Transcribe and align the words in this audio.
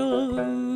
Oh. 0.00 0.67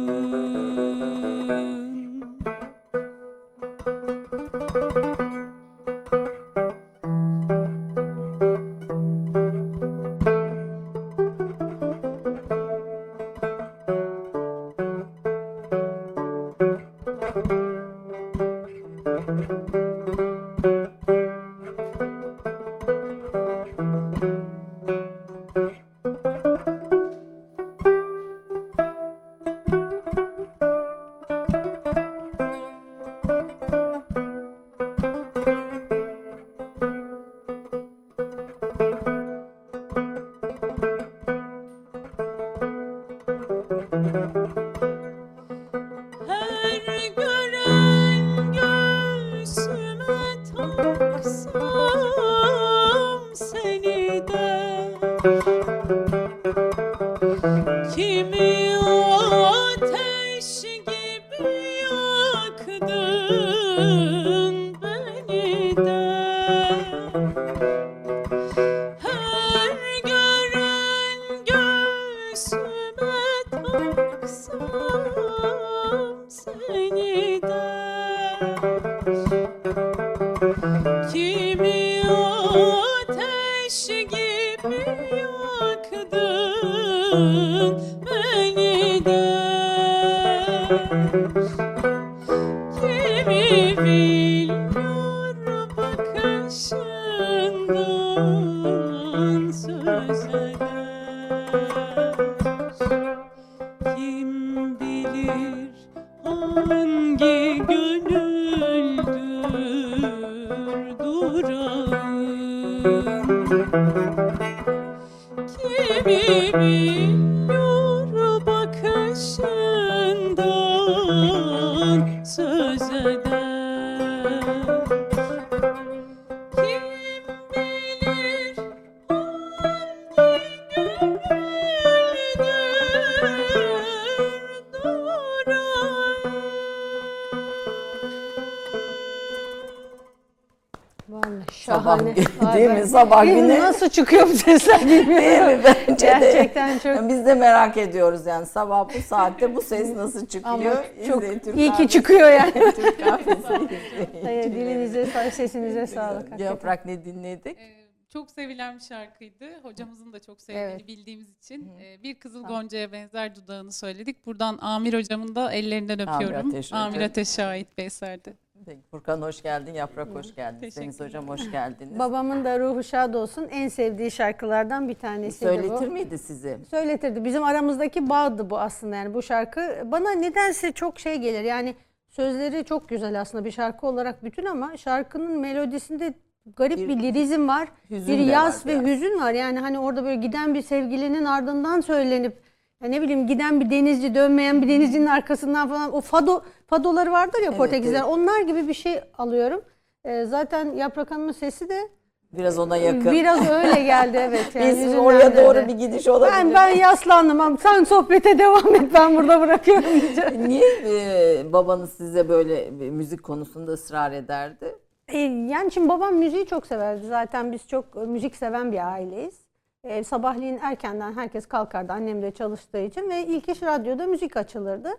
Sabah 141.83 141.99
Vay 142.43 142.57
değil 142.59 142.71
mi? 142.71 142.87
Sabah 142.87 143.25
günü. 143.25 143.59
Nasıl 143.61 143.89
çıkıyor 143.89 144.29
bu 144.29 144.35
sesler 144.37 144.81
bilmiyorum. 144.81 145.09
Değil 145.17 145.59
mi? 145.59 145.61
Bence 145.89 146.07
de. 146.07 146.19
Gerçekten 146.21 146.79
çok. 146.79 147.09
Biz 147.09 147.27
de 147.27 147.35
merak 147.35 147.77
ediyoruz 147.77 148.27
yani 148.27 148.47
sabah 148.47 148.89
bu 148.95 149.03
saatte 149.03 149.57
bu 149.57 149.63
ses 149.63 149.97
nasıl 149.97 150.27
çıkıyor? 150.27 150.55
Ama 150.55 150.85
çok 151.09 151.23
İzleyin, 151.23 151.39
Türk 151.39 151.57
iyi 151.57 151.71
ki 151.73 151.77
kahvesi- 151.83 151.89
çıkıyor 151.89 152.31
yani. 152.31 152.53
Türk 152.77 153.05
kahvesi 153.05 153.39
izleyin. 153.41 154.25
Hayır, 154.25 154.45
dilinize, 154.45 155.07
sesinize 155.31 155.87
sağlık. 155.87 156.41
Yaprak 156.41 156.87
ne 156.87 157.05
dinledik? 157.05 157.59
Ee, 157.59 157.83
Çok 158.13 158.31
sevilen 158.31 158.75
bir 158.77 158.81
şarkıydı. 158.81 159.45
Hocamızın 159.63 160.13
da 160.13 160.21
çok 160.21 160.41
sevdiğini 160.41 160.71
Evet. 160.71 160.89
bildiğimiz 160.89 161.31
için. 161.39 161.69
Ee, 161.83 162.03
Bir 162.03 162.15
Kızıl. 162.15 162.45
Gonca'ya 162.45 162.93
benzer 162.93 163.35
dudağını 163.37 163.73
söyledik. 163.73 164.27
Buradan 164.27 164.59
Amir 164.61 164.95
hocamın 164.95 165.35
da 165.35 165.53
ellerinden 165.53 165.99
Amir 165.99 166.15
öpüyorum. 166.27 166.49
Ateş 166.49 166.73
Amir 166.73 166.97
Hoca. 166.97 167.07
Ateş'e 167.07 167.45
ait 167.45 167.69
bir 167.79 167.85
eserdi. 167.85 168.35
Peki, 168.67 168.81
Furkan 168.91 169.23
hoş 169.23 169.43
geldin, 169.43 169.75
Yaprak 169.75 170.09
hoş 170.09 170.35
geldin. 170.35 170.71
Deniz 170.77 171.01
hocam 171.01 171.29
hoş 171.29 171.51
geldiniz. 171.51 171.99
Babamın 171.99 172.45
da 172.45 172.61
ruhu 172.61 172.83
şad 172.83 173.15
olsun. 173.15 173.49
En 173.51 173.69
sevdiği 173.69 174.11
şarkılardan 174.11 174.89
bir 174.89 174.95
tanesi 174.95 175.39
Söyletir 175.39 175.87
bu. 175.89 175.93
miydi 175.93 176.19
sizi? 176.19 176.59
Söyletirdi. 176.71 177.25
Bizim 177.25 177.45
aramızdaki 177.45 178.09
bağdı 178.11 178.51
bu 178.51 178.59
aslında 178.59 178.97
yani 178.97 179.15
bu 179.15 179.23
şarkı. 179.23 179.83
Bana 179.85 180.11
nedense 180.11 180.73
çok 180.73 181.01
şey 181.01 181.17
gelir. 181.17 181.43
Yani 181.43 181.75
sözleri 182.09 182.65
çok 182.65 182.89
güzel 182.89 183.21
aslında 183.21 183.45
bir 183.45 183.51
şarkı 183.51 183.87
olarak 183.87 184.25
bütün 184.25 184.45
ama 184.47 184.77
şarkının 184.77 185.39
melodisinde 185.41 186.15
garip 186.57 186.79
Bir 186.79 186.89
bir, 186.89 187.03
lirizm 187.03 187.49
var. 187.49 187.69
hüzün 187.91 188.15
bir 188.19 188.27
de 188.27 188.31
yaz 188.31 188.67
var 188.67 188.73
ve 188.73 188.81
biraz. 188.81 188.91
hüzün 188.91 189.21
var. 189.21 189.33
Yani 189.33 189.59
hani 189.59 189.79
orada 189.79 190.05
böyle 190.05 190.17
giden 190.17 190.55
bir 190.55 190.63
sevgilinin 190.63 191.25
ardından 191.25 191.81
söylenip 191.81 192.43
ya 192.83 192.89
ne 192.89 193.03
bileyim 193.03 193.27
giden 193.27 193.61
bir 193.61 193.71
denizci 193.71 194.15
dönmeyen 194.15 194.63
bir 194.63 194.69
denizcinin 194.69 195.07
arkasından 195.07 195.69
falan 195.69 195.93
o 195.95 196.01
fado 196.01 196.43
fadoları 196.67 197.13
vardır 197.13 197.39
ya 197.39 197.49
Evet, 197.49 197.57
Portekizler. 197.59 197.99
evet. 198.01 198.09
Onlar 198.09 198.41
gibi 198.41 198.69
bir 198.69 198.75
şey 198.75 199.01
alıyorum. 199.19 199.63
Ee, 200.05 200.25
zaten 200.25 200.73
Yaprak 200.77 201.11
Hanım'ın 201.11 201.33
sesi 201.33 201.69
de 201.69 201.89
Biraz 202.33 202.59
ona 202.59 202.77
yakın. 202.77 203.13
Biraz 203.13 203.51
öyle 203.51 203.83
geldi 203.83 204.17
evet. 204.21 204.55
Yani 204.55 204.69
Biz 204.87 204.95
oraya 204.95 205.37
doğru 205.37 205.69
bir 205.69 205.73
gidiş 205.73 206.09
olabilir. 206.09 206.33
Ben, 206.37 206.55
ben 206.55 206.69
yaslandım 206.69 207.59
sen 207.59 207.85
sohbete 207.85 208.39
devam 208.39 208.75
et 208.75 208.95
ben 208.95 209.17
burada 209.17 209.41
bırakıyorum 209.41 210.01
diyeceğim. 210.01 210.49
Niye 210.49 210.69
e, 210.87 211.53
babanız 211.53 211.93
size 211.93 212.29
böyle 212.29 212.71
müzik 212.71 213.23
konusunda 213.23 213.73
ısrar 213.73 214.13
ederdi? 214.13 214.77
E, 215.09 215.19
Yani 215.19 215.73
şimdi 215.73 215.89
babam 215.89 216.15
müziği 216.15 216.47
çok 216.47 216.67
severdi. 216.67 217.07
Zaten 217.07 217.53
biz 217.53 217.69
çok 217.69 217.85
e, 217.97 218.01
müzik 218.01 218.37
seven 218.37 218.73
bir 218.73 218.93
aileyiz. 218.93 219.42
E, 219.85 220.05
sabahleyin 220.05 220.59
erkenden 220.63 221.13
herkes 221.13 221.47
kalkardı 221.47 221.93
annem 221.93 222.23
de 222.23 222.31
çalıştığı 222.31 222.79
için 222.79 223.11
ve 223.11 223.27
ilk 223.27 223.49
iş 223.49 223.63
radyoda 223.63 224.07
müzik 224.07 224.37
açılırdı. 224.37 224.91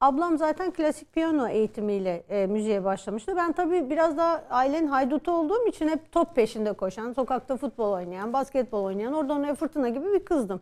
Ablam 0.00 0.38
zaten 0.38 0.70
klasik 0.70 1.12
piyano 1.12 1.48
eğitimiyle 1.48 2.24
e, 2.28 2.46
müziğe 2.46 2.84
başlamıştı. 2.84 3.36
Ben 3.36 3.52
tabii 3.52 3.90
biraz 3.90 4.16
daha 4.16 4.44
ailenin 4.50 4.86
haydutu 4.86 5.32
olduğum 5.32 5.66
için 5.66 5.88
hep 5.88 6.12
top 6.12 6.34
peşinde 6.34 6.72
koşan, 6.72 7.12
sokakta 7.12 7.56
futbol 7.56 7.92
oynayan, 7.92 8.32
basketbol 8.32 8.84
oynayan, 8.84 9.12
oradan 9.12 9.40
oraya 9.40 9.54
fırtına 9.54 9.88
gibi 9.88 10.12
bir 10.12 10.24
kızdım. 10.24 10.60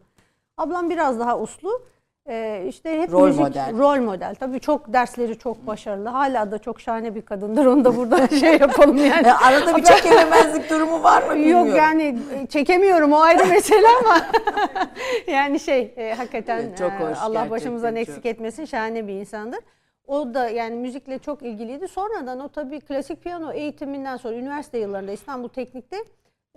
Ablam 0.57 0.91
biraz 0.91 1.21
daha 1.21 1.39
uslu. 1.41 1.83
E, 2.29 2.65
işte 2.69 3.01
hep 3.03 3.13
Rol 3.13 3.27
müzik, 3.27 3.41
model. 3.41 3.79
rol 3.79 4.01
model. 4.01 4.35
Tabii 4.35 4.61
çok 4.61 4.93
dersleri 4.93 5.39
çok 5.39 5.67
başarılı. 5.67 6.09
Hala 6.09 6.51
da 6.51 6.59
çok 6.59 6.81
şahane 6.81 7.15
bir 7.15 7.23
kadındır. 7.23 7.67
Onu 7.67 7.85
da 7.85 7.97
burada 7.97 8.29
şey 8.41 8.53
yapalım 8.59 8.97
yani. 8.97 9.27
E, 9.29 9.33
arada 9.33 9.77
bir 9.77 9.83
çekememezlik 9.85 10.71
durumu 10.71 11.03
var 11.03 11.23
mı 11.23 11.35
bilmiyorum. 11.35 11.67
Yok 11.67 11.77
yani 11.77 12.19
e, 12.43 12.47
çekemiyorum 12.47 13.13
o 13.13 13.21
ayrı 13.21 13.47
mesele 13.47 13.87
ama 14.05 14.17
yani 15.27 15.61
şey 15.61 15.95
e, 15.97 16.15
hakikaten 16.15 16.59
Evet, 16.59 16.79
çok 16.79 16.93
e, 16.93 17.11
hoş, 17.11 17.19
Allah 17.21 17.51
başımızdan 17.51 17.91
çok. 17.91 17.99
eksik 17.99 18.27
etmesin 18.27 18.65
şahane 18.65 19.09
bir 19.09 19.13
insandır. 19.13 19.61
O 20.07 20.35
da 20.35 20.49
yani 20.49 20.77
müzikle 20.77 21.19
çok 21.19 21.43
ilgiliydi. 21.43 21.89
Sonradan 21.89 22.41
o 22.41 22.49
tabii 22.49 22.81
klasik 22.81 23.23
piyano 23.23 23.53
eğitiminden 23.53 24.17
sonra 24.17 24.35
üniversite 24.35 24.79
yıllarında 24.79 25.13
İstanbul 25.13 25.49
Teknik'te 25.49 25.97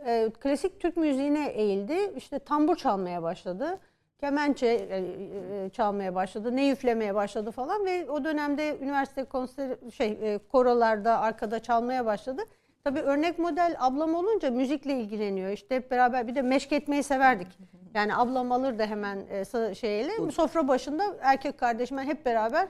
e, 0.06 0.30
klasik 0.40 0.80
Türk 0.80 0.98
müziğine 0.98 1.48
eğildi. 1.48 1.98
İşte 2.18 2.40
tambur 2.40 2.76
çalmaya 2.76 3.24
başladı. 3.24 3.80
Kemençe 4.24 4.68
e, 4.68 4.98
e, 4.98 5.70
çalmaya 5.70 6.16
başladı, 6.16 6.56
ne 6.56 6.72
üflemeye 6.72 7.16
başladı 7.16 7.52
falan 7.52 7.86
ve 7.86 8.12
o 8.12 8.24
dönemde 8.24 8.78
üniversite 8.82 9.24
konser 9.24 9.76
şey 9.94 10.08
e, 10.22 10.38
korolarda 10.38 11.20
arkada 11.20 11.60
çalmaya 11.60 12.06
başladı. 12.06 12.42
Tabii 12.84 13.00
örnek 13.00 13.40
model 13.40 13.76
ablam 13.80 14.16
olunca 14.16 14.52
müzikle 14.52 15.00
ilgileniyor. 15.00 15.52
İşte 15.52 15.76
hep 15.76 15.92
beraber 15.92 16.28
bir 16.28 16.36
de 16.36 16.42
meşk 16.42 16.72
etmeyi 16.72 17.04
severdik. 17.04 17.48
Yani 17.94 18.16
ablam 18.16 18.52
alır 18.52 18.80
da 18.80 18.86
hemen 18.86 19.44
şeyle 19.74 20.32
sofra 20.32 20.68
başında 20.68 21.04
erkek 21.22 21.58
kardeşimle 21.58 22.04
hep 22.04 22.26
beraber 22.26 22.68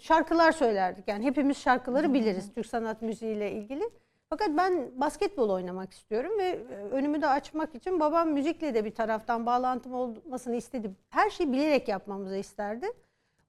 şarkılar 0.00 0.52
söylerdik. 0.52 1.08
Yani 1.08 1.24
hepimiz 1.24 1.56
şarkıları 1.56 2.14
biliriz 2.14 2.54
Türk 2.54 2.66
sanat 2.66 3.02
müziğiyle 3.02 3.52
ilgili. 3.52 3.84
Fakat 4.30 4.48
ben 4.56 5.00
basketbol 5.00 5.50
oynamak 5.50 5.92
istiyorum 5.92 6.38
ve 6.38 6.44
e, 6.44 6.74
önümü 6.74 7.22
de 7.22 7.28
açmak 7.28 7.74
için 7.74 8.00
babam 8.00 8.28
müzikle 8.28 8.74
de 8.74 8.84
bir 8.84 8.94
taraftan 8.94 9.46
bağlantım 9.46 9.94
olmasını 9.94 10.56
istedi. 10.56 10.90
Her 11.10 11.30
şeyi 11.30 11.52
bilerek 11.52 11.88
yapmamızı 11.88 12.36
isterdi. 12.36 12.86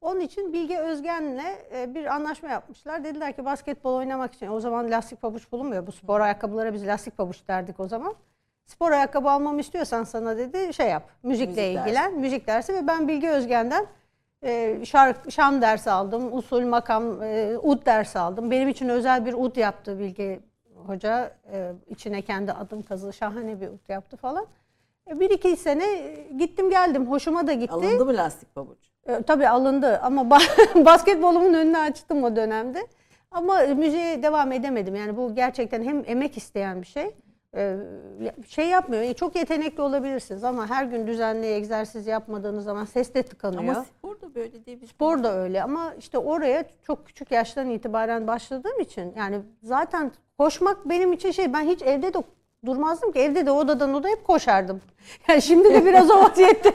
Onun 0.02 0.20
için 0.20 0.54
Bilge 0.54 0.78
Özgen'le 0.78 1.58
e, 1.76 1.96
bir 1.96 2.06
anlaşma 2.06 2.50
yapmışlar. 2.50 3.04
Dediler 3.04 3.36
ki 3.36 3.46
basketbol 3.46 3.96
oynamak 3.96 4.34
için 4.34 4.48
o 4.48 4.60
zaman 4.60 4.92
lastik 4.92 5.22
pabuç 5.22 5.52
bulunmuyor. 5.52 5.88
Bu 5.88 5.92
spor 5.92 6.20
ayakkabılara 6.20 6.74
biz 6.74 6.88
lastik 6.88 7.18
pabuç 7.18 7.48
derdik 7.48 7.80
o 7.80 7.88
zaman. 7.88 8.16
Spor 8.66 8.92
ayakkabı 8.92 9.30
almamı 9.30 9.60
istiyorsan 9.60 10.04
sana 10.04 10.38
dedi 10.38 10.74
şey 10.74 10.90
yap. 10.90 11.10
Müzikle 11.24 11.68
Müzik 11.68 11.80
ilgilen. 11.80 12.20
Müzik 12.20 12.48
dersi 12.48 12.74
ve 12.74 12.88
ben 12.88 13.08
Bilge 13.08 13.30
Özgen'den 13.30 13.86
e, 14.44 14.86
şark, 14.86 15.32
şan 15.32 15.62
dersi 15.62 15.92
aldım. 15.92 16.38
Usul, 16.38 16.62
makam, 16.62 17.24
e, 17.24 17.58
ud 17.58 17.86
dersi 17.86 18.20
aldım. 18.20 18.52
Benim 18.52 18.70
için 18.70 18.90
özel 18.90 19.26
bir 19.26 19.34
ud 19.34 19.56
yaptı 19.56 20.00
Bilge 20.00 20.40
Hoca. 20.88 21.32
E, 21.52 21.72
içine 21.90 22.22
kendi 22.22 22.52
adım 22.52 22.82
kazı 22.82 23.14
şahane 23.14 23.62
bir 23.62 23.68
ud 23.68 23.90
yaptı 23.90 24.18
falan. 24.18 24.46
E, 25.12 25.20
bir 25.20 25.30
iki 25.30 25.56
sene 25.58 25.86
e, 25.86 26.30
gittim 26.38 26.70
geldim. 26.70 27.08
Hoşuma 27.12 27.48
da 27.48 27.54
gitti. 27.54 27.74
Alındı 27.74 28.06
mı 28.06 28.14
lastik 28.18 28.56
pabuç? 28.56 28.78
E, 29.08 29.22
tabii 29.22 29.48
alındı 29.50 30.00
ama 30.00 30.22
ba- 30.22 30.86
basketbolumun 30.86 31.54
önünü 31.54 31.78
açtım 31.78 32.24
o 32.24 32.36
dönemde. 32.36 32.88
Ama 33.32 33.60
müziğe 33.60 34.24
devam 34.24 34.52
edemedim. 34.52 34.96
Yani 34.96 35.18
bu 35.18 35.36
gerçekten 35.36 35.84
hem 35.84 36.04
emek 36.08 36.38
isteyen 36.38 36.82
bir 36.82 36.88
şey. 36.88 37.16
E, 37.56 37.78
şey 38.48 38.68
yapmıyor. 38.68 39.14
Çok 39.14 39.36
yetenekli 39.36 39.82
olabilirsiniz 39.82 40.44
ama 40.44 40.70
her 40.70 40.86
gün 40.86 41.08
düzenli 41.08 41.48
egzersiz 41.48 42.08
yapmadığınız 42.08 42.64
zaman 42.64 42.86
ses 42.86 43.14
de 43.14 43.24
tıkanıyor. 43.24 43.64
Ama 43.64 43.86
spor 43.86 44.22
da 44.22 44.36
böyle 44.36 44.66
değil. 44.66 44.88
Spor 44.88 45.24
da 45.24 45.38
öyle 45.38 45.64
ama 45.64 45.94
işte 46.00 46.18
oraya 46.18 46.66
çok 46.84 47.06
küçük 47.06 47.32
yaştan 47.32 47.70
itibaren 47.70 48.28
başladığım 48.28 48.80
için 48.80 49.14
yani 49.18 49.40
zaten 49.64 50.12
koşmak 50.38 50.90
benim 50.90 51.14
için 51.14 51.32
şey 51.32 51.54
ben 51.54 51.64
hiç 51.64 51.82
evde 51.82 52.14
de 52.14 52.24
durmazdım 52.66 53.12
ki 53.12 53.20
evde 53.20 53.46
de 53.46 53.52
odadan 53.52 53.94
odaya 53.94 54.16
hep 54.16 54.28
koşardım. 54.28 54.82
Yani 55.28 55.42
şimdi 55.42 55.74
de 55.74 55.86
biraz 55.86 56.12
o 56.12 56.24
vaziyette 56.24 56.74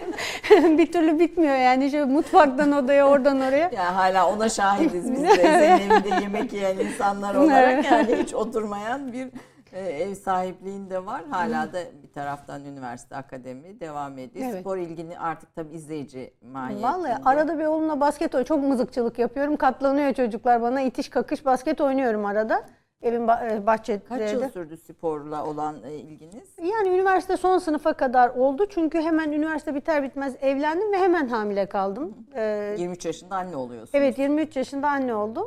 bir 0.79 0.93
türlü 0.93 1.19
bitmiyor 1.19 1.57
yani 1.57 1.91
şöyle 1.91 2.05
mutfaktan 2.05 2.73
odaya 2.73 3.09
oradan 3.09 3.41
oraya. 3.41 3.71
Yani 3.75 3.95
hala 3.95 4.33
ona 4.33 4.49
şahidiz 4.49 5.13
biz 5.13 5.23
de. 5.23 5.29
Senin 5.37 5.91
evinde 5.91 6.23
yemek 6.23 6.53
yiyen 6.53 6.79
insanlar 6.79 7.35
olarak 7.35 7.91
yani 7.91 8.17
hiç 8.17 8.35
oturmayan 8.35 9.13
bir 9.13 9.29
e, 9.73 9.81
ev 9.81 10.15
sahipliğinde 10.15 11.07
var. 11.07 11.23
Hala 11.31 11.73
da 11.73 11.79
bir 12.03 12.13
taraftan 12.13 12.65
üniversite, 12.65 13.17
akademi 13.17 13.81
devam 13.81 14.19
ediyor. 14.19 14.47
Evet. 14.51 14.61
Spor 14.61 14.77
ilgini 14.77 15.19
artık 15.19 15.55
tabii 15.55 15.75
izleyici 15.75 16.35
mahiyetinde. 16.43 16.87
Vallahi 16.89 17.15
arada 17.25 17.59
bir 17.59 17.65
oğlumla 17.65 18.01
basket 18.01 18.35
oynuyorum. 18.35 18.57
Çok 18.57 18.69
mızıkçılık 18.69 19.19
yapıyorum. 19.19 19.57
Katlanıyor 19.57 20.15
çocuklar 20.15 20.63
bana. 20.63 20.81
itiş 20.81 21.09
kakış 21.09 21.45
basket 21.45 21.81
oynuyorum 21.81 22.25
arada. 22.25 22.67
Evin 23.03 23.29
e, 23.29 23.67
bahçede. 23.67 24.05
Kaç 24.05 24.33
yıl 24.33 24.49
sürdü 24.49 24.77
sporla 24.77 25.47
olan 25.47 25.77
e, 25.85 25.95
ilginiz? 25.95 26.49
Yani 26.59 26.89
üniversite 26.89 27.37
son 27.37 27.59
sınıfa 27.59 27.93
kadar 27.93 28.29
oldu. 28.29 28.67
Çünkü 28.69 29.01
hemen 29.01 29.33
üniversite 29.33 29.75
biter 29.75 30.03
bitmez 30.03 30.37
evlendim 30.41 30.93
ve 30.93 30.97
hemen 30.99 31.29
hamile 31.29 31.67
kaldım. 31.67 32.17
Ee, 32.35 32.75
23 32.79 33.05
yaşında 33.05 33.37
anne 33.37 33.57
oluyorsunuz. 33.57 33.91
evet 33.95 34.19
23 34.19 34.57
yaşında 34.57 34.89
anne 34.89 35.15
oldum. 35.15 35.47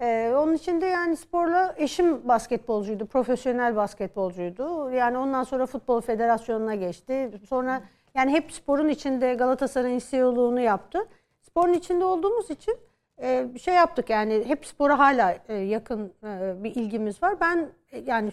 Ee, 0.00 0.32
onun 0.36 0.54
için 0.54 0.80
de 0.80 0.86
yani 0.86 1.16
sporla 1.16 1.74
eşim 1.78 2.28
basketbolcuydu, 2.28 3.06
profesyonel 3.06 3.76
basketbolcuydu. 3.76 4.90
Yani 4.90 5.18
ondan 5.18 5.42
sonra 5.42 5.66
futbol 5.66 6.00
federasyonuna 6.00 6.74
geçti. 6.74 7.30
Sonra 7.48 7.82
yani 8.14 8.32
hep 8.32 8.52
sporun 8.52 8.88
içinde 8.88 9.34
Galatasaray'ın 9.34 10.02
CEO'luğunu 10.10 10.60
yaptı. 10.60 10.98
Sporun 11.40 11.72
içinde 11.72 12.04
olduğumuz 12.04 12.50
için 12.50 12.76
e, 13.22 13.48
şey 13.62 13.74
yaptık 13.74 14.10
yani 14.10 14.44
hep 14.46 14.66
spora 14.66 14.98
hala 14.98 15.38
e, 15.48 15.54
yakın 15.54 16.12
e, 16.24 16.64
bir 16.64 16.74
ilgimiz 16.74 17.22
var. 17.22 17.40
Ben 17.40 17.68
e, 17.92 17.98
yani 17.98 18.32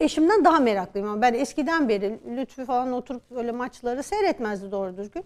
eşimden 0.00 0.44
daha 0.44 0.60
meraklıyım 0.60 1.08
ama 1.08 1.22
ben 1.22 1.34
eskiden 1.34 1.88
beri 1.88 2.20
Lütfü 2.36 2.64
falan 2.64 2.92
oturup 2.92 3.30
böyle 3.30 3.52
maçları 3.52 4.02
seyretmezdi 4.02 4.70
doğru 4.70 4.96
düzgün. 4.96 5.24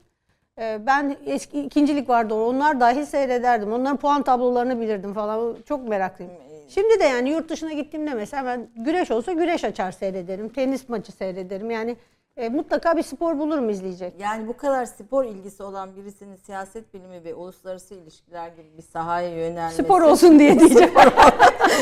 Ee, 0.58 0.78
Ben 0.86 1.16
eski 1.26 1.60
ikincilik 1.60 2.08
vardı 2.08 2.34
onlar 2.34 2.80
dahil 2.80 3.04
seyrederdim. 3.04 3.72
Onların 3.72 3.96
puan 3.96 4.22
tablolarını 4.22 4.80
bilirdim 4.80 5.14
falan. 5.14 5.56
Çok 5.68 5.88
meraklıyım. 5.88 6.32
Şimdi 6.68 7.00
de 7.00 7.04
yani 7.04 7.30
yurt 7.30 7.48
dışına 7.48 7.72
gittiğimde 7.72 8.14
mesela 8.14 8.44
ben 8.44 8.68
güreş 8.76 9.10
olsa 9.10 9.32
güreş 9.32 9.64
açar 9.64 9.92
seyrederim. 9.92 10.48
Tenis 10.48 10.88
maçı 10.88 11.12
seyrederim. 11.12 11.70
Yani 11.70 11.96
e, 12.38 12.49
mutlaka 12.49 12.97
bir 12.97 13.02
spor 13.02 13.38
bulurum 13.38 13.68
izleyecek. 13.68 14.14
Yani 14.18 14.49
bu 14.49 14.57
kadar 14.57 14.85
spor 14.85 15.25
ilgisi 15.25 15.62
olan 15.62 15.97
birisinin 15.97 16.37
siyaset 16.37 16.95
bilimi 16.95 17.25
ve 17.25 17.35
uluslararası 17.35 17.95
ilişkiler 17.95 18.49
gibi 18.49 18.76
bir 18.76 18.83
sahaya 18.83 19.28
yönelmesi. 19.28 19.83
Spor 19.83 20.02
olsun 20.02 20.38
diye 20.38 20.61
diyeceğim. 20.61 20.90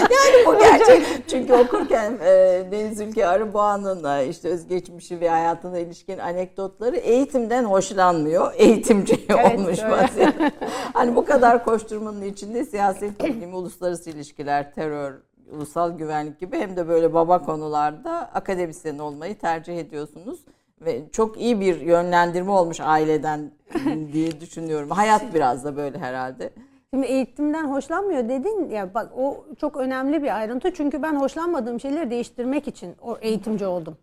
yani 0.01 0.47
bu 0.47 0.59
gerçek. 0.59 1.29
Çünkü 1.29 1.53
okurken 1.53 2.13
e, 2.13 2.65
Deniz 2.71 3.01
Ülke 3.01 3.27
Arıboğan'ın 3.27 4.29
işte 4.29 4.49
özgeçmişi 4.49 5.21
ve 5.21 5.29
hayatına 5.29 5.79
ilişkin 5.79 6.19
anekdotları 6.19 6.97
eğitimden 6.97 7.65
hoşlanmıyor. 7.65 8.53
Eğitimci 8.57 9.27
Evet, 9.29 9.59
olmuş 9.59 9.83
vaziyette. 9.83 10.53
Hani 10.93 11.17
bu 11.17 11.25
kadar 11.25 11.65
koşturmanın 11.65 12.23
içinde 12.23 12.65
siyaset 12.65 13.25
bilimi, 13.25 13.55
uluslararası 13.55 14.11
ilişkiler, 14.11 14.75
terör, 14.75 15.15
ulusal 15.53 15.99
güvenlik 15.99 16.41
gibi 16.41 16.59
hem 16.59 16.77
de 16.77 16.89
böyle 16.89 17.15
baba 17.15 17.43
konularda 17.43 18.31
akademisyen 18.35 18.99
olmayı 18.99 19.39
tercih 19.39 19.79
ediyorsunuz. 19.79 20.41
Ve 20.81 21.11
çok 21.13 21.41
iyi 21.41 21.61
bir 21.61 21.81
yönlendirme 21.81 22.51
olmuş 22.51 22.81
aileden 22.81 23.51
diye 24.13 24.41
düşünüyorum. 24.41 24.91
Hayat 24.91 25.35
biraz 25.35 25.65
da 25.65 25.77
böyle 25.77 25.99
herhalde. 25.99 26.51
Şimdi 26.91 27.07
eğitimden 27.07 27.65
hoşlanmıyor 27.65 28.29
dedin 28.29 28.69
ya 28.71 28.95
bak 28.95 29.13
o 29.19 29.45
çok 29.61 29.77
önemli 29.77 30.23
bir 30.23 30.37
ayrıntı 30.37 30.75
çünkü 30.75 31.03
ben 31.03 31.17
hoşlanmadığım 31.17 31.81
şeyleri 31.81 32.11
değiştirmek 32.11 32.69
için 32.69 32.97
o 33.03 33.17
eğitimci 33.21 33.67
oldum. 33.67 33.97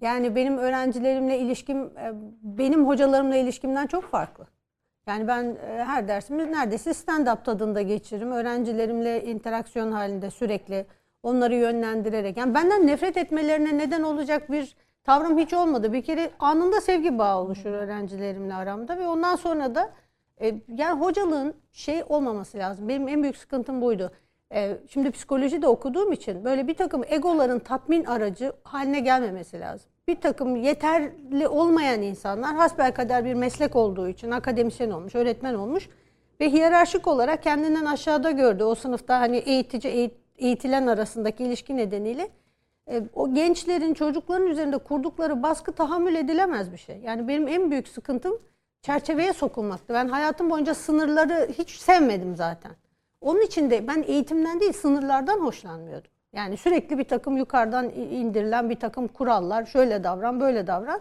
Yani 0.00 0.36
benim 0.36 0.58
öğrencilerimle 0.58 1.38
ilişkim 1.38 1.82
e, 1.82 2.12
benim 2.42 2.86
hocalarımla 2.86 3.36
ilişkimden 3.36 3.86
çok 3.86 4.04
farklı. 4.04 4.46
Yani 5.08 5.28
ben 5.28 5.44
e, 5.44 5.84
her 5.84 6.08
dersimi 6.08 6.52
neredeyse 6.52 6.90
stand-up 6.90 7.44
tadında 7.44 7.82
geçiririm. 7.82 8.32
Öğrencilerimle 8.32 9.24
interaksiyon 9.24 9.92
halinde 9.92 10.30
sürekli 10.30 10.86
onları 11.22 11.54
yönlendirerek. 11.54 12.36
Yani 12.36 12.54
benden 12.54 12.86
nefret 12.86 13.16
etmelerine 13.16 13.78
neden 13.78 14.02
olacak 14.02 14.50
bir 14.50 14.76
tavrım 15.04 15.38
hiç 15.38 15.52
olmadı. 15.52 15.92
Bir 15.92 16.02
kere 16.02 16.30
anında 16.38 16.80
sevgi 16.80 17.18
bağı 17.18 17.38
oluşur 17.38 17.70
öğrencilerimle 17.70 18.54
aramda 18.54 18.98
ve 18.98 19.08
ondan 19.08 19.36
sonra 19.36 19.74
da 19.74 19.90
e, 20.40 20.54
yani 20.68 21.00
hocalığın 21.00 21.54
şey 21.72 22.02
olmaması 22.08 22.58
lazım. 22.58 22.88
Benim 22.88 23.08
en 23.08 23.22
büyük 23.22 23.36
sıkıntım 23.36 23.80
buydu. 23.80 24.12
Ee, 24.54 24.78
şimdi 24.88 25.10
psikoloji 25.10 25.62
de 25.62 25.68
okuduğum 25.68 26.12
için 26.12 26.44
böyle 26.44 26.68
bir 26.68 26.74
takım 26.74 27.02
egoların 27.06 27.58
tatmin 27.58 28.04
aracı 28.04 28.52
haline 28.62 29.00
gelmemesi 29.00 29.60
lazım. 29.60 29.90
Bir 30.08 30.20
takım 30.20 30.56
yeterli 30.56 31.48
olmayan 31.48 32.02
insanlar 32.02 32.56
hasbelkader 32.56 33.24
bir 33.24 33.34
meslek 33.34 33.76
olduğu 33.76 34.08
için 34.08 34.30
akademisyen 34.30 34.90
olmuş, 34.90 35.14
öğretmen 35.14 35.54
olmuş 35.54 35.88
ve 36.40 36.52
hiyerarşik 36.52 37.06
olarak 37.06 37.42
kendinden 37.42 37.84
aşağıda 37.84 38.30
gördü. 38.30 38.64
O 38.64 38.74
sınıfta 38.74 39.20
hani 39.20 39.36
eğitici 39.36 39.92
eğit- 39.92 40.18
eğitilen 40.38 40.86
arasındaki 40.86 41.44
ilişki 41.44 41.76
nedeniyle 41.76 42.28
e, 42.90 43.02
o 43.14 43.34
gençlerin, 43.34 43.94
çocukların 43.94 44.46
üzerinde 44.46 44.78
kurdukları 44.78 45.42
baskı 45.42 45.72
tahammül 45.72 46.14
edilemez 46.14 46.72
bir 46.72 46.76
şey. 46.78 46.98
Yani 46.98 47.28
benim 47.28 47.48
en 47.48 47.70
büyük 47.70 47.88
sıkıntım 47.88 48.38
çerçeveye 48.82 49.32
sokulmaktı. 49.32 49.94
Ben 49.94 50.08
hayatım 50.08 50.50
boyunca 50.50 50.74
sınırları 50.74 51.48
hiç 51.58 51.70
sevmedim 51.70 52.36
zaten. 52.36 52.72
Onun 53.20 53.40
için 53.40 53.70
de 53.70 53.88
ben 53.88 54.04
eğitimden 54.06 54.60
değil 54.60 54.72
sınırlardan 54.72 55.40
hoşlanmıyordum. 55.40 56.10
Yani 56.32 56.56
sürekli 56.56 56.98
bir 56.98 57.04
takım 57.04 57.36
yukarıdan 57.36 57.90
indirilen 57.90 58.70
bir 58.70 58.74
takım 58.76 59.08
kurallar. 59.08 59.66
Şöyle 59.66 60.04
davran, 60.04 60.40
böyle 60.40 60.66
davran. 60.66 61.00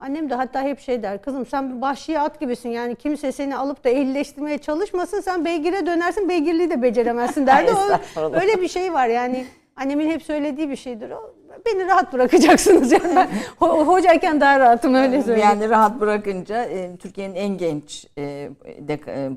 Annem 0.00 0.30
de 0.30 0.34
hatta 0.34 0.62
hep 0.62 0.80
şey 0.80 1.02
der. 1.02 1.22
Kızım 1.22 1.46
sen 1.46 1.76
bir 1.76 1.82
vahşi 1.82 2.20
at 2.20 2.40
gibisin. 2.40 2.68
Yani 2.68 2.94
kimse 2.94 3.32
seni 3.32 3.56
alıp 3.56 3.84
da 3.84 3.88
ehlileştirmeye 3.88 4.58
çalışmasın. 4.58 5.20
Sen 5.20 5.44
beygire 5.44 5.86
dönersin. 5.86 6.28
Beygirliği 6.28 6.70
de 6.70 6.82
beceremezsin 6.82 7.46
derdi. 7.46 7.70
O, 8.16 8.34
öyle 8.34 8.60
bir 8.62 8.68
şey 8.68 8.92
var 8.92 9.06
yani. 9.06 9.46
Annemin 9.76 10.10
hep 10.10 10.22
söylediği 10.22 10.70
bir 10.70 10.76
şeydir 10.76 11.10
o. 11.10 11.34
Beni 11.66 11.86
rahat 11.86 12.12
bırakacaksınız 12.12 12.92
yani. 12.92 13.16
Ben 13.16 13.28
ho- 13.60 13.84
hocayken 13.86 14.40
daha 14.40 14.60
rahatım 14.60 14.94
öyle 14.94 15.22
söyleyeyim. 15.22 15.48
Yani 15.50 15.70
rahat 15.70 16.00
bırakınca 16.00 16.64
e, 16.64 16.96
Türkiye'nin 16.96 17.34
en 17.34 17.58
genç 17.58 18.06
e, 18.18 18.50
dek- 18.88 19.10
e, 19.10 19.30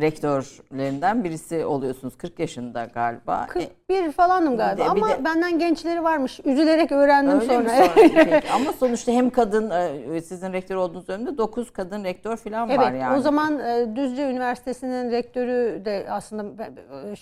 rektörlerinden 0.00 1.24
birisi 1.24 1.64
oluyorsunuz. 1.64 2.16
40 2.18 2.38
yaşında 2.38 2.84
galiba. 2.94 3.46
E, 3.54 3.68
41 3.88 4.12
falanım 4.12 4.56
galiba 4.56 4.76
Bir 4.84 4.90
de- 4.90 4.96
bir 4.96 5.02
ama 5.02 5.08
de- 5.10 5.24
benden 5.24 5.58
gençleri 5.58 6.02
varmış. 6.04 6.40
Üzülerek 6.44 6.92
öğrendim 6.92 7.40
Öyle 7.40 7.52
sonra. 7.54 7.68
sonra? 7.68 7.88
Peki. 7.94 8.42
Ama 8.54 8.72
sonuçta 8.72 9.12
hem 9.12 9.30
kadın 9.30 9.70
e, 10.14 10.20
sizin 10.20 10.52
rektör 10.52 10.76
olduğunuz 10.76 11.08
dönemde 11.08 11.38
9 11.38 11.70
kadın 11.72 12.04
rektör 12.04 12.36
falan 12.36 12.68
Evet, 12.68 12.78
var 12.78 12.92
yani. 12.92 13.18
o 13.18 13.20
zaman 13.20 13.58
e, 13.58 13.96
Düzce 13.96 14.30
Üniversitesi'nin 14.30 15.10
rektörü 15.10 15.82
de 15.84 16.06
aslında 16.10 16.58
be- 16.58 16.70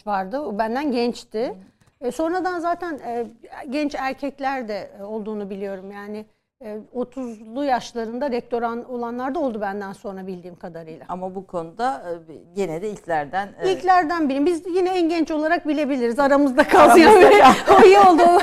vardı. 0.07 0.41
O 0.41 0.59
benden 0.59 0.93
gençti. 0.93 1.55
E, 2.01 2.11
sonradan 2.11 2.59
zaten 2.59 2.99
e, 2.99 3.27
genç 3.71 3.95
erkekler 3.95 4.69
de 4.69 4.91
e, 5.01 5.03
olduğunu 5.03 5.51
biliyorum. 5.51 5.91
Yani 5.91 6.27
e, 6.61 6.79
30'lu 6.95 7.65
yaşlarında 7.65 8.31
rektör 8.31 8.63
olanlar 8.63 9.35
da 9.35 9.39
oldu 9.39 9.61
benden 9.61 9.93
sonra 9.93 10.27
bildiğim 10.27 10.57
kadarıyla. 10.57 11.07
Ama 11.09 11.35
bu 11.35 11.47
konuda 11.47 12.03
e, 12.29 12.35
gene 12.55 12.83
de 12.83 12.91
ilklerden 12.91 13.49
e, 13.61 13.73
İlklerden 13.73 14.29
biriyim. 14.29 14.47
Biz 14.47 14.67
yine 14.67 14.99
en 14.99 15.09
genç 15.09 15.31
olarak 15.31 15.69
bilebiliriz. 15.69 16.19
Aramızda 16.19 16.65
kalsın. 16.69 16.99
Yani. 16.99 17.25
o 17.79 17.85
iyi 17.87 17.99
oldu. 17.99 18.23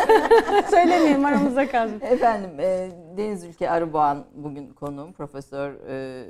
Söylemeyeyim 0.70 1.26
aramızda 1.26 1.68
kalsın. 1.68 2.02
Efendim 2.02 2.60
e, 2.60 2.90
Deniz 3.18 3.44
Ülke 3.44 3.70
Arıboğan 3.70 4.26
bugün 4.34 4.74
konuğum. 4.74 5.14
Profesör 5.14 5.74
e, 5.90 6.26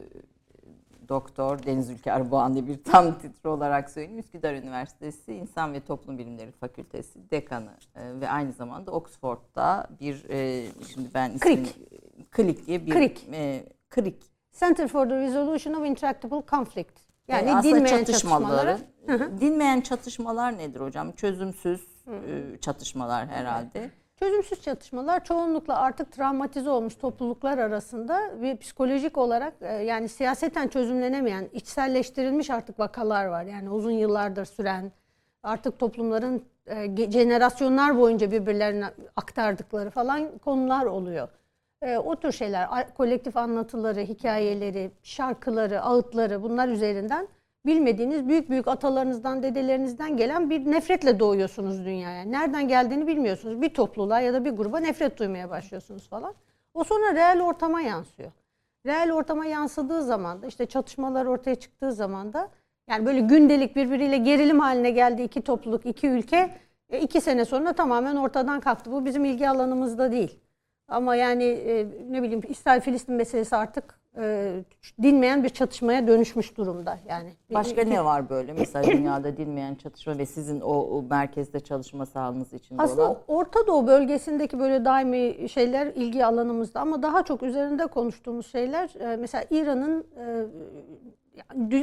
Doktor 1.09 1.63
Deniz 1.63 1.89
Ülke 1.89 2.13
Arıboğan 2.13 2.53
diye 2.53 2.67
bir 2.67 2.83
tam 2.83 3.17
titre 3.19 3.49
olarak 3.49 3.89
söyleyeyim. 3.89 4.19
Üsküdar 4.19 4.53
Üniversitesi 4.53 5.33
İnsan 5.33 5.73
ve 5.73 5.79
Toplum 5.79 6.17
Bilimleri 6.17 6.51
Fakültesi 6.51 7.31
dekanı 7.31 7.71
e, 7.95 8.21
ve 8.21 8.29
aynı 8.29 8.51
zamanda 8.51 8.91
Oxford'da 8.91 9.87
bir 9.99 10.29
e, 10.29 10.65
şimdi 10.93 11.09
ben 11.13 11.31
ismini, 11.31 11.67
Klik 12.31 12.67
diye 12.67 12.85
bir 12.85 12.91
Krik. 12.91 13.27
e, 13.33 13.63
Krik 13.89 14.23
Center 14.59 14.87
for 14.87 15.09
the 15.09 15.15
Resolution 15.15 15.73
of 15.73 15.85
Intractable 15.85 16.43
Conflict. 16.47 16.99
Yani 17.27 17.55
aslında 17.55 17.75
dinmeyen 17.75 17.97
çatışmaları. 18.03 18.77
çatışmaları. 18.77 19.41
Dinmeyen 19.41 19.81
çatışmalar 19.81 20.57
nedir 20.57 20.79
hocam? 20.79 21.11
Çözümsüz 21.11 21.81
e, 22.07 22.57
çatışmalar 22.61 23.27
herhalde. 23.27 23.91
Çözümsüz 24.23 24.61
çatışmalar 24.61 25.23
çoğunlukla 25.23 25.79
artık 25.79 26.11
travmatize 26.11 26.69
olmuş 26.69 26.95
topluluklar 26.95 27.57
arasında 27.57 28.41
ve 28.41 28.57
psikolojik 28.57 29.17
olarak 29.17 29.53
e, 29.61 29.73
yani 29.73 30.09
siyaseten 30.09 30.67
çözümlenemeyen, 30.67 31.49
içselleştirilmiş 31.53 32.49
artık 32.49 32.79
vakalar 32.79 33.25
var. 33.25 33.43
Yani 33.43 33.69
uzun 33.69 33.91
yıllardır 33.91 34.45
süren 34.45 34.91
artık 35.43 35.79
toplumların 35.79 36.45
e, 36.67 37.11
jenerasyonlar 37.11 37.97
boyunca 37.97 38.31
birbirlerine 38.31 38.85
aktardıkları 39.15 39.89
falan 39.89 40.37
konular 40.37 40.85
oluyor. 40.85 41.29
E, 41.81 41.97
o 41.97 42.15
tür 42.15 42.31
şeyler, 42.31 42.93
kolektif 42.93 43.37
anlatıları, 43.37 43.99
hikayeleri, 43.99 44.91
şarkıları, 45.03 45.81
ağıtları 45.81 46.43
bunlar 46.43 46.67
üzerinden 46.67 47.27
bilmediğiniz 47.65 48.27
büyük 48.27 48.49
büyük 48.49 48.67
atalarınızdan, 48.67 49.43
dedelerinizden 49.43 50.17
gelen 50.17 50.49
bir 50.49 50.71
nefretle 50.71 51.19
doğuyorsunuz 51.19 51.85
dünyaya. 51.85 52.23
Nereden 52.23 52.67
geldiğini 52.67 53.07
bilmiyorsunuz. 53.07 53.61
Bir 53.61 53.73
topluluğa 53.73 54.19
ya 54.19 54.33
da 54.33 54.45
bir 54.45 54.51
gruba 54.51 54.79
nefret 54.79 55.19
duymaya 55.19 55.49
başlıyorsunuz 55.49 56.09
falan. 56.09 56.33
O 56.73 56.83
sonra 56.83 57.15
reel 57.15 57.41
ortama 57.41 57.81
yansıyor. 57.81 58.31
Reel 58.85 59.11
ortama 59.11 59.45
yansıdığı 59.45 60.01
zaman 60.03 60.41
da 60.41 60.47
işte 60.47 60.65
çatışmalar 60.65 61.25
ortaya 61.25 61.55
çıktığı 61.55 61.93
zaman 61.93 62.33
da 62.33 62.49
yani 62.89 63.05
böyle 63.05 63.19
gündelik 63.19 63.75
birbiriyle 63.75 64.17
gerilim 64.17 64.59
haline 64.59 64.91
geldi 64.91 65.21
iki 65.21 65.41
topluluk, 65.41 65.85
iki 65.85 66.07
ülke 66.07 66.49
e, 66.89 66.99
iki 66.99 67.21
sene 67.21 67.45
sonra 67.45 67.73
tamamen 67.73 68.15
ortadan 68.15 68.59
kalktı. 68.59 68.91
Bu 68.91 69.05
bizim 69.05 69.25
ilgi 69.25 69.49
alanımızda 69.49 70.11
değil. 70.11 70.39
Ama 70.87 71.15
yani 71.15 71.43
e, 71.43 71.85
ne 72.09 72.23
bileyim 72.23 72.41
İsrail-Filistin 72.47 73.15
meselesi 73.15 73.55
artık 73.55 73.99
e, 74.17 74.53
dinmeyen 75.01 75.43
bir 75.43 75.49
çatışmaya 75.49 76.07
dönüşmüş 76.07 76.57
durumda. 76.57 76.99
Yani 77.09 77.33
Başka 77.53 77.83
ne 77.83 78.05
var 78.05 78.29
böyle 78.29 78.53
mesela 78.53 78.91
dünyada 78.91 79.37
dinmeyen 79.37 79.75
çatışma 79.75 80.17
ve 80.17 80.25
sizin 80.25 80.61
o, 80.61 80.73
o 80.73 81.03
merkezde 81.09 81.59
çalışma 81.59 82.05
sahanız 82.05 82.53
içinde 82.53 82.81
Aslında 82.81 83.03
olan? 83.03 83.17
Orta 83.27 83.67
Doğu 83.67 83.87
bölgesindeki 83.87 84.59
böyle 84.59 84.85
daimi 84.85 85.49
şeyler 85.49 85.87
ilgi 85.87 86.25
alanımızda 86.25 86.79
ama 86.79 87.03
daha 87.03 87.25
çok 87.25 87.43
üzerinde 87.43 87.87
konuştuğumuz 87.87 88.47
şeyler 88.51 88.89
e, 88.99 89.17
mesela 89.17 89.45
İran'ın 89.49 90.05
e, 90.17 90.45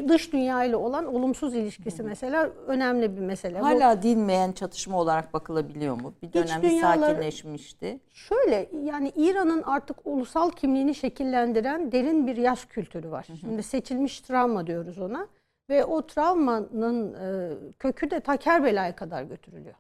dış 0.09 0.33
dünya 0.33 0.65
ile 0.65 0.77
olan 0.77 1.15
olumsuz 1.15 1.55
ilişkisi 1.55 2.03
mesela 2.03 2.51
önemli 2.67 3.17
bir 3.17 3.21
mesele. 3.21 3.61
Bu- 3.61 3.65
Hala 3.65 4.03
dinmeyen 4.03 4.53
çatışma 4.53 4.99
olarak 4.99 5.33
bakılabiliyor 5.35 6.01
mu? 6.01 6.15
Bir 6.23 6.33
dönem 6.33 6.63
bir 6.63 6.71
dünyaları- 6.71 7.01
sakinleşmişti. 7.01 8.01
Şöyle 8.13 8.69
yani 8.85 9.13
İran'ın 9.17 9.63
artık 9.63 9.97
ulusal 10.05 10.51
kimliğini 10.51 10.95
şekillendiren 10.95 11.93
derin 11.93 12.27
bir 12.27 12.37
yaş 12.37 12.65
kültürü 12.65 13.11
var. 13.11 13.27
Şimdi 13.41 13.63
seçilmiş 13.63 14.21
travma 14.21 14.67
diyoruz 14.67 14.99
ona. 14.99 15.27
Ve 15.71 15.85
o 15.85 16.07
travmanın 16.07 17.15
e, 17.15 17.51
kökü 17.79 18.11
de 18.11 18.21
ta 18.21 18.37
Kerbela'ya 18.37 18.97
kadar 18.97 19.23
götürülüyor. 19.23 19.75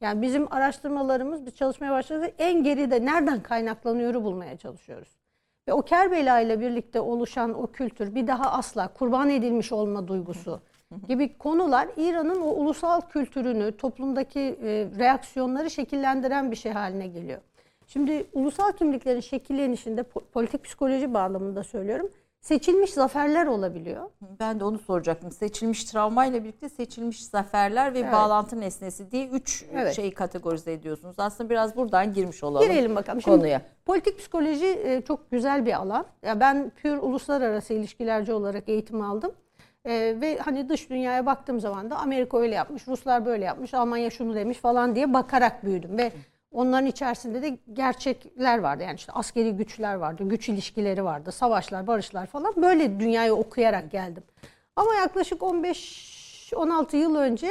Yani 0.00 0.22
bizim 0.22 0.52
araştırmalarımız, 0.52 1.46
biz 1.46 1.54
çalışmaya 1.56 1.92
başladık 1.92 2.34
en 2.38 2.62
geride 2.62 3.04
nereden 3.04 3.42
kaynaklanıyoru 3.42 4.24
bulmaya 4.24 4.56
çalışıyoruz. 4.56 5.08
Ve 5.68 5.72
o 5.72 5.82
Kerbela 5.82 6.40
ile 6.40 6.60
birlikte 6.60 7.00
oluşan 7.00 7.62
o 7.62 7.66
kültür 7.66 8.14
bir 8.14 8.26
daha 8.26 8.52
asla 8.52 8.88
kurban 8.88 9.30
edilmiş 9.30 9.72
olma 9.72 10.08
duygusu 10.08 10.60
gibi 11.08 11.38
konular 11.38 11.88
İran'ın 11.96 12.40
o 12.40 12.46
ulusal 12.46 13.00
kültürünü, 13.00 13.76
toplumdaki 13.76 14.40
e, 14.40 14.88
reaksiyonları 14.98 15.70
şekillendiren 15.70 16.50
bir 16.50 16.56
şey 16.56 16.72
haline 16.72 17.06
geliyor. 17.06 17.40
Şimdi 17.86 18.26
ulusal 18.32 18.72
kimliklerin 18.72 19.20
şekillenişinde 19.20 20.00
po- 20.00 20.22
politik 20.32 20.64
psikoloji 20.64 21.14
bağlamında 21.14 21.64
söylüyorum. 21.64 22.08
Seçilmiş 22.46 22.90
zaferler 22.92 23.46
olabiliyor. 23.46 24.10
Ben 24.40 24.60
de 24.60 24.64
onu 24.64 24.78
soracaktım. 24.78 25.32
Seçilmiş 25.32 25.84
travmayla 25.84 26.44
birlikte 26.44 26.68
seçilmiş 26.68 27.24
zaferler 27.24 27.94
ve 27.94 27.98
Evet. 27.98 28.12
bağlantı 28.12 28.60
nesnesi 28.60 29.10
diye 29.10 29.28
üç 29.28 29.64
Evet. 29.72 29.94
şeyi 29.94 30.14
kategorize 30.14 30.72
ediyorsunuz. 30.72 31.16
Aslında 31.18 31.50
biraz 31.50 31.76
buradan 31.76 32.12
girmiş 32.12 32.44
olalım. 32.44 32.68
Girelim 32.68 32.96
bakalım. 32.96 33.22
Şimdi 33.22 33.36
konuya. 33.36 33.62
Politik 33.86 34.18
psikoloji 34.18 34.66
e, 34.66 35.02
çok 35.02 35.30
güzel 35.30 35.66
bir 35.66 35.72
alan. 35.72 36.06
Ya 36.22 36.40
ben 36.40 36.70
pür 36.70 36.96
uluslararası 36.96 37.74
ilişkilerci 37.74 38.32
olarak 38.32 38.68
eğitim 38.68 39.00
aldım. 39.00 39.32
E, 39.84 40.16
ve 40.20 40.38
hani 40.38 40.68
dış 40.68 40.90
dünyaya 40.90 41.26
baktığım 41.26 41.60
zaman 41.60 41.90
da 41.90 41.96
Amerika 41.96 42.38
öyle 42.38 42.54
yapmış, 42.54 42.88
Ruslar 42.88 43.26
böyle 43.26 43.44
yapmış, 43.44 43.74
Almanya 43.74 44.10
şunu 44.10 44.34
demiş 44.34 44.58
falan 44.58 44.94
diye 44.94 45.14
bakarak 45.14 45.64
büyüdüm 45.64 45.98
ve 45.98 46.12
onların 46.56 46.86
içerisinde 46.86 47.42
de 47.42 47.58
gerçekler 47.72 48.58
vardı. 48.58 48.82
Yani 48.82 48.94
işte 48.96 49.12
askeri 49.12 49.52
güçler 49.52 49.94
vardı, 49.94 50.22
güç 50.28 50.48
ilişkileri 50.48 51.04
vardı, 51.04 51.32
savaşlar, 51.32 51.86
barışlar 51.86 52.26
falan. 52.26 52.52
Böyle 52.56 53.00
dünyayı 53.00 53.34
okuyarak 53.34 53.90
geldim. 53.90 54.22
Ama 54.76 54.94
yaklaşık 54.94 55.40
15-16 55.42 56.96
yıl 56.96 57.16
önce 57.16 57.48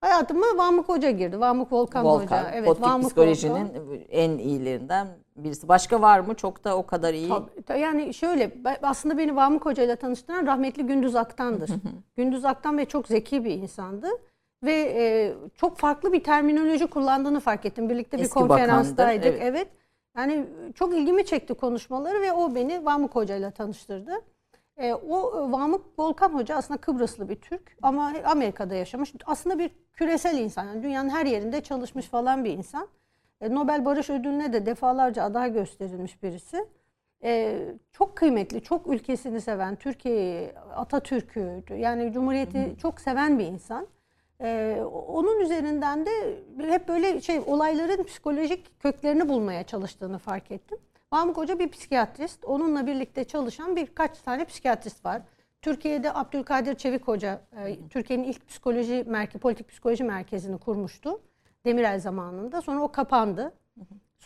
hayatıma 0.00 0.46
Vamık 0.56 0.88
Hoca 0.88 1.10
girdi. 1.10 1.40
Vamık 1.40 1.72
Volkan, 1.72 2.04
Volkan, 2.04 2.38
Hoca. 2.38 2.50
Evet, 2.54 2.80
Vamık 2.80 3.06
psikolojinin 3.06 3.54
Volkan. 3.54 4.00
en 4.10 4.30
iyilerinden 4.38 5.06
birisi. 5.36 5.68
Başka 5.68 6.00
var 6.00 6.20
mı? 6.20 6.34
Çok 6.34 6.64
da 6.64 6.76
o 6.76 6.86
kadar 6.86 7.14
iyi. 7.14 7.28
Tabii, 7.28 7.62
ta- 7.62 7.76
yani 7.76 8.14
şöyle 8.14 8.50
aslında 8.82 9.18
beni 9.18 9.36
Vamık 9.36 9.66
Hoca 9.66 9.82
ile 9.82 9.96
tanıştıran 9.96 10.46
rahmetli 10.46 10.86
Gündüz 10.86 11.16
Aktan'dır. 11.16 11.70
Gündüz 12.16 12.44
Aktan 12.44 12.78
ve 12.78 12.84
çok 12.84 13.06
zeki 13.06 13.44
bir 13.44 13.50
insandı. 13.50 14.08
Ve 14.62 14.72
e, 14.72 15.34
çok 15.54 15.78
farklı 15.78 16.12
bir 16.12 16.24
terminoloji 16.24 16.86
kullandığını 16.86 17.40
fark 17.40 17.64
ettim. 17.66 17.88
Birlikte 17.88 18.18
bir 18.18 18.22
Eski 18.22 18.34
konferanstaydık. 18.34 19.24
bakandır, 19.24 19.46
Evet. 19.46 19.68
Yani 20.16 20.46
çok 20.74 20.94
ilgimi 20.94 21.26
çekti 21.26 21.54
konuşmaları 21.54 22.22
ve 22.22 22.32
o 22.32 22.54
beni 22.54 22.84
Vamık 22.84 23.14
Hoca 23.14 23.36
ile 23.36 23.50
tanıştırdı. 23.50 24.12
E, 24.76 24.94
o 24.94 25.18
e, 25.18 25.52
Vamık 25.52 25.98
Volkan 25.98 26.34
Hoca 26.34 26.56
aslında 26.56 26.80
Kıbrıslı 26.80 27.28
bir 27.28 27.36
Türk 27.36 27.76
ama 27.82 28.12
Amerika'da 28.24 28.74
yaşamış. 28.74 29.14
Aslında 29.26 29.58
bir 29.58 29.70
küresel 29.92 30.38
insan. 30.38 30.64
Yani 30.64 30.82
dünyanın 30.82 31.08
her 31.08 31.26
yerinde 31.26 31.60
çalışmış 31.60 32.06
falan 32.06 32.44
bir 32.44 32.50
insan. 32.50 32.88
E, 33.40 33.54
Nobel 33.54 33.84
Barış 33.84 34.10
Ödülü'ne 34.10 34.52
de 34.52 34.66
defalarca 34.66 35.22
aday 35.22 35.52
gösterilmiş 35.52 36.22
birisi. 36.22 36.66
E, 37.22 37.62
çok 37.92 38.16
kıymetli, 38.16 38.62
çok 38.62 38.86
ülkesini 38.86 39.40
seven, 39.40 39.76
Türkiye'yi, 39.76 40.52
Atatürk'ü, 40.76 41.62
yani 41.76 42.12
Cumhuriyeti 42.12 42.74
çok 42.78 43.00
seven 43.00 43.38
bir 43.38 43.44
insan. 43.44 43.86
E, 44.40 44.80
onun 45.06 45.40
üzerinden 45.40 46.06
de 46.06 46.10
hep 46.58 46.88
böyle 46.88 47.20
şey 47.20 47.40
olayların 47.46 48.04
psikolojik 48.04 48.80
köklerini 48.80 49.28
bulmaya 49.28 49.62
çalıştığını 49.62 50.18
fark 50.18 50.50
ettim. 50.50 50.78
Mahmut 51.12 51.36
Hoca 51.36 51.58
bir 51.58 51.68
psikiyatrist. 51.68 52.44
Onunla 52.44 52.86
birlikte 52.86 53.24
çalışan 53.24 53.76
birkaç 53.76 54.18
tane 54.18 54.44
psikiyatrist 54.44 55.04
var. 55.04 55.22
Türkiye'de 55.62 56.14
Abdülkadir 56.14 56.74
Çevik 56.74 57.08
Hoca, 57.08 57.40
e, 57.56 57.88
Türkiye'nin 57.88 58.24
ilk 58.24 58.48
psikoloji 58.48 59.04
merkezi, 59.06 59.38
politik 59.38 59.68
psikoloji 59.68 60.04
merkezini 60.04 60.58
kurmuştu. 60.58 61.20
Demirel 61.64 62.00
zamanında. 62.00 62.62
Sonra 62.62 62.80
o 62.80 62.92
kapandı. 62.92 63.52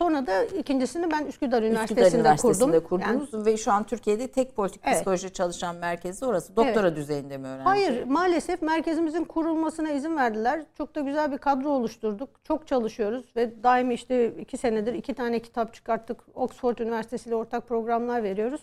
Sonra 0.03 0.27
da 0.27 0.45
ikincisini 0.45 1.11
ben 1.11 1.27
Üsküdar 1.27 1.63
Üniversitesi'nde, 1.63 2.07
Üsküdar 2.07 2.21
Üniversitesi'nde 2.21 2.81
kurdum. 2.81 3.01
Yani- 3.01 3.19
kurdunuz 3.19 3.47
ve 3.47 3.57
şu 3.57 3.73
an 3.73 3.85
Türkiye'de 3.85 4.29
tek 4.29 4.57
politik 4.57 4.83
Evet. 4.85 4.95
psikoloji 4.97 5.33
çalışan 5.33 5.77
merkezi 5.77 6.25
orası. 6.27 6.57
Doktora 6.57 6.97
düzeyinde 6.97 7.39
mi 7.39 7.47
öğrenci? 7.47 7.65
Hayır 7.65 8.05
maalesef 8.05 8.63
merkezimizin 8.63 9.25
kurulmasına 9.25 9.91
izin 9.91 10.17
verdiler. 10.17 10.63
Çok 10.79 10.95
da 10.95 11.01
güzel 11.01 11.33
bir 11.33 11.39
kadro 11.39 11.69
oluşturduk. 11.69 12.29
Çok 12.45 12.67
çalışıyoruz 12.67 13.25
ve 13.37 13.63
daimi 13.63 13.95
işte 13.95 14.35
iki 14.39 14.57
senedir 14.57 14.95
iki 14.95 15.15
tane 15.15 15.39
kitap 15.39 15.75
çıkarttık. 15.75 16.21
Oxford 16.35 16.79
Üniversitesi 16.79 17.29
ile 17.29 17.37
ortak 17.37 17.69
programlar 17.69 18.23
veriyoruz. 18.23 18.61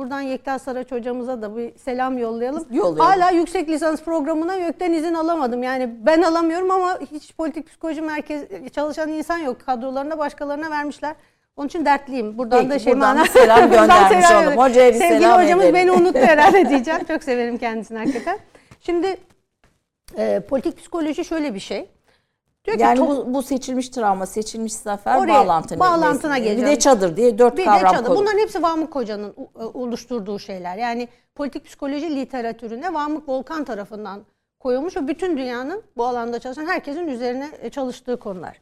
Buradan 0.00 0.20
Yekta 0.20 0.58
Saraç 0.58 0.92
hocamıza 0.92 1.42
da 1.42 1.56
bir 1.56 1.78
selam 1.78 2.18
yollayalım. 2.18 2.66
Yollayalım. 2.70 3.22
Hala 3.22 3.30
yüksek 3.30 3.68
lisans 3.68 4.02
programına 4.02 4.54
YÖK'ten 4.54 4.92
izin 4.92 5.14
alamadım. 5.14 5.62
Yani 5.62 5.90
ben 6.06 6.22
alamıyorum 6.22 6.70
ama 6.70 6.98
hiç 7.12 7.34
politik 7.34 7.66
psikoloji 7.66 8.00
merkezi 8.02 8.70
çalışan 8.74 9.08
insan 9.08 9.38
yok. 9.38 9.56
Kadrolarına 9.66 10.18
başkalarına 10.18 10.70
vermişler. 10.70 11.14
Onun 11.56 11.66
için 11.66 11.84
dertliyim. 11.84 12.38
Buradan 12.38 12.58
Peki, 12.60 12.70
da 12.70 12.78
şey 12.78 12.92
buradan 12.92 13.16
mana- 13.16 13.24
bir 13.24 13.30
selam 13.30 13.60
göndermiş 13.70 14.26
selam 14.26 14.42
olalım. 14.44 14.58
Hocaya 14.58 14.92
bir 14.94 14.98
Sevgili 14.98 15.18
selam 15.22 15.42
hocamız 15.42 15.64
edelim. 15.64 15.74
beni 15.74 15.90
unuttu 15.90 16.18
herhalde 16.26 16.68
diyeceğim. 16.68 17.00
Çok 17.08 17.22
severim 17.24 17.58
kendisini 17.58 17.98
hakikaten. 17.98 18.38
Şimdi 18.80 19.16
e, 20.18 20.40
politik 20.40 20.78
psikoloji 20.78 21.24
şöyle 21.24 21.54
bir 21.54 21.60
şey. 21.60 21.88
Diyor 22.78 22.78
ki 22.78 22.84
Yani 22.84 22.98
top- 22.98 23.26
bu, 23.26 23.34
bu 23.34 23.42
seçilmiş 23.42 23.88
travma, 23.88 24.26
seçilmiş 24.26 24.72
zafer 24.72 25.18
Oraya, 25.18 25.34
bağlantı 25.34 25.80
bağlantına 25.80 26.34
nesnesi. 26.34 26.42
Bir 26.42 26.44
geleceğim. 26.44 26.76
de 26.76 26.78
çadır 26.78 27.16
diye 27.16 27.38
dört 27.38 27.58
bir 27.58 27.64
kavram 27.64 27.94
çadır. 27.94 28.06
koyduk. 28.06 28.22
Bunların 28.22 28.38
hepsi 28.38 28.62
Vamık 28.62 28.94
Hoca'nın 28.94 29.34
e, 29.60 29.62
oluşturduğu 29.64 30.38
şeyler. 30.38 30.76
Yani 30.76 31.08
politik 31.34 31.64
psikoloji 31.64 32.16
literatürüne 32.16 32.94
Vamık 32.94 33.28
Volkan 33.28 33.64
tarafından 33.64 34.20
koyulmuş 34.60 34.96
ve 34.96 35.08
bütün 35.08 35.38
dünyanın 35.38 35.82
bu 35.96 36.06
alanda 36.06 36.38
çalışan 36.38 36.66
herkesin 36.66 37.08
üzerine 37.08 37.50
e, 37.60 37.70
çalıştığı 37.70 38.18
konular. 38.18 38.60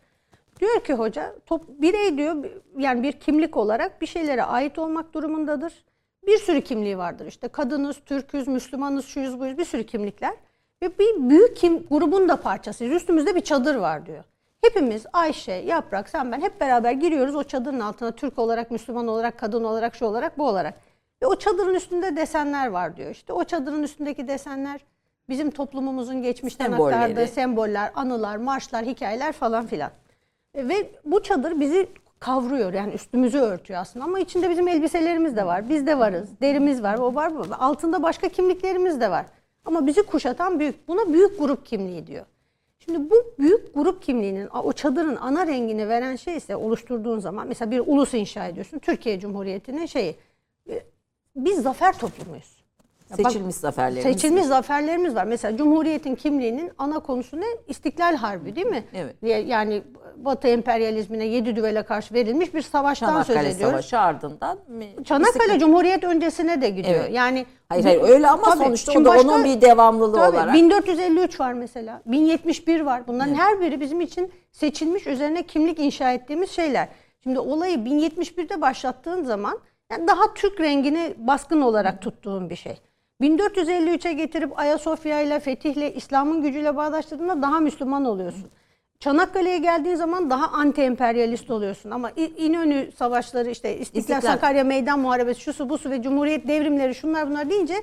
Diyor 0.61 0.81
ki 0.81 0.95
hoca, 0.95 1.35
top, 1.47 1.63
birey 1.69 2.19
diyor 2.19 2.45
yani 2.79 3.03
bir 3.03 3.13
kimlik 3.13 3.57
olarak 3.57 4.01
bir 4.01 4.07
şeylere 4.07 4.43
ait 4.43 4.79
olmak 4.79 5.15
durumundadır. 5.15 5.73
Bir 6.27 6.39
sürü 6.39 6.61
kimliği 6.61 6.99
vardır 6.99 7.27
işte 7.27 7.49
kadınız, 7.49 7.97
Türküz, 8.07 8.49
Müslümanız, 8.49 9.07
şuyuz, 9.07 9.41
buyuz 9.41 9.59
bir 9.59 9.65
sürü 9.65 9.87
kimlikler. 9.87 10.35
Ve 10.83 10.99
bir 10.99 11.31
büyük 11.31 11.57
kim, 11.57 11.87
grubun 11.91 12.29
da 12.29 12.37
parçasıyız. 12.37 12.95
Üstümüzde 12.95 13.35
bir 13.35 13.41
çadır 13.41 13.75
var 13.75 14.07
diyor. 14.07 14.25
Hepimiz 14.65 15.07
Ayşe, 15.13 15.53
Yaprak, 15.53 16.09
sen 16.09 16.33
ben 16.33 16.41
hep 16.41 16.61
beraber 16.61 16.93
giriyoruz 16.93 17.37
o 17.37 17.43
çadırın 17.45 17.81
altına 17.81 18.13
Türk 18.13 18.39
olarak, 18.39 18.71
Müslüman 18.71 19.09
olarak, 19.09 19.39
kadın 19.39 19.65
olarak, 19.65 19.95
şu 19.95 20.05
olarak, 20.07 20.39
bu 20.39 20.47
olarak. 20.49 20.75
Ve 21.23 21.27
o 21.27 21.37
çadırın 21.37 21.75
üstünde 21.75 22.17
desenler 22.17 22.67
var 22.69 22.97
diyor. 22.97 23.11
İşte 23.11 23.33
o 23.33 23.45
çadırın 23.45 23.83
üstündeki 23.83 24.29
desenler 24.29 24.81
bizim 25.29 25.51
toplumumuzun 25.51 26.23
geçmişten 26.23 26.65
Sembolleri. 26.67 26.95
aktardığı 26.97 27.27
semboller, 27.27 27.93
anılar, 27.95 28.37
marşlar, 28.37 28.85
hikayeler 28.85 29.33
falan 29.33 29.67
filan. 29.67 29.91
E, 30.55 30.69
Ve 30.69 30.91
bu 31.05 31.23
çadır 31.23 31.61
bizi 31.61 31.89
kavruyor 32.21 32.73
yani 32.73 32.93
üstümüzü 32.93 33.39
örtüyor 33.39 33.81
aslında 33.81 34.05
ama 34.05 34.19
içinde 34.21 34.51
bizim 34.51 34.69
elbiselerimiz 34.69 35.37
de 35.37 35.47
var. 35.47 35.69
Biz 35.69 35.87
de 35.87 35.99
varız. 35.99 36.29
Derimiz 36.41 36.83
var. 36.83 36.99
O 36.99 37.15
var. 37.15 37.37
bu- 37.37 37.45
Altında 37.59 38.03
başka 38.03 38.29
kimliklerimiz 38.29 39.01
de 39.01 39.11
var. 39.11 39.27
Ama 39.69 39.87
bizi 39.87 40.03
kuşatan 40.03 40.61
büyük. 40.61 40.89
Buna 40.89 41.13
büyük 41.13 41.39
grup 41.39 41.67
kimliği 41.67 42.07
diyor. 42.07 42.25
Şimdi 42.79 43.11
bu 43.11 43.15
büyük 43.39 43.75
grup 43.75 44.03
kimliğinin 44.03 44.47
o 44.47 44.73
çadırın 44.73 45.17
ana 45.17 45.47
rengini 45.47 45.89
veren 45.89 46.17
şey 46.17 46.37
ise 46.37 46.57
oluşturduğun 46.57 47.19
zaman 47.19 47.49
mesela 47.49 47.71
bir 47.71 47.79
ulus 47.87 48.15
inşa 48.15 48.47
ediyorsun. 48.47 48.79
Türkiye 48.79 49.21
Cumhuriyeti'nin 49.21 49.87
şeyi. 49.87 50.17
e, 50.71 50.83
Biz 51.37 51.63
zafer 51.63 51.99
toplumuyuz. 51.99 52.58
Bak- 53.11 53.17
Seçilmiş 53.17 53.55
zaferlerimiz. 53.57 54.03
Seçilmiş 54.15 54.45
zaferlerimiz 54.45 55.15
var. 55.15 55.25
Mesela 55.25 55.57
Cumhuriyet'in 55.57 56.15
kimliğinin 56.15 56.71
ana 56.79 56.99
konusu 56.99 57.41
ne? 57.41 57.47
İstiklal 57.69 58.17
Harbi 58.17 58.57
değil 58.57 58.67
mi? 58.67 58.85
Evet. 58.95 59.15
Ya- 59.23 59.39
Yani 59.41 59.83
Batı 60.17 60.49
emperyalizmine 60.49 61.25
yedi 61.25 61.57
düvele 61.57 61.83
karşı 61.83 62.15
verilmiş 62.15 62.55
bir 62.55 62.63
savaştan 62.63 63.07
söz 63.23 63.27
Çanakkale 63.27 63.49
ediyoruz. 63.55 63.71
Savaşı 63.73 63.99
ardından. 63.99 64.59
Çanakkale 65.05 65.45
İstiklal- 65.45 65.59
Cumhuriyet 65.59 66.05
öncesine 66.05 66.61
de 66.63 66.69
gidiyor. 66.69 67.01
Evet. 67.01 67.15
Yani 67.15 67.47
Hayır 67.69 67.85
hayır 67.85 68.03
öyle 68.03 68.29
ama 68.31 68.43
Tabii. 68.43 68.65
sonuçta 68.65 68.93
o 68.93 69.05
da 69.05 69.09
başka- 69.09 69.29
onun 69.29 69.45
bir 69.45 69.61
devamlılığı 69.61 70.17
Tabii, 70.17 70.37
olarak. 70.37 70.55
1453 70.55 71.41
var 71.41 71.53
mesela. 71.53 72.03
1071 72.07 72.81
var. 72.81 73.03
Bunların 73.09 73.35
her 73.35 73.61
biri 73.61 73.81
bizim 73.81 74.01
için 74.01 74.33
seçilmiş 74.53 75.07
üzerine 75.07 75.43
kimlik 75.43 75.79
inşa 75.79 76.13
ettiğimiz 76.13 76.51
şeyler. 76.51 76.89
Şimdi 77.23 77.39
olayı 77.39 77.85
1071'de 77.85 78.61
başlattığın 78.61 79.25
zaman 79.25 79.59
yani 79.93 80.09
daha 80.09 80.35
Türk 80.35 80.61
rengini 80.61 81.15
baskın 81.19 81.61
olarak 81.61 82.03
tuttuğun 82.03 82.51
bir 82.51 82.57
şey. 82.57 82.79
1453'e 83.21 84.13
getirip 84.13 84.59
Ayasofya 84.59 85.21
ile 85.21 85.41
fetihle 85.41 85.95
İslam'ın 85.95 86.43
gücüyle 86.43 86.77
bağdaştırdığında 86.77 87.43
daha 87.43 87.61
Müslüman 87.61 88.05
oluyorsun. 88.05 88.51
Çanakkale'ye 89.01 89.59
geldiğin 89.59 89.97
zaman 89.97 90.31
daha 90.31 90.49
anti 90.49 90.83
emperyalist 90.83 91.51
oluyorsun 91.51 91.91
ama 91.91 92.11
İnönü 92.37 92.93
savaşları 92.93 93.51
işte 93.51 93.79
İstiklal, 93.79 94.01
İstiklal. 94.01 94.21
Sakarya 94.33 94.65
Meydan 94.65 95.01
Muharebesi 95.01 95.41
şusu 95.41 95.71
busu 95.71 95.91
ve 95.91 96.03
Cumhuriyet 96.03 96.49
devrimleri 96.49 96.95
şunlar 96.95 97.31
bunlar 97.31 97.51
deyince 97.51 97.75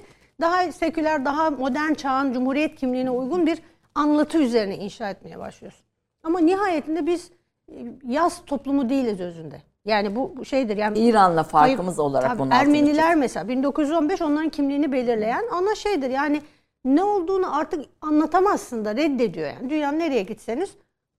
daha 0.41 0.71
seküler, 0.71 1.26
daha 1.26 1.50
modern 1.50 1.93
çağın 1.93 2.34
Cumhuriyet 2.34 2.76
kimliğine 2.76 3.12
uygun 3.12 3.45
bir 3.45 3.62
anlatı 3.95 4.38
üzerine 4.38 4.78
inşa 4.78 5.10
etmeye 5.10 5.39
başlıyorsun. 5.39 5.86
Ama 6.24 6.39
nihayetinde 6.39 7.06
biz 7.06 7.32
e, 7.71 7.74
yaz 8.04 8.45
toplumu 8.45 8.89
değiliz 8.89 9.21
özünde. 9.21 9.62
Yani 9.86 10.15
bu 10.15 10.45
şeydir 10.45 10.78
yani 10.78 11.00
İran'la 11.00 11.43
farkımız 11.43 11.98
Hayır, 11.98 12.10
olarak 12.10 12.32
altını 12.32 12.54
Ermeniler 12.54 13.15
mesela 13.15 13.48
1915 13.48 14.21
onların 14.21 14.50
kimliğini 14.50 14.91
belirleyen 14.91 15.43
ana 15.52 15.76
şeydir. 15.76 16.10
Yani 16.10 16.41
ne 16.86 17.04
olduğunu 17.04 17.58
artık 17.60 17.86
anlatamazsın 18.02 18.86
da 18.86 18.95
reddediyor 18.95 19.48
yani. 19.48 19.69
Dünyanın 19.69 20.00
nereye 20.00 20.24
gitseniz 20.24 20.69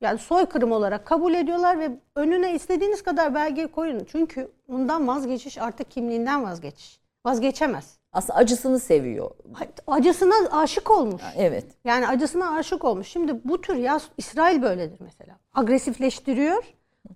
yani 0.01 0.19
soykırım 0.19 0.73
olarak 0.73 1.07
kabul 1.07 1.35
ediyorlar 1.35 1.81
ve 1.81 1.91
önüne 2.17 2.55
istediğiniz 2.55 3.03
kadar 3.03 3.35
belge 3.35 3.67
koyun. 3.67 4.07
Çünkü 4.13 4.49
ondan 4.69 5.09
vazgeçiş 5.09 5.59
artık 5.59 5.91
kimliğinden 5.91 6.45
vazgeçiş. 6.45 7.01
Vazgeçemez. 7.27 7.99
Aslında 8.13 8.39
acısını 8.39 8.81
seviyor. 8.81 9.31
Acısına 9.87 10.35
aşık 10.53 10.91
olmuş. 10.91 11.23
Evet. 11.37 11.65
Yani 11.85 12.09
acısına 12.09 12.57
aşık 12.57 12.85
olmuş. 12.85 13.09
Şimdi 13.09 13.41
bu 13.45 13.61
tür 13.61 13.75
yaz 13.77 14.09
İsrail 14.17 14.63
böyledir 14.63 15.01
mesela. 15.01 15.37
Agresifleştiriyor. 15.55 16.65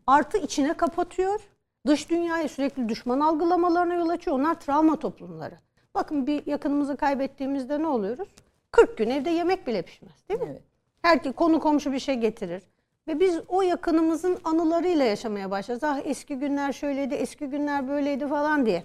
Artı 0.07 0.39
içine 0.39 0.75
kapatıyor. 0.75 1.41
Dış 1.87 2.11
dünyayı 2.11 2.49
sürekli 2.49 2.89
düşman 2.89 3.21
algılamalarına 3.21 3.95
yol 3.95 4.09
açıyor. 4.09 4.39
Onlar 4.39 4.61
travma 4.61 4.99
toplumları. 4.99 5.55
Bakın 5.95 6.27
bir 6.27 6.47
yakınımızı 6.47 6.97
kaybettiğimizde 6.97 7.83
ne 7.83 7.87
oluyoruz? 7.87 8.29
40 8.71 8.99
gün 8.99 9.11
evde 9.11 9.31
yemek 9.31 9.67
bile 9.67 9.83
pişmez 9.83 10.29
değil 10.29 10.41
mi? 10.41 10.47
Evet. 10.51 10.63
Her 11.03 11.33
konu 11.33 11.61
komşu 11.61 11.93
bir 11.93 11.99
şey 11.99 12.15
getirir. 12.15 12.63
Ve 13.09 13.21
biz 13.21 13.41
o 13.49 13.63
yakınımızın 13.63 14.39
anılarıyla 14.45 15.05
yaşamaya 15.05 15.51
başlarız. 15.51 15.85
Ah 15.85 16.01
eski 16.05 16.39
günler 16.39 16.73
şöyleydi, 16.73 17.15
eski 17.15 17.47
günler 17.47 17.89
böyleydi 17.89 18.29
falan 18.29 18.67
diye. 18.67 18.85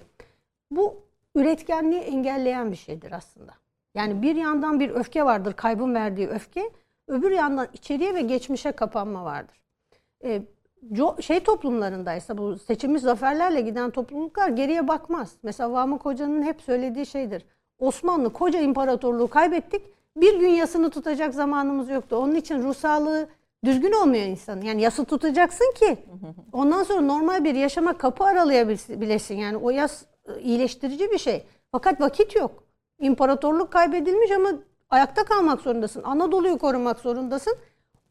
Bu 0.72 1.04
üretkenliği 1.36 2.02
engelleyen 2.02 2.72
bir 2.72 2.78
şeydir 2.78 3.12
aslında. 3.12 3.54
Yani 3.96 4.22
bir 4.22 4.36
yandan 4.36 4.80
bir 4.80 4.90
öfke 4.90 5.26
vardır, 5.26 5.54
kaybın 5.54 5.96
verdiği 5.96 6.28
öfke. 6.28 6.70
Öbür 7.08 7.32
yandan 7.32 7.68
içeriye 7.74 8.16
ve 8.16 8.22
geçmişe 8.22 8.72
kapanma 8.72 9.26
vardır. 9.26 9.62
Ee, 10.24 10.42
şey 11.22 11.40
toplumlarındaysa 11.40 12.38
bu 12.38 12.58
seçilmiş 12.58 13.02
zaferlerle 13.02 13.62
giden 13.62 13.92
topluluklar 13.92 14.50
geriye 14.50 14.88
bakmaz. 14.88 15.34
Mesela 15.44 15.72
Vamık 15.72 16.06
Hoca'nın 16.06 16.44
hep 16.44 16.62
söylediği 16.62 17.06
şeydir. 17.06 17.46
Osmanlı 17.80 18.34
koca 18.34 18.60
imparatorluğu 18.62 19.28
kaybettik. 19.28 19.82
Bir 20.18 20.40
gün 20.40 20.50
yasını 20.50 20.90
tutacak 20.90 21.34
zamanımız 21.34 21.90
yoktu. 21.90 22.16
Onun 22.16 22.36
için 22.36 22.64
ruh 22.64 22.76
sağlığı 22.76 23.28
düzgün 23.66 23.92
olmuyor 23.92 24.26
insanın. 24.26 24.62
Yani 24.62 24.82
yası 24.82 25.06
tutacaksın 25.06 25.74
ki 25.76 25.98
ondan 26.54 26.84
sonra 26.84 27.02
normal 27.02 27.44
bir 27.44 27.56
yaşama 27.56 27.98
kapı 27.98 28.24
aralayabilesin. 28.24 29.38
Yani 29.38 29.58
o 29.58 29.70
yas 29.70 30.04
e, 30.28 30.42
iyileştirici 30.42 31.12
bir 31.12 31.18
şey. 31.18 31.46
Fakat 31.72 32.02
vakit 32.02 32.36
yok. 32.36 32.64
İmparatorluk 33.00 33.72
kaybedilmiş 33.72 34.32
ama 34.32 34.50
ayakta 34.90 35.24
kalmak 35.24 35.62
zorundasın. 35.62 36.04
Anadolu'yu 36.04 36.58
korumak 36.58 37.00
zorundasın. 37.00 37.54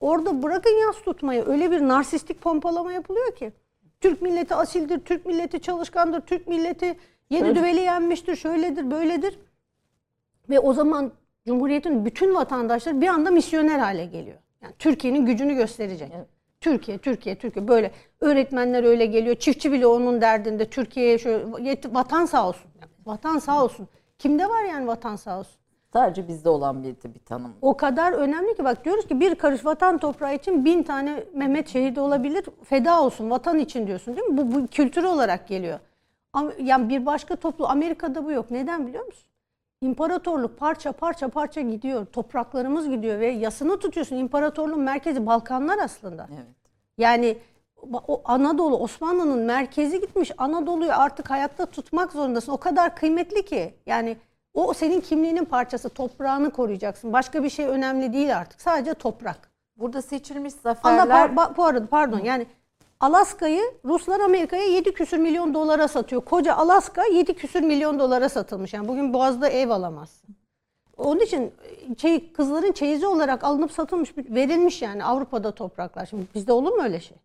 Orada 0.01 0.43
bırakın 0.43 0.87
yas 0.87 1.03
tutmayı. 1.03 1.45
Öyle 1.47 1.71
bir 1.71 1.81
narsistik 1.81 2.41
pompalama 2.43 2.93
yapılıyor 2.93 3.35
ki. 3.37 3.53
Türk 4.01 4.23
milleti 4.23 4.55
asildir, 4.55 4.99
Türk 4.99 5.27
milleti 5.27 5.61
çalışkandır, 5.61 6.21
Türk 6.21 6.49
milleti 6.49 6.97
Yedi 7.31 7.45
Öyle. 7.45 7.55
düveli 7.55 7.81
yenmiştir, 7.81 8.37
şöyledir, 8.37 8.91
böyledir. 8.91 9.39
Ve 10.51 10.59
o 10.59 10.73
zaman 10.73 11.13
Cumhuriyet'in 11.47 12.05
bütün 12.05 12.35
vatandaşları 12.35 13.01
bir 13.01 13.09
anda 13.09 13.31
misyoner 13.31 13.79
hale 13.79 14.05
geliyor. 14.05 14.39
Yani 14.63 14.75
Türkiye'nin 14.79 15.27
gücünü 15.27 15.55
gösterecek. 15.55 16.13
Evet. 16.17 16.27
Türkiye, 16.61 16.99
Türkiye, 16.99 17.39
Türkiye 17.39 17.69
böyle 17.69 17.93
öğretmenler 18.21 18.85
öyle 18.85 19.07
geliyor. 19.07 19.37
Çiftçi 19.37 19.73
bile 19.73 19.87
onun 19.87 20.21
derdinde 20.21 20.71
Türkiye'ye 20.71 21.19
şöyle 21.19 21.81
vatan 21.91 22.25
sağ 22.25 22.49
olsun. 22.49 22.71
Vatan 23.07 23.39
sağ 23.39 23.65
olsun. 23.65 23.89
Kimde 24.19 24.49
var 24.49 24.65
yani 24.65 24.87
vatan 24.87 25.17
sağ 25.17 25.39
olsun? 25.39 25.57
Sadece 25.97 26.29
bizde 26.29 26.49
olan 26.49 26.83
bir, 26.83 26.97
bir 27.15 27.19
tanım. 27.27 27.53
O 27.63 27.77
kadar 27.77 28.13
önemli 28.13 28.55
ki 28.55 28.65
bak 28.65 28.85
diyoruz 28.85 29.07
ki 29.07 29.21
bir 29.21 29.35
karış 29.35 29.65
vatan 29.65 29.99
toprağı 29.99 30.35
için 30.35 30.65
bin 30.65 30.83
tane 30.83 31.25
Mehmet 31.35 31.69
şehidi 31.69 32.01
olabilir. 32.01 32.45
Feda 32.65 33.03
olsun 33.03 33.31
vatan 33.31 33.59
için 33.59 33.87
diyorsun 33.87 34.17
değil 34.17 34.29
mi? 34.29 34.37
Bu, 34.37 34.55
bu 34.55 34.67
kültür 34.67 35.05
olarak 35.05 35.49
geliyor. 35.49 35.79
Ama 36.33 36.53
yani 36.63 36.89
bir 36.89 37.07
başka 37.07 37.37
toplu 37.37 37.69
Amerika'da 37.69 38.25
bu 38.25 38.33
yok. 38.33 38.51
Neden 38.51 38.87
biliyor 38.87 39.07
musun? 39.07 39.25
İmparatorluk 39.81 40.59
parça 40.59 40.93
parça 40.93 41.29
parça 41.29 41.61
gidiyor. 41.61 42.07
Topraklarımız 42.07 42.89
gidiyor 42.89 43.21
ve 43.21 43.27
yasını 43.27 43.79
tutuyorsun. 43.79 44.17
İmparatorluğun 44.17 44.81
merkezi 44.81 45.27
Balkanlar 45.27 45.79
aslında. 45.79 46.29
Evet. 46.35 46.47
Yani 46.99 47.39
o 48.09 48.23
Anadolu 48.25 48.79
Osmanlı'nın 48.79 49.39
merkezi 49.39 50.01
gitmiş. 50.01 50.33
Anadolu'yu 50.39 50.93
artık 50.93 51.31
hayatta 51.31 51.67
tutmak 51.67 52.13
zorundasın. 52.13 52.53
O 52.53 52.57
kadar 52.57 52.97
kıymetli 52.97 53.45
ki. 53.45 53.75
Yani 53.87 54.17
o 54.55 54.75
senin 54.75 55.01
kimliğinin 55.01 55.45
parçası. 55.45 55.89
Toprağını 55.89 56.51
koruyacaksın. 56.51 57.13
Başka 57.13 57.43
bir 57.45 57.51
şey 57.51 57.67
önemli 57.67 58.13
değil 58.13 58.37
artık. 58.39 58.61
Sadece 58.61 58.95
toprak. 58.95 59.51
Burada 59.77 60.03
seçilmiş 60.03 60.53
zaferler 60.53 60.99
par- 61.29 61.35
ba- 61.35 61.57
bu 61.57 61.65
arada 61.65 61.87
pardon 61.87 62.19
yani 62.21 62.47
Alaska'yı 63.01 63.63
Ruslar 63.85 64.21
Amerika'ya 64.21 64.65
7 64.65 64.93
küsür 64.95 65.19
milyon 65.19 65.55
dolara 65.55 65.89
satıyor. 65.89 66.23
Koca 66.25 66.55
Alaska 66.55 67.05
7 67.07 67.35
küsür 67.35 67.61
milyon 67.61 67.99
dolara 67.99 68.29
satılmış. 68.29 68.75
Yani 68.75 68.89
bugün 68.89 69.13
Boğaz'da 69.15 69.49
ev 69.49 69.71
alamazsın. 69.71 70.37
Onun 70.97 71.21
için 71.21 71.53
şey, 71.99 72.33
kızların 72.33 72.73
çeyizi 72.73 73.07
olarak 73.07 73.45
alınıp 73.45 73.73
satılmış, 73.73 74.15
verilmiş 74.19 74.83
yani 74.83 75.05
Avrupa'da 75.05 75.51
topraklar. 75.55 76.07
Şimdi 76.07 76.27
bizde 76.35 76.53
olur 76.53 76.73
mu 76.73 76.83
öyle 76.83 77.01
şey? 77.01 77.17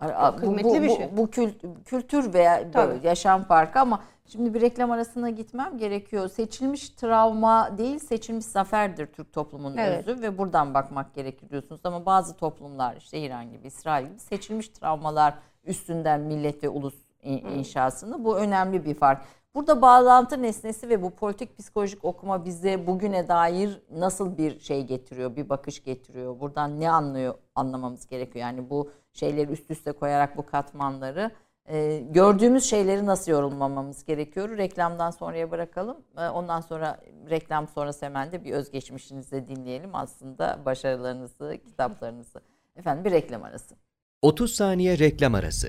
Ar- 0.00 0.34
bu, 0.36 0.40
kıymetli 0.40 0.64
bu, 0.64 0.74
bir 0.82 0.88
bu- 0.88 0.96
şey. 0.96 1.16
bu 1.16 1.22
kült- 1.26 1.84
kültür 1.84 2.34
veya 2.34 2.70
Tabii. 2.70 3.06
yaşam 3.06 3.42
farkı 3.44 3.80
ama 3.80 4.02
şimdi 4.26 4.54
bir 4.54 4.60
reklam 4.60 4.90
arasına 4.90 5.30
gitmem 5.30 5.78
gerekiyor. 5.78 6.28
Seçilmiş 6.28 6.90
travma 6.90 7.78
değil 7.78 7.98
seçilmiş 7.98 8.44
zaferdir 8.44 9.06
Türk 9.06 9.32
toplumunun 9.32 9.76
Evet. 9.76 10.08
özü 10.08 10.22
ve 10.22 10.38
buradan 10.38 10.74
bakmak 10.74 11.14
gerekir 11.14 11.50
diyorsunuz. 11.50 11.80
Ama 11.84 12.06
bazı 12.06 12.36
toplumlar 12.36 12.96
işte 12.96 13.18
İran 13.18 13.50
gibi 13.50 13.66
İsrail 13.66 14.06
gibi 14.06 14.18
seçilmiş 14.18 14.68
travmalar 14.68 15.34
üstünden 15.64 16.20
millet 16.20 16.62
ve 16.64 16.68
ulus 16.68 16.94
in- 17.22 17.46
inşasını 17.46 18.24
bu 18.24 18.38
önemli 18.38 18.84
bir 18.84 18.94
fark. 18.94 19.22
Burada 19.56 19.82
bağlantı 19.82 20.42
nesnesi 20.42 20.88
ve 20.88 21.02
bu 21.02 21.10
politik 21.10 21.58
psikolojik 21.58 22.04
okuma 22.04 22.44
bize 22.44 22.86
bugüne 22.86 23.28
dair 23.28 23.80
nasıl 23.90 24.38
bir 24.38 24.60
şey 24.60 24.86
getiriyor, 24.86 25.36
bir 25.36 25.48
bakış 25.48 25.84
getiriyor? 25.84 26.40
Buradan 26.40 26.80
ne 26.80 26.90
anlıyor 26.90 27.34
anlamamız 27.54 28.06
gerekiyor? 28.06 28.46
Yani 28.46 28.70
bu 28.70 28.90
şeyleri 29.12 29.50
üst 29.50 29.70
üste 29.70 29.92
koyarak 29.92 30.36
bu 30.36 30.46
katmanları 30.46 31.30
e, 31.68 31.98
gördüğümüz 32.10 32.64
şeyleri 32.64 33.06
nasıl 33.06 33.32
yorumlamamız 33.32 34.04
gerekiyor? 34.04 34.56
Reklamdan 34.56 35.10
sonraya 35.10 35.50
bırakalım. 35.50 35.96
E, 36.18 36.28
ondan 36.28 36.60
sonra 36.60 37.00
reklam 37.30 37.68
sonrası 37.68 38.06
hemen 38.06 38.32
de 38.32 38.44
bir 38.44 38.52
özgeçmişinizi 38.52 39.48
dinleyelim. 39.48 39.94
Aslında 39.94 40.58
başarılarınızı, 40.64 41.58
kitaplarınızı. 41.66 42.40
Efendim 42.76 43.04
bir 43.04 43.10
reklam 43.10 43.42
arası. 43.42 43.74
30 44.22 44.54
saniye 44.54 44.98
reklam 44.98 45.34
arası. 45.34 45.68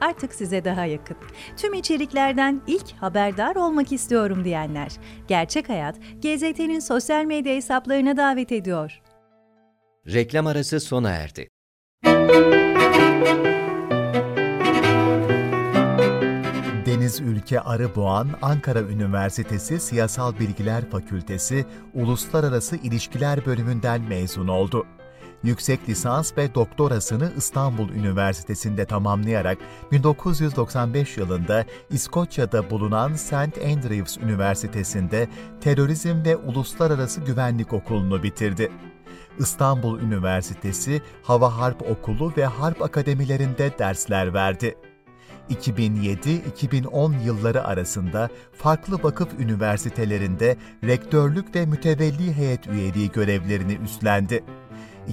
artık 0.00 0.34
size 0.34 0.64
daha 0.64 0.84
yakın. 0.84 1.16
Tüm 1.56 1.74
içeriklerden 1.74 2.60
ilk 2.66 2.92
haberdar 2.92 3.56
olmak 3.56 3.92
istiyorum 3.92 4.44
diyenler. 4.44 4.92
Gerçek 5.28 5.68
Hayat, 5.68 5.96
GZT'nin 6.22 6.80
sosyal 6.80 7.24
medya 7.24 7.54
hesaplarına 7.54 8.16
davet 8.16 8.52
ediyor. 8.52 9.00
Reklam 10.06 10.46
arası 10.46 10.80
sona 10.80 11.10
erdi. 11.10 11.48
Deniz 16.86 17.20
Ülke 17.20 17.60
Arıboğan, 17.60 18.28
Ankara 18.42 18.80
Üniversitesi 18.80 19.80
Siyasal 19.80 20.38
Bilgiler 20.38 20.90
Fakültesi 20.90 21.66
Uluslararası 21.94 22.76
İlişkiler 22.76 23.46
Bölümünden 23.46 24.00
mezun 24.02 24.48
oldu. 24.48 24.86
Yüksek 25.42 25.88
lisans 25.88 26.36
ve 26.36 26.54
doktorasını 26.54 27.32
İstanbul 27.36 27.88
Üniversitesi'nde 27.88 28.84
tamamlayarak 28.84 29.58
1995 29.92 31.16
yılında 31.16 31.64
İskoçya'da 31.90 32.70
bulunan 32.70 33.14
St. 33.14 33.58
Andrews 33.66 34.18
Üniversitesi'nde 34.18 35.28
Terörizm 35.60 36.24
ve 36.24 36.36
Uluslararası 36.36 37.20
Güvenlik 37.20 37.72
Okulu'nu 37.72 38.22
bitirdi. 38.22 38.72
İstanbul 39.38 40.00
Üniversitesi 40.00 41.02
Hava 41.22 41.58
Harp 41.58 41.90
Okulu 41.90 42.32
ve 42.36 42.44
Harp 42.44 42.82
Akademilerinde 42.82 43.78
dersler 43.78 44.34
verdi. 44.34 44.76
2007-2010 45.50 47.22
yılları 47.24 47.64
arasında 47.64 48.28
farklı 48.52 49.02
vakıf 49.02 49.28
üniversitelerinde 49.40 50.56
rektörlük 50.84 51.54
ve 51.54 51.66
mütevelli 51.66 52.34
heyet 52.34 52.66
üyeliği 52.66 53.10
görevlerini 53.10 53.78
üstlendi. 53.84 54.44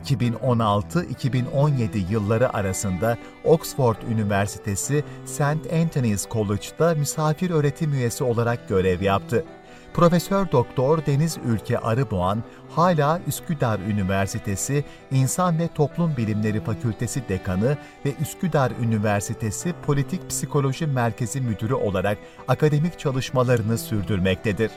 2016-2017 0.10 2.12
yılları 2.12 2.54
arasında 2.54 3.18
Oxford 3.44 3.96
Üniversitesi 4.12 5.04
St. 5.26 5.74
Anthony's 5.74 6.30
College'da 6.30 6.96
misafir 6.96 7.50
öğretim 7.50 7.94
üyesi 7.94 8.24
olarak 8.24 8.70
görev 8.70 9.02
yaptı. 9.02 9.46
Profesör 9.94 10.52
Doktor 10.52 11.06
Deniz 11.06 11.38
Ülke 11.46 11.80
Arıboğan 11.80 12.44
hala 12.70 13.22
Üsküdar 13.28 13.80
Üniversitesi 13.80 14.84
İnsan 15.12 15.60
ve 15.60 15.68
Toplum 15.68 16.18
Bilimleri 16.18 16.64
Fakültesi 16.64 17.30
Dekanı 17.30 17.78
ve 18.06 18.14
Üsküdar 18.22 18.72
Üniversitesi 18.82 19.74
Politik 19.86 20.30
Psikoloji 20.30 20.88
Merkezi 20.88 21.42
Müdürü 21.42 21.74
olarak 21.74 22.18
akademik 22.48 23.00
çalışmalarını 23.00 23.78
sürdürmektedir. 23.78 24.72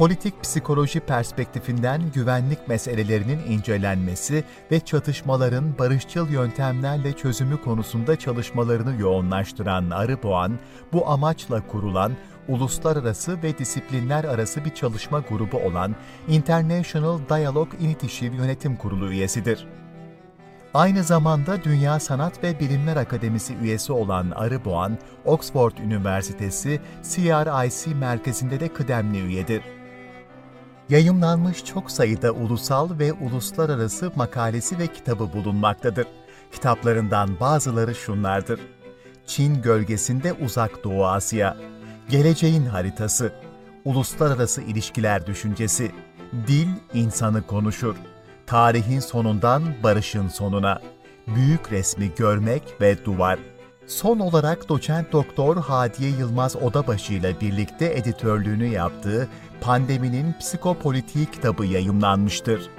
Politik 0.00 0.42
psikoloji 0.42 1.00
perspektifinden 1.00 2.02
güvenlik 2.14 2.68
meselelerinin 2.68 3.38
incelenmesi 3.48 4.44
ve 4.70 4.80
çatışmaların 4.80 5.78
barışçıl 5.78 6.30
yöntemlerle 6.30 7.12
çözümü 7.12 7.62
konusunda 7.62 8.18
çalışmalarını 8.18 9.00
yoğunlaştıran 9.00 9.90
Arıboğan, 9.90 10.58
bu 10.92 11.08
amaçla 11.08 11.66
kurulan 11.66 12.12
uluslararası 12.48 13.42
ve 13.42 13.58
disiplinler 13.58 14.24
arası 14.24 14.64
bir 14.64 14.74
çalışma 14.74 15.20
grubu 15.20 15.56
olan 15.56 15.96
International 16.28 17.18
Dialogue 17.28 17.78
Initiative 17.80 18.36
Yönetim 18.36 18.76
Kurulu 18.76 19.10
üyesidir. 19.10 19.66
Aynı 20.74 21.04
zamanda 21.04 21.64
Dünya 21.64 22.00
Sanat 22.00 22.44
ve 22.44 22.60
Bilimler 22.60 22.96
Akademisi 22.96 23.54
üyesi 23.62 23.92
olan 23.92 24.30
Arıboğan, 24.30 24.98
Oxford 25.24 25.78
Üniversitesi 25.78 26.80
CRIC 27.02 27.94
merkezinde 27.94 28.60
de 28.60 28.68
kıdemli 28.68 29.18
üyedir. 29.18 29.62
Yayımlanmış 30.90 31.64
çok 31.64 31.90
sayıda 31.90 32.32
ulusal 32.32 32.98
ve 32.98 33.12
uluslararası 33.12 34.12
makalesi 34.16 34.78
ve 34.78 34.86
kitabı 34.86 35.32
bulunmaktadır. 35.32 36.06
Kitaplarından 36.52 37.40
bazıları 37.40 37.94
şunlardır. 37.94 38.60
Çin 39.26 39.62
gölgesinde 39.62 40.32
Uzak 40.32 40.84
Doğu 40.84 41.06
Asya, 41.06 41.56
Geleceğin 42.08 42.66
Haritası, 42.66 43.32
Uluslararası 43.84 44.62
İlişkiler 44.62 45.26
Düşüncesi, 45.26 45.92
Dil 46.46 46.68
insanı 46.94 47.46
konuşur, 47.46 47.96
Tarihin 48.46 49.00
sonundan 49.00 49.62
barışın 49.82 50.28
sonuna, 50.28 50.80
Büyük 51.26 51.72
resmi 51.72 52.14
görmek 52.16 52.62
ve 52.80 53.04
duvar. 53.04 53.38
Son 53.90 54.18
olarak 54.18 54.68
doçent 54.68 55.12
doktor 55.12 55.56
Hadiye 55.56 56.10
Yılmaz 56.10 56.56
Odabaşı 56.56 57.12
ile 57.12 57.40
birlikte 57.40 57.94
editörlüğünü 57.94 58.66
yaptığı 58.66 59.28
Pandeminin 59.60 60.34
Psikopolitiği 60.40 61.26
kitabı 61.26 61.66
yayımlanmıştır. 61.66 62.70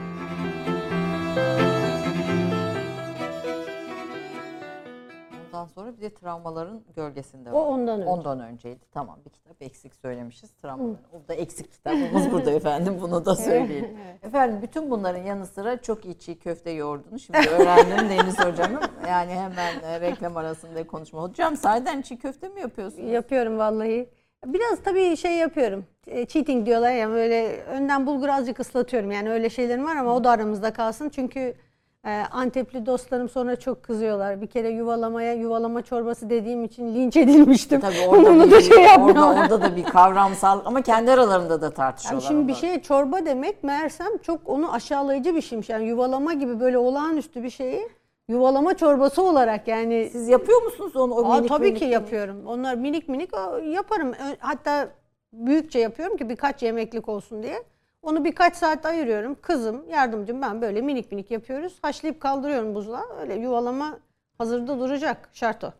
Travma 6.09 6.41
Travmaların 6.41 6.81
gölgesinde 6.95 7.51
O 7.51 7.61
var. 7.61 7.67
ondan 7.67 7.99
önce. 8.01 8.09
Ondan 8.09 8.39
önceydi. 8.39 8.79
Tamam 8.93 9.19
bir 9.25 9.29
kitap 9.29 9.61
eksik 9.61 9.95
söylemişiz. 9.95 10.51
Travmaların. 10.51 10.97
O 11.13 11.27
da 11.27 11.33
eksik 11.33 11.71
kitabımız 11.71 12.31
burada 12.31 12.51
efendim. 12.61 12.97
Bunu 13.01 13.25
da 13.25 13.35
söyleyelim. 13.35 13.97
Efendim 14.23 14.59
bütün 14.61 14.91
bunların 14.91 15.23
yanı 15.23 15.45
sıra 15.45 15.81
çok 15.81 16.05
iyi 16.05 16.19
çiğ 16.19 16.39
köfte 16.39 16.71
yoğurduğunu 16.71 17.19
şimdi 17.19 17.37
öğrendim 17.49 18.09
Deniz 18.09 18.39
Hocam'ın. 18.39 18.81
Yani 19.07 19.31
hemen 19.31 19.79
e, 19.83 20.01
reklam 20.01 20.37
arasında 20.37 20.87
konuşma. 20.87 21.21
Hocam 21.21 21.57
sahiden 21.57 22.01
çiğ 22.01 22.17
köfte 22.19 22.49
mi 22.49 22.59
yapıyorsunuz? 22.61 23.09
Yapıyorum 23.11 23.57
vallahi. 23.57 24.09
Biraz 24.45 24.79
tabii 24.83 25.17
şey 25.17 25.31
yapıyorum. 25.37 25.85
E, 26.07 26.25
Cheating 26.25 26.65
diyorlar 26.65 26.91
ya 26.91 27.09
böyle 27.09 27.63
önden 27.63 28.07
bulgur 28.07 28.29
azıcık 28.29 28.59
ıslatıyorum. 28.59 29.11
Yani 29.11 29.31
öyle 29.31 29.49
şeylerim 29.49 29.85
var 29.85 29.95
ama 29.95 30.15
o 30.15 30.23
da 30.23 30.29
aramızda 30.29 30.73
kalsın. 30.73 31.09
Çünkü 31.09 31.53
e, 32.05 32.09
Antepli 32.31 32.85
dostlarım 32.85 33.29
sonra 33.29 33.55
çok 33.55 33.83
kızıyorlar. 33.83 34.41
Bir 34.41 34.47
kere 34.47 34.69
yuvalamaya 34.69 35.33
yuvalama 35.33 35.81
çorbası 35.81 36.29
dediğim 36.29 36.63
için 36.63 36.95
linç 36.95 37.17
edilmiştim. 37.17 37.79
Tabii 37.81 37.95
orada, 38.09 38.45
bir, 38.45 38.51
da 38.51 38.61
şey 38.61 38.85
orada, 38.99 39.29
orada 39.29 39.61
da 39.61 39.75
bir 39.75 39.83
kavramsal 39.83 40.61
ama 40.65 40.81
kendi 40.81 41.11
aralarında 41.11 41.61
da 41.61 41.65
Yani 41.65 41.73
tartışıyorlar. 41.73 42.27
şimdi 42.27 42.47
bir 42.47 42.53
şeye 42.53 42.81
çorba 42.81 43.25
demek 43.25 43.63
meğersem 43.63 44.17
çok 44.17 44.39
onu 44.45 44.73
aşağılayıcı 44.73 45.35
bir 45.35 45.41
şeymiş. 45.41 45.69
Yani 45.69 45.85
yuvalama 45.87 46.33
gibi 46.33 46.59
böyle 46.59 46.77
olağanüstü 46.77 47.43
bir 47.43 47.49
şeyi 47.49 47.89
yuvalama 48.29 48.77
çorbası 48.77 49.21
olarak 49.23 49.67
yani 49.67 50.09
Siz 50.11 50.27
yapıyor 50.29 50.61
musunuz 50.61 50.95
onu? 50.95 51.13
O 51.15 51.25
Aa, 51.31 51.35
minik 51.37 51.49
tabii 51.49 51.63
minik 51.65 51.77
ki 51.77 51.83
minik? 51.85 51.93
yapıyorum. 51.93 52.47
Onlar 52.47 52.75
minik 52.75 53.09
minik 53.09 53.29
yaparım. 53.71 54.11
Hatta 54.39 54.89
büyükçe 55.33 55.79
yapıyorum 55.79 56.17
ki 56.17 56.29
birkaç 56.29 56.63
yemeklik 56.63 57.09
olsun 57.09 57.43
diye. 57.43 57.63
Onu 58.01 58.25
birkaç 58.25 58.55
saat 58.55 58.85
ayırıyorum. 58.85 59.41
Kızım, 59.41 59.89
yardımcım 59.89 60.41
ben 60.41 60.61
böyle 60.61 60.81
minik 60.81 61.11
minik 61.11 61.31
yapıyoruz. 61.31 61.79
Haşlayıp 61.81 62.19
kaldırıyorum 62.21 62.75
buzluğa. 62.75 63.05
Öyle 63.19 63.35
yuvalama 63.35 63.99
hazırda 64.37 64.79
duracak. 64.79 65.29
Şart 65.33 65.63
o. 65.63 65.73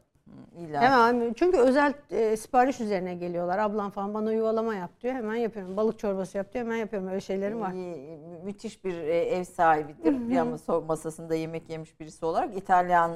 İlla. 0.60 0.82
Hemen 0.82 1.34
çünkü 1.34 1.58
özel 1.58 1.94
e, 2.12 2.38
sipariş 2.38 2.82
üzerine 2.82 3.14
geliyorlar. 3.16 3.58
Ablam 3.58 3.92
falan 3.92 4.14
bana 4.14 4.34
yuvalama 4.34 4.76
yap 4.76 4.90
diyor. 5.02 5.14
Hemen 5.16 5.36
yapıyorum. 5.36 5.78
Balık 5.78 6.00
çorbası 6.00 6.38
yap 6.38 6.54
diyor. 6.54 6.66
Hemen 6.66 6.76
yapıyorum. 6.78 7.08
Öyle 7.10 7.22
şeylerim 7.22 7.62
var. 7.62 7.72
Mü- 7.72 7.98
Müthiş 8.44 8.84
bir 8.86 8.98
e, 8.98 9.18
ev 9.20 9.44
sahibidir. 9.44 10.30
Bir 10.30 10.38
ama 10.38 10.58
masasında 10.88 11.36
yemek 11.36 11.70
yemiş 11.70 12.00
birisi 12.00 12.26
olarak 12.26 12.58
İtalyan 12.58 13.12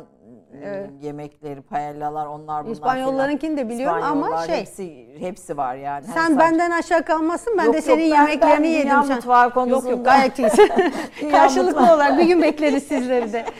e, 0.63 0.89
yemekleri, 1.01 1.62
paellalar 1.62 2.25
onlar 2.25 2.63
bunlar 2.63 2.73
İspanyollarınkini 2.75 3.58
de 3.58 3.69
biliyorum 3.69 4.04
ama 4.04 4.45
şey- 4.45 4.56
hepsi 4.60 5.08
hepsi 5.19 5.58
var 5.58 5.75
yani. 5.75 6.06
Hani 6.06 6.13
Sen 6.13 6.21
sadece- 6.21 6.39
benden 6.39 6.71
aşağı 6.71 7.04
kalmazsın. 7.06 7.58
Ben 7.58 7.63
Yok, 7.63 7.73
de 7.73 7.78
yok, 7.78 7.86
senin 7.86 8.12
ben- 8.12 8.15
yemeklerini 8.15 8.63
ben 8.63 8.69
yedim. 8.69 8.84
dünya 8.84 9.04
Sen- 9.04 9.15
mutfağı 9.15 9.43
Yok 9.45 9.54
konusunda- 9.54 9.91
yok 9.91 10.06
gayet 10.06 10.39
iyisin. 10.39 10.69
Karşılıklı 11.32 11.80
olarak 11.93 12.19
bir 12.19 12.25
gün 12.25 12.41
bekleriz 12.41 12.84
sizleri 12.84 13.34
de. 13.34 13.45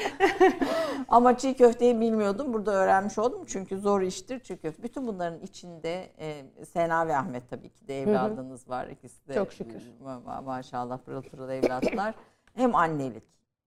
Ama 1.08 1.38
çiğ 1.38 1.54
köfteyi 1.54 2.00
bilmiyordum. 2.02 2.54
Burada 2.54 2.72
öğrenmiş 2.72 3.18
oldum. 3.18 3.44
Çünkü 3.48 3.78
zor 3.80 4.02
iştir 4.02 4.40
çiğ 4.40 4.58
köfte. 4.58 4.84
Bütün 4.84 5.08
bunların 5.08 5.40
içinde 5.40 6.10
e, 6.20 6.46
Sena 6.66 7.08
ve 7.08 7.16
Ahmet 7.18 7.50
tabii 7.50 7.70
ki 7.70 7.88
de 7.88 8.02
evladınız 8.02 8.70
var. 8.70 8.88
İkisi 8.88 9.28
de 9.28 9.34
Çok 9.34 9.54
şükür. 9.54 9.82
ma- 10.06 10.24
ma- 10.24 10.44
maşallah 10.44 10.98
pırıl 10.98 11.22
pırıl 11.22 11.50
evlatlar. 11.50 12.16
hem 12.56 12.76
annelik 12.76 13.24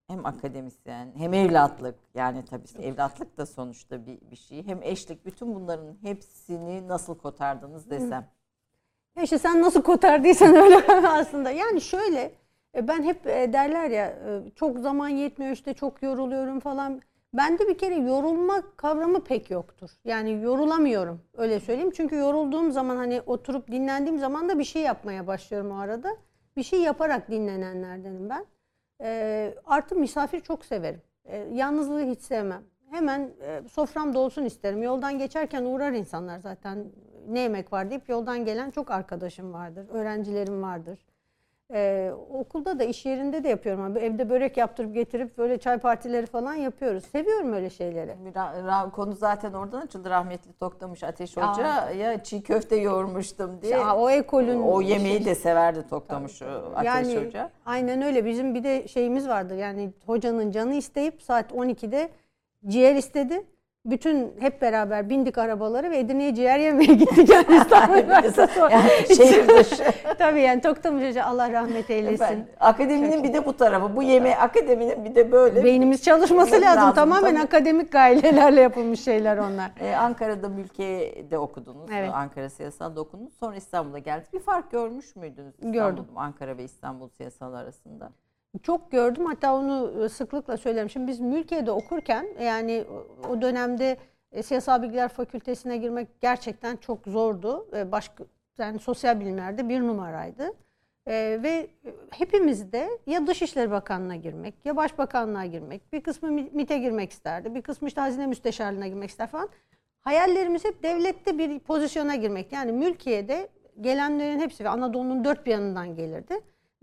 hem 0.08 0.26
akademisyen 0.26 1.12
hem 1.16 1.34
evlatlık 1.34 1.94
yani 2.14 2.44
tabii 2.44 2.82
evlatlık 2.82 3.38
da 3.38 3.46
sonuçta 3.46 4.06
bir, 4.06 4.20
bir 4.30 4.36
şey. 4.36 4.66
Hem 4.66 4.82
eşlik 4.82 5.26
bütün 5.26 5.54
bunların 5.54 5.96
hepsini 6.02 6.88
nasıl 6.88 7.18
kotardınız 7.18 7.90
desem. 7.90 8.26
Ya 9.16 9.22
İşte 9.22 9.38
sen 9.38 9.62
nasıl 9.62 9.82
kotardıysan 9.82 10.54
öyle 10.54 10.76
aslında. 11.08 11.50
Yani 11.50 11.80
şöyle 11.80 12.34
e, 12.76 12.88
ben 12.88 13.02
hep 13.02 13.26
e, 13.26 13.52
derler 13.52 13.90
ya 13.90 14.06
e, 14.06 14.50
çok 14.54 14.78
zaman 14.78 15.08
yetmiyor 15.08 15.52
işte 15.52 15.74
çok 15.74 16.02
yoruluyorum 16.02 16.60
falan. 16.60 17.00
Bende 17.32 17.68
bir 17.68 17.78
kere 17.78 17.94
yorulma 17.94 18.62
kavramı 18.76 19.24
pek 19.24 19.50
yoktur. 19.50 19.90
Yani 20.04 20.42
yorulamıyorum 20.42 21.22
öyle 21.36 21.60
söyleyeyim. 21.60 21.90
Çünkü 21.94 22.16
yorulduğum 22.16 22.72
zaman 22.72 22.96
hani 22.96 23.20
oturup 23.26 23.70
dinlendiğim 23.70 24.18
zaman 24.18 24.48
da 24.48 24.58
bir 24.58 24.64
şey 24.64 24.82
yapmaya 24.82 25.26
başlıyorum 25.26 25.70
o 25.70 25.78
arada. 25.78 26.16
Bir 26.56 26.62
şey 26.62 26.80
yaparak 26.80 27.30
dinlenenlerdenim 27.30 28.28
ben. 28.28 28.46
E, 29.02 29.54
artı 29.64 29.94
misafir 29.96 30.40
çok 30.40 30.64
severim. 30.64 31.02
E, 31.24 31.36
yalnızlığı 31.36 32.02
hiç 32.02 32.20
sevmem. 32.20 32.62
Hemen 32.90 33.30
e, 33.40 33.62
sofram 33.68 34.14
dolsun 34.14 34.44
isterim. 34.44 34.82
Yoldan 34.82 35.18
geçerken 35.18 35.64
uğrar 35.64 35.92
insanlar 35.92 36.38
zaten 36.38 36.92
ne 37.28 37.40
yemek 37.40 37.72
var 37.72 37.90
deyip 37.90 38.08
yoldan 38.08 38.44
gelen 38.44 38.70
çok 38.70 38.90
arkadaşım 38.90 39.52
vardır. 39.52 39.86
Öğrencilerim 39.88 40.62
vardır. 40.62 40.98
E, 41.74 42.12
okulda 42.30 42.78
da 42.78 42.84
iş 42.84 43.06
yerinde 43.06 43.44
de 43.44 43.48
yapıyorum. 43.48 43.82
Abi. 43.82 43.98
Evde 43.98 44.30
börek 44.30 44.56
yaptırıp 44.56 44.94
getirip 44.94 45.38
böyle 45.38 45.58
çay 45.58 45.78
partileri 45.78 46.26
falan 46.26 46.54
yapıyoruz. 46.54 47.04
Seviyorum 47.04 47.52
öyle 47.52 47.70
şeyleri. 47.70 48.10
Ra- 48.34 48.66
ra- 48.66 48.90
konu 48.90 49.12
zaten 49.14 49.52
oradan 49.52 49.80
açıldı. 49.80 50.10
Rahmetli 50.10 50.52
Toktamış 50.52 51.04
Ateş 51.04 51.36
Hoca 51.36 51.90
ya 51.90 52.22
çiğ 52.22 52.42
köfte 52.42 52.76
yoğurmuştum 52.76 53.62
diye. 53.62 53.72
Ya, 53.72 53.96
o 53.96 54.10
ekolün 54.10 54.62
o 54.62 54.80
yemeği 54.80 55.24
de 55.24 55.34
severdi 55.34 55.88
Toktamış 55.88 56.42
Ateş 56.42 56.86
yani 56.86 57.26
Hoca. 57.26 57.50
aynen 57.66 58.02
öyle. 58.02 58.24
Bizim 58.24 58.54
bir 58.54 58.64
de 58.64 58.88
şeyimiz 58.88 59.28
vardı. 59.28 59.56
Yani 59.56 59.90
hocanın 60.06 60.50
canı 60.50 60.74
isteyip 60.74 61.22
saat 61.22 61.52
12'de 61.52 62.08
ciğer 62.66 62.94
istedi. 62.94 63.44
Bütün 63.90 64.32
hep 64.40 64.62
beraber 64.62 65.10
bindik 65.10 65.38
arabaları 65.38 65.90
ve 65.90 65.98
Edirne'ye 65.98 66.34
ciğer 66.34 66.58
yemeye 66.58 66.94
gittik. 66.94 67.28
Yani 67.30 67.46
İstanbul 67.62 67.94
Üniversitesi. 67.98 68.60
Yani 68.70 68.90
şehir 69.16 69.48
dışı. 69.58 69.84
Tabii 70.18 70.40
yani 70.40 70.60
Toktamış 70.60 71.08
Hoca 71.08 71.24
Allah 71.24 71.52
rahmet 71.52 71.90
eylesin. 71.90 72.24
Efendim, 72.24 72.46
akademinin 72.60 73.24
bir 73.24 73.32
de 73.32 73.46
bu 73.46 73.56
tarafı. 73.56 73.96
Bu 73.96 74.02
yemeği 74.02 74.36
akademinin 74.36 75.04
bir 75.04 75.14
de 75.14 75.32
böyle. 75.32 75.64
Beynimiz 75.64 76.02
çalışması 76.02 76.52
lazım. 76.52 76.62
lazım, 76.62 76.94
Tamamen 76.94 77.34
tabii. 77.34 77.44
akademik 77.44 77.92
gayelerle 77.92 78.60
yapılmış 78.60 79.00
şeyler 79.00 79.36
onlar. 79.38 79.70
Ee, 79.80 79.94
Ankara'da 79.94 80.48
mülkiyede 80.48 81.38
okudunuz. 81.38 81.90
Evet. 81.94 82.10
Ankara 82.14 82.50
siyasalda 82.50 83.00
okudunuz. 83.00 83.32
Sonra 83.40 83.56
İstanbul'a 83.56 83.98
geldiniz. 83.98 84.32
Bir 84.32 84.40
fark 84.40 84.70
görmüş 84.70 85.16
müydünüz? 85.16 85.54
Gördüm. 85.60 86.02
İstanbul, 86.02 86.20
Ankara 86.20 86.56
ve 86.58 86.64
İstanbul 86.64 87.08
siyasal 87.08 87.54
arasında. 87.54 88.10
Çok 88.62 88.90
gördüm 88.92 89.26
hatta 89.26 89.54
onu 89.54 90.04
e, 90.04 90.08
sıklıkla 90.08 90.56
söylerim. 90.56 90.90
Şimdi 90.90 91.06
biz 91.08 91.20
mülkiyede 91.20 91.70
okurken 91.70 92.26
yani 92.42 92.84
o- 93.30 93.42
dönemde 93.42 93.96
e, 94.32 94.42
Siyasal 94.42 94.82
Bilgiler 94.82 95.08
Fakültesine 95.08 95.76
girmek 95.76 96.20
gerçekten 96.20 96.76
çok 96.76 96.98
zordu. 97.06 97.68
E, 97.76 97.92
Başka 97.92 98.24
yani 98.58 98.78
sosyal 98.78 99.20
bilimlerde 99.20 99.68
bir 99.68 99.80
numaraydı. 99.80 100.52
E, 101.06 101.38
ve 101.42 101.66
hepimiz 102.10 102.72
de 102.72 102.88
ya 103.06 103.26
Dışişleri 103.26 103.70
Bakanlığı'na 103.70 104.16
girmek 104.16 104.54
ya 104.64 104.76
Başbakanlığa 104.76 105.44
girmek, 105.46 105.92
bir 105.92 106.00
kısmı 106.00 106.30
Mi- 106.32 106.50
MİT'e 106.52 106.78
girmek 106.78 107.10
isterdi, 107.12 107.54
bir 107.54 107.62
kısmı 107.62 107.88
işte 107.88 108.00
Hazine 108.00 108.26
Müsteşarlığına 108.26 108.86
girmek 108.86 109.10
ister 109.10 109.26
falan. 109.26 109.48
Hayallerimiz 110.00 110.64
hep 110.64 110.82
devlette 110.82 111.38
bir 111.38 111.58
pozisyona 111.58 112.14
girmek. 112.14 112.52
Yani 112.52 112.72
mülkiyede 112.72 113.48
gelenlerin 113.80 114.40
hepsi 114.40 114.64
ve 114.64 114.68
Anadolu'nun 114.68 115.24
dört 115.24 115.46
bir 115.46 115.50
yanından 115.50 115.96
gelirdi. 115.96 116.34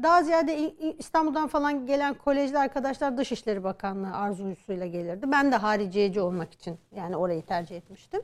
Daha 0.03 0.23
ziyade 0.23 0.73
İstanbul'dan 0.97 1.47
falan 1.47 1.85
gelen 1.85 2.13
kolejli 2.13 2.57
arkadaşlar 2.57 3.17
Dışişleri 3.17 3.63
Bakanlığı 3.63 4.15
arzusuyla 4.15 4.85
gelirdi. 4.85 5.31
Ben 5.31 5.51
de 5.51 5.55
hariciyeci 5.55 6.21
olmak 6.21 6.53
için 6.53 6.77
yani 6.95 7.17
orayı 7.17 7.45
tercih 7.45 7.77
etmiştim. 7.77 8.21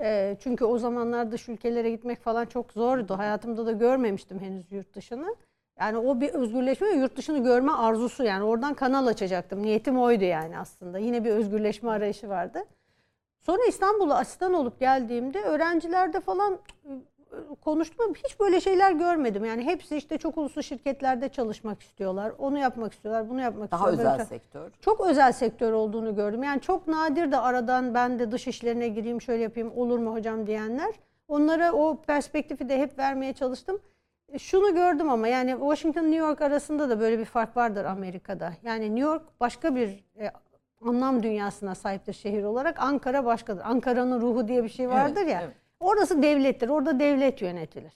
Ee, 0.00 0.36
çünkü 0.40 0.64
o 0.64 0.78
zamanlar 0.78 1.32
dış 1.32 1.48
ülkelere 1.48 1.90
gitmek 1.90 2.22
falan 2.22 2.46
çok 2.46 2.72
zordu. 2.72 3.18
Hayatımda 3.18 3.66
da 3.66 3.72
görmemiştim 3.72 4.40
henüz 4.40 4.72
yurt 4.72 4.94
dışını. 4.94 5.36
Yani 5.80 5.98
o 5.98 6.20
bir 6.20 6.28
özgürleşme 6.28 6.86
ve 6.86 6.92
yurt 6.92 7.16
dışını 7.16 7.42
görme 7.42 7.72
arzusu 7.72 8.24
yani 8.24 8.44
oradan 8.44 8.74
kanal 8.74 9.06
açacaktım. 9.06 9.62
Niyetim 9.62 9.98
oydu 9.98 10.24
yani 10.24 10.58
aslında. 10.58 10.98
Yine 10.98 11.24
bir 11.24 11.30
özgürleşme 11.30 11.90
arayışı 11.90 12.28
vardı. 12.28 12.64
Sonra 13.40 13.62
İstanbul'a 13.68 14.18
asistan 14.18 14.54
olup 14.54 14.80
geldiğimde 14.80 15.42
öğrencilerde 15.42 16.20
falan 16.20 16.58
konuştum 17.64 18.04
ama 18.06 18.14
hiç 18.14 18.40
böyle 18.40 18.60
şeyler 18.60 18.92
görmedim. 18.92 19.44
Yani 19.44 19.64
hepsi 19.64 19.96
işte 19.96 20.18
çok 20.18 20.38
uluslu 20.38 20.62
şirketlerde 20.62 21.28
çalışmak 21.28 21.82
istiyorlar. 21.82 22.32
Onu 22.38 22.58
yapmak 22.58 22.92
istiyorlar, 22.92 23.30
bunu 23.30 23.40
yapmak 23.40 23.70
Daha 23.70 23.90
istiyorlar. 23.90 24.04
özel 24.14 24.18
Böyle- 24.18 24.28
sektör. 24.28 24.70
çok 24.80 25.00
özel 25.06 25.32
sektör 25.32 25.72
olduğunu 25.72 26.14
gördüm. 26.14 26.42
Yani 26.42 26.60
çok 26.60 26.86
nadir 26.86 27.32
de 27.32 27.38
aradan 27.38 27.94
ben 27.94 28.18
de 28.18 28.30
dış 28.32 28.46
işlerine 28.46 28.88
gireyim 28.88 29.20
şöyle 29.22 29.42
yapayım 29.42 29.72
olur 29.76 29.98
mu 29.98 30.12
hocam 30.14 30.46
diyenler. 30.46 30.94
Onlara 31.28 31.72
o 31.72 31.96
perspektifi 32.02 32.68
de 32.68 32.78
hep 32.78 32.98
vermeye 32.98 33.32
çalıştım. 33.32 33.78
E, 34.32 34.38
Şunu 34.38 34.74
gördüm 34.74 35.10
ama 35.10 35.28
yani 35.28 35.50
Washington 35.50 36.02
New 36.02 36.16
York 36.16 36.40
arasında 36.40 36.90
da 36.90 37.00
böyle 37.00 37.18
bir 37.18 37.24
fark 37.24 37.56
vardır 37.56 37.84
Amerika'da. 37.84 38.52
Yani 38.62 38.84
New 38.84 39.00
York 39.10 39.22
başka 39.40 39.74
bir 39.76 40.04
e, 40.18 40.30
anlam 40.88 41.22
dünyasına 41.22 41.74
sahiptir 41.74 42.12
şehir 42.12 42.44
olarak. 42.44 42.80
Ankara 42.82 43.24
başkadır. 43.24 43.62
Ankara'nın 43.64 44.20
ruhu 44.20 44.48
diye 44.48 44.64
bir 44.64 44.68
şey 44.68 44.88
vardır 44.88 45.20
Evet, 45.22 45.32
ya. 45.32 45.40
evet. 45.44 45.56
Orası 45.80 46.22
devlettir. 46.22 46.68
Orada 46.68 47.00
devlet 47.00 47.42
yönetilir. 47.42 47.92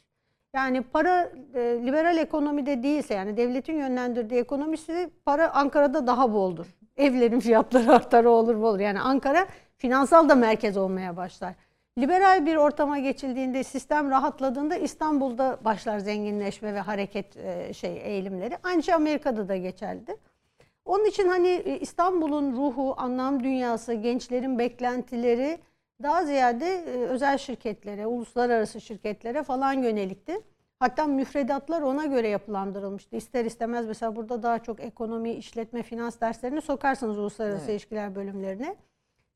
Yani 0.55 0.83
para 0.83 1.33
e, 1.55 1.61
liberal 1.61 2.19
ekonomide 2.19 2.83
değilse 2.83 3.15
yani 3.15 3.37
devletin 3.37 3.77
yönlendirdiği 3.77 4.41
ekonomisi 4.41 5.11
para 5.25 5.55
Ankara'da 5.55 6.07
daha 6.07 6.33
boldur. 6.33 6.67
Evlerin 6.97 7.41
fiyatları 7.41 7.93
artar 7.97 8.25
olur 8.25 8.61
bu 8.61 8.67
olur. 8.67 8.79
Yani 8.79 9.01
Ankara 9.01 9.47
finansal 9.77 10.29
da 10.29 10.35
merkez 10.35 10.77
olmaya 10.77 11.17
başlar. 11.17 11.55
Liberal 11.99 12.47
bir 12.47 12.57
ortama 12.57 12.99
geçildiğinde 12.99 13.65
sistem 13.65 14.11
rahatladığında 14.11 14.77
İstanbul'da 14.77 15.59
başlar 15.65 15.99
zenginleşme 15.99 16.75
ve 16.75 16.81
hareket 16.81 17.37
e, 17.37 17.75
şey 17.75 18.01
eğilimleri. 18.05 18.59
Aynı 18.63 18.83
şey 18.83 18.95
Amerika'da 18.95 19.49
da 19.49 19.57
geçerli. 19.57 20.17
Onun 20.85 21.05
için 21.05 21.29
hani 21.29 21.49
e, 21.49 21.79
İstanbul'un 21.79 22.57
ruhu, 22.57 22.95
anlam 22.97 23.45
dünyası, 23.45 23.95
gençlerin 23.95 24.59
beklentileri 24.59 25.59
daha 26.03 26.25
ziyade 26.25 26.67
e, 26.67 27.07
özel 27.07 27.39
şirketlere, 27.39 28.07
uluslararası 28.07 28.81
şirketlere 28.81 29.43
falan 29.43 29.73
yönelikti. 29.73 30.41
Hatta 30.79 31.07
müfredatlar 31.07 31.83
ona 31.83 32.07
göre 32.07 32.29
yapılandırılmıştı. 32.29 33.17
İster 33.17 33.45
istemez 33.45 33.87
mesela 33.87 34.17
burada 34.17 34.43
daha 34.43 34.59
çok 34.59 34.81
ekonomi, 34.81 35.33
işletme, 35.33 35.83
finans 35.83 36.21
derslerini 36.21 36.61
sokarsanız 36.61 37.19
uluslararası 37.19 37.65
Evet. 37.65 37.71
ilişkiler 37.71 38.15
bölümlerine. 38.15 38.77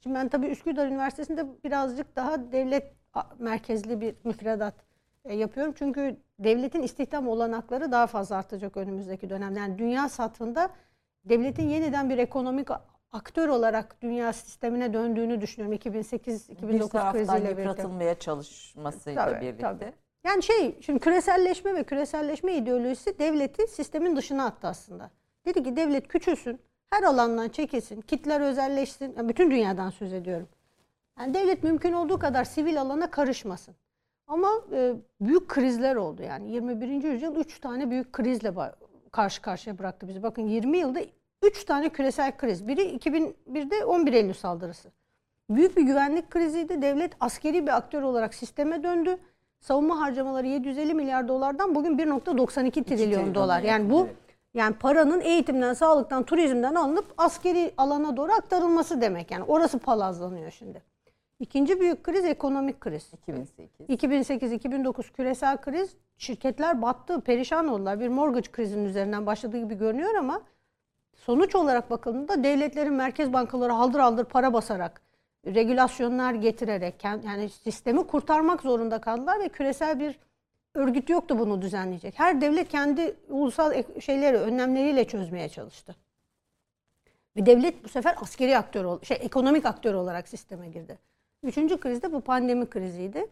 Şimdi 0.00 0.16
ben 0.16 0.28
tabii 0.28 0.46
Üsküdar 0.46 0.86
Üniversitesi'nde 0.86 1.46
birazcık 1.64 2.16
daha 2.16 2.52
devlet 2.52 2.92
merkezli 3.38 4.00
bir 4.00 4.14
müfredat 4.24 4.74
e, 5.24 5.34
yapıyorum. 5.34 5.74
Çünkü 5.76 6.16
devletin 6.38 6.82
istihdam 6.82 7.28
olanakları 7.28 7.92
daha 7.92 8.06
fazla 8.06 8.36
artacak 8.36 8.76
önümüzdeki 8.76 9.30
dönemde. 9.30 9.58
Yani 9.58 9.78
dünya 9.78 10.08
satında 10.08 10.70
devletin 11.24 11.68
yeniden 11.68 12.10
bir 12.10 12.18
ekonomik 12.18 12.68
aktör 13.12 13.48
olarak 13.48 14.02
dünya 14.02 14.32
sistemine 14.32 14.92
döndüğünü 14.92 15.40
düşünüyorum. 15.40 15.78
2008-2009 15.78 16.68
bir 16.68 16.78
taraftan 16.78 17.12
kriziyle 17.12 17.44
birlikte. 17.44 17.62
yıpratılmaya 17.62 18.18
çalışmasıyla 18.18 19.26
Tabii, 19.26 19.40
birlikte. 19.40 19.60
tabii. 19.62 19.92
Yani 20.26 20.42
şey, 20.42 20.78
şimdi 20.80 20.98
küreselleşme 21.00 21.74
ve 21.74 21.84
küreselleşme 21.84 22.56
ideolojisi 22.56 23.18
devleti 23.18 23.66
sistemin 23.66 24.16
dışına 24.16 24.46
attı 24.46 24.66
aslında. 24.68 25.10
Dedi 25.46 25.62
ki 25.62 25.76
devlet 25.76 26.08
küçülsün, 26.08 26.60
her 26.90 27.02
alandan 27.02 27.48
çekilsin, 27.48 28.00
kitler 28.00 28.40
özelleşsin. 28.40 29.14
Yani 29.16 29.28
bütün 29.28 29.50
dünyadan 29.50 29.90
söz 29.90 30.12
ediyorum. 30.12 30.48
Yani 31.18 31.34
devlet 31.34 31.62
mümkün 31.62 31.92
olduğu 31.92 32.18
kadar 32.18 32.44
sivil 32.44 32.80
alana 32.80 33.10
karışmasın. 33.10 33.74
Ama 34.26 34.50
e, 34.72 34.94
büyük 35.20 35.48
krizler 35.48 35.96
oldu 35.96 36.22
yani. 36.22 36.52
21. 36.52 36.88
yüzyıl 37.02 37.36
3 37.36 37.60
tane 37.60 37.90
büyük 37.90 38.12
krizle 38.12 38.52
karşı 39.12 39.42
karşıya 39.42 39.78
bıraktı 39.78 40.08
bizi. 40.08 40.22
Bakın 40.22 40.42
20 40.42 40.78
yılda 40.78 41.00
3 41.42 41.64
tane 41.64 41.88
küresel 41.88 42.36
kriz. 42.36 42.68
Biri 42.68 42.96
2001'de 42.96 43.84
11 43.84 44.12
Eylül 44.12 44.32
saldırısı. 44.32 44.88
Büyük 45.50 45.76
bir 45.76 45.82
güvenlik 45.82 46.30
kriziydi. 46.30 46.82
Devlet 46.82 47.12
askeri 47.20 47.66
bir 47.66 47.76
aktör 47.76 48.02
olarak 48.02 48.34
sisteme 48.34 48.82
döndü. 48.82 49.18
Savunma 49.60 50.00
harcamaları 50.00 50.46
750 50.46 50.94
milyar 50.94 51.28
dolardan 51.28 51.74
bugün 51.74 51.98
1.92 51.98 52.84
trilyon 52.84 53.34
dolar. 53.34 53.62
Yani 53.62 53.90
bu 53.90 54.04
evet. 54.06 54.16
yani 54.54 54.74
paranın 54.74 55.20
eğitimden, 55.20 55.74
sağlıktan, 55.74 56.22
turizmden 56.22 56.74
alınıp 56.74 57.14
askeri 57.18 57.74
alana 57.76 58.16
doğru 58.16 58.32
aktarılması 58.32 59.00
demek. 59.00 59.30
Yani 59.30 59.44
orası 59.44 59.78
palazlanıyor 59.78 60.50
şimdi. 60.50 60.82
İkinci 61.40 61.80
büyük 61.80 62.04
kriz 62.04 62.24
ekonomik 62.24 62.80
kriz. 62.80 63.12
2008. 63.22 63.86
2008-2009 63.88 65.12
küresel 65.12 65.60
kriz 65.60 65.96
şirketler 66.16 66.82
battı, 66.82 67.20
perişan 67.20 67.68
oldular. 67.68 68.00
Bir 68.00 68.08
mortgage 68.08 68.50
krizinin 68.52 68.84
üzerinden 68.84 69.26
başladığı 69.26 69.58
gibi 69.58 69.74
görünüyor 69.74 70.14
ama 70.14 70.42
sonuç 71.26 71.54
olarak 71.54 71.90
bakıldığında 71.90 72.44
devletlerin 72.44 72.92
merkez 72.92 73.32
bankaları 73.32 73.72
haldır 73.72 74.00
haldır 74.00 74.24
para 74.24 74.52
basarak, 74.52 75.02
regülasyonlar 75.46 76.34
getirerek 76.34 77.04
yani 77.04 77.48
sistemi 77.48 78.06
kurtarmak 78.06 78.62
zorunda 78.62 79.00
kaldılar 79.00 79.40
ve 79.40 79.48
küresel 79.48 80.00
bir 80.00 80.18
örgüt 80.74 81.10
yoktu 81.10 81.38
bunu 81.38 81.62
düzenleyecek. 81.62 82.18
Her 82.18 82.40
devlet 82.40 82.68
kendi 82.68 83.16
ulusal 83.28 83.82
şeyleri, 84.00 84.36
önlemleriyle 84.36 85.04
çözmeye 85.04 85.48
çalıştı. 85.48 85.96
Ve 87.36 87.46
devlet 87.46 87.84
bu 87.84 87.88
sefer 87.88 88.14
askeri 88.20 88.58
aktör, 88.58 89.02
şey 89.02 89.18
ekonomik 89.20 89.66
aktör 89.66 89.94
olarak 89.94 90.28
sisteme 90.28 90.68
girdi. 90.68 90.98
Üçüncü 91.42 91.80
kriz 91.80 92.02
de 92.02 92.12
bu 92.12 92.20
pandemi 92.20 92.70
kriziydi. 92.70 93.26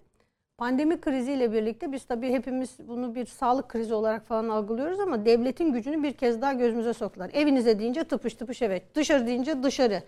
Pandemi 0.60 1.00
kriziyle 1.00 1.52
birlikte 1.52 1.92
biz 1.92 2.04
tabii 2.04 2.32
hepimiz 2.32 2.76
bunu 2.88 3.14
bir 3.14 3.26
sağlık 3.26 3.68
krizi 3.68 3.94
olarak 3.94 4.26
falan 4.26 4.48
algılıyoruz 4.48 5.00
ama 5.00 5.26
devletin 5.26 5.72
gücünü 5.72 6.02
bir 6.02 6.12
kez 6.12 6.42
daha 6.42 6.52
gözümüze 6.52 6.92
soktular. 6.92 7.30
Evinize 7.34 7.78
deyince 7.78 8.04
tıpış 8.04 8.34
tıpış 8.34 8.62
evet, 8.62 8.94
dışarı 8.94 9.26
deyince 9.26 9.62
dışarı. 9.62 10.02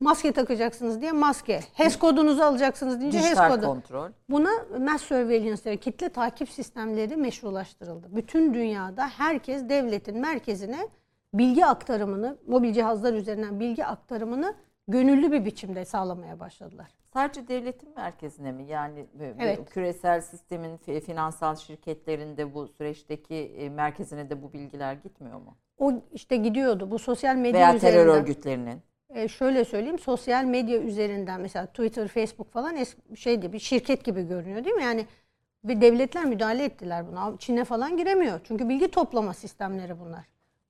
Maske 0.00 0.32
takacaksınız 0.32 1.00
diye 1.00 1.12
maske. 1.12 1.60
HES 1.74 1.98
kodunuzu 1.98 2.42
alacaksınız 2.42 3.00
deyince 3.00 3.18
HES 3.18 3.38
kodu. 3.38 3.66
kontrol. 3.66 4.10
Buna 4.28 4.50
mass 4.78 5.02
surveillance 5.02 5.76
kitle 5.76 6.08
takip 6.08 6.50
sistemleri 6.50 7.16
meşrulaştırıldı. 7.16 8.16
Bütün 8.16 8.54
dünyada 8.54 9.08
herkes 9.08 9.68
devletin 9.68 10.18
merkezine 10.18 10.88
bilgi 11.34 11.66
aktarımını, 11.66 12.36
mobil 12.46 12.72
cihazlar 12.72 13.12
üzerinden 13.12 13.60
bilgi 13.60 13.84
aktarımını 13.84 14.54
gönüllü 14.88 15.32
bir 15.32 15.44
biçimde 15.44 15.84
sağlamaya 15.84 16.40
başladılar. 16.40 16.95
Sadece 17.16 17.48
devletin 17.48 17.88
merkezine 17.96 18.52
mi? 18.52 18.64
Yani 18.68 19.00
e, 19.20 19.34
Evet. 19.38 19.70
küresel 19.70 20.20
sistemin 20.20 20.76
fi- 20.76 21.00
finansal 21.00 21.56
şirketlerinde 21.56 22.54
bu 22.54 22.68
süreçteki 22.68 23.34
e, 23.34 23.68
merkezine 23.68 24.30
de 24.30 24.42
bu 24.42 24.52
bilgiler 24.52 24.92
gitmiyor 24.92 25.36
mu? 25.40 25.56
O 25.78 25.92
işte 26.12 26.36
gidiyordu 26.36 26.90
bu 26.90 26.98
sosyal 26.98 27.36
medya 27.36 27.60
Veya 27.60 27.76
üzerinden. 27.76 27.98
terör 28.04 28.06
örgütlerinin. 28.20 28.82
E, 29.10 29.28
şöyle 29.28 29.64
söyleyeyim 29.64 29.98
sosyal 29.98 30.44
medya 30.44 30.78
üzerinden 30.82 31.40
mesela 31.40 31.66
Twitter, 31.66 32.08
Facebook 32.08 32.52
falan 32.52 32.76
şeydi 33.14 33.52
bir 33.52 33.58
şirket 33.58 34.04
gibi 34.04 34.22
görünüyor 34.28 34.64
değil 34.64 34.76
mi? 34.76 34.82
Yani 34.82 35.06
ve 35.64 35.80
devletler 35.80 36.24
müdahale 36.24 36.64
ettiler 36.64 37.08
buna. 37.08 37.34
Çin'e 37.38 37.64
falan 37.64 37.96
giremiyor. 37.96 38.40
Çünkü 38.44 38.68
bilgi 38.68 38.88
toplama 38.90 39.34
sistemleri 39.34 40.00
bunlar. 40.00 40.24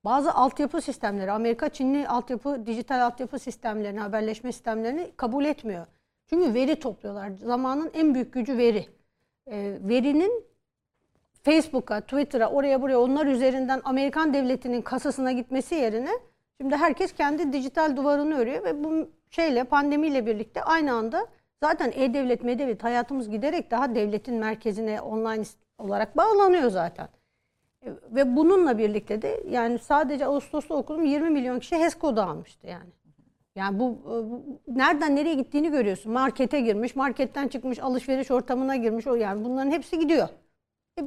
Bazı 0.05 0.33
altyapı 0.33 0.81
sistemleri, 0.81 1.33
Amerika 1.33 1.69
Çinli 1.69 2.09
altyapı, 2.09 2.67
dijital 2.67 3.01
altyapı 3.07 3.39
sistemlerini, 3.39 4.01
haberleşme 4.01 4.53
sistemlerini 4.53 5.13
kabul 5.17 5.45
etmiyor. 5.45 5.87
Çünkü 6.27 6.55
veri 6.55 6.81
topluyorlar. 6.81 7.31
Zamanın 7.45 7.91
en 7.95 8.15
büyük 8.15 8.33
gücü 8.33 8.59
veri. 8.59 8.87
E, 9.47 9.79
verinin 9.81 10.45
Facebook'a, 11.43 12.01
Twitter'a, 12.01 12.51
oraya 12.51 12.83
buraya 12.83 13.01
onlar 13.01 13.27
üzerinden 13.27 13.81
Amerikan 13.85 14.35
devletinin 14.35 14.83
kasasına 14.83 15.33
gitmesi 15.33 15.75
yerine 15.75 16.11
şimdi 16.61 16.77
herkes 16.77 17.13
kendi 17.13 17.53
dijital 17.53 17.97
duvarını 17.97 18.39
örüyor 18.39 18.65
ve 18.65 18.85
bu 18.85 19.11
şeyle 19.31 19.65
pandemiyle 19.65 20.27
birlikte 20.27 20.63
aynı 20.63 20.93
anda 20.93 21.27
zaten 21.63 21.93
e-devlet, 21.95 22.45
medevlet 22.45 22.85
hayatımız 22.85 23.31
giderek 23.31 23.71
daha 23.71 23.95
devletin 23.95 24.35
merkezine 24.35 25.01
online 25.01 25.45
olarak 25.79 26.17
bağlanıyor 26.17 26.71
zaten. 26.71 27.09
E, 27.87 27.91
Ve 28.11 28.37
bununla 28.37 28.79
birlikte 28.79 29.23
de 29.23 29.45
yani 29.49 29.79
sadece 29.79 30.27
Ağustos'ta 30.27 30.75
okudum 30.75 31.05
20 31.05 31.31
milyon 31.31 31.59
kişi 31.59 31.77
HES 31.77 31.95
kodu 31.95 32.21
almıştı 32.21 32.67
yani. 32.67 32.91
Yani 33.57 33.79
bu, 33.79 33.99
e, 34.05 34.31
bu 34.31 34.61
nereden 34.69 35.17
nereye 35.17 35.35
gittiğini 35.35 35.71
görüyorsun. 35.71 36.13
Markete 36.13 36.61
girmiş, 36.61 36.97
marketten 36.97 37.49
çıkmış, 37.49 37.79
alışveriş 37.79 38.31
ortamına 38.31 38.77
girmiş. 38.77 39.07
O 39.07 39.15
yani 39.15 39.45
bunların 39.45 39.71
hepsi 39.71 39.99
gidiyor. 39.99 40.29
E, 40.99 41.03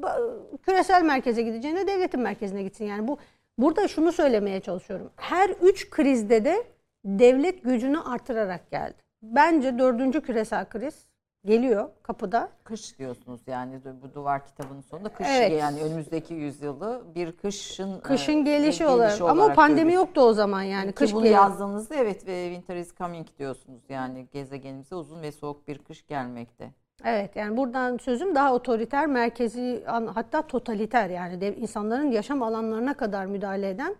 küresel 0.62 1.04
merkeze 1.04 1.42
gideceğine 1.42 1.88
devletin 1.88 2.20
merkezine 2.20 2.64
gitsin. 2.64 2.86
Yani 2.86 3.08
bu 3.08 3.18
burada 3.58 3.88
şunu 3.88 4.12
söylemeye 4.12 4.60
çalışıyorum. 4.60 5.12
Her 5.16 5.50
üç 5.50 5.90
krizde 5.90 6.46
de 6.46 6.64
devlet 7.06 7.64
gücünü 7.64 8.00
artırarak 8.00 8.72
geldi. 8.72 8.98
Bence 9.22 9.80
dördüncü 9.80 10.22
küresel 10.22 10.70
kriz 10.70 11.09
geliyor 11.50 11.90
kapıda. 12.04 12.50
Kış 12.64 13.00
diyorsunuz 13.00 13.42
yani 13.48 13.80
bu 14.02 14.14
duvar 14.14 14.46
kitabının 14.46 14.82
sonunda 14.82 15.10
kış 15.10 15.28
Evet. 15.30 15.60
yani 15.60 15.82
önümüzdeki 15.82 16.34
yüzyılı 16.34 17.04
bir 17.16 17.32
kışın 17.32 18.00
Kışın 18.00 18.32
e, 18.38 18.42
gelişi 18.42 18.62
gelişi 18.62 18.86
olarak. 18.86 19.22
Ama 19.22 19.54
pandemi 19.54 19.82
görüyoruz. 19.84 20.08
yoktu 20.08 20.22
o 20.22 20.34
zaman 20.34 20.62
yani. 20.62 20.88
Ki 20.88 20.96
Kış 20.96 21.14
bunu 21.14 21.24
geliyor. 21.24 21.42
yazdığınızda 21.42 21.96
evet 21.96 22.28
ve 22.28 22.46
winter 22.50 22.76
is 22.76 22.96
coming 22.96 23.28
diyorsunuz 23.40 23.82
yani 23.90 24.28
gezegenimize 24.32 24.96
uzun 24.96 25.22
ve 25.22 25.32
soğuk 25.32 25.68
bir 25.68 25.78
kış 25.78 26.08
gelmekte. 26.08 26.72
Evet 27.06 27.36
yani 27.36 27.58
buradan 27.58 27.98
sözüm 27.98 28.36
daha 28.36 28.54
otoriter, 28.54 29.08
merkezi 29.08 29.84
an- 29.88 30.08
hatta 30.08 30.42
totaliter 30.42 31.10
yani 31.10 31.42
dev, 31.42 31.58
insanların 31.58 32.12
yaşam 32.12 32.44
alanlarına 32.44 32.94
kadar 32.94 33.26
müdahale 33.26 33.70
eden 33.70 33.96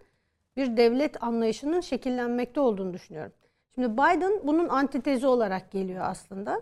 bir 0.58 0.78
devlet 0.78 1.24
anlayışının 1.24 1.82
şekillenmekte 1.82 2.60
olduğunu 2.60 2.94
düşünüyorum. 2.94 3.32
Şimdi 3.76 3.94
Biden 3.94 4.34
bunun 4.44 4.70
antitezi 4.70 5.28
olarak 5.28 5.72
geliyor 5.72 6.06
aslında. 6.06 6.62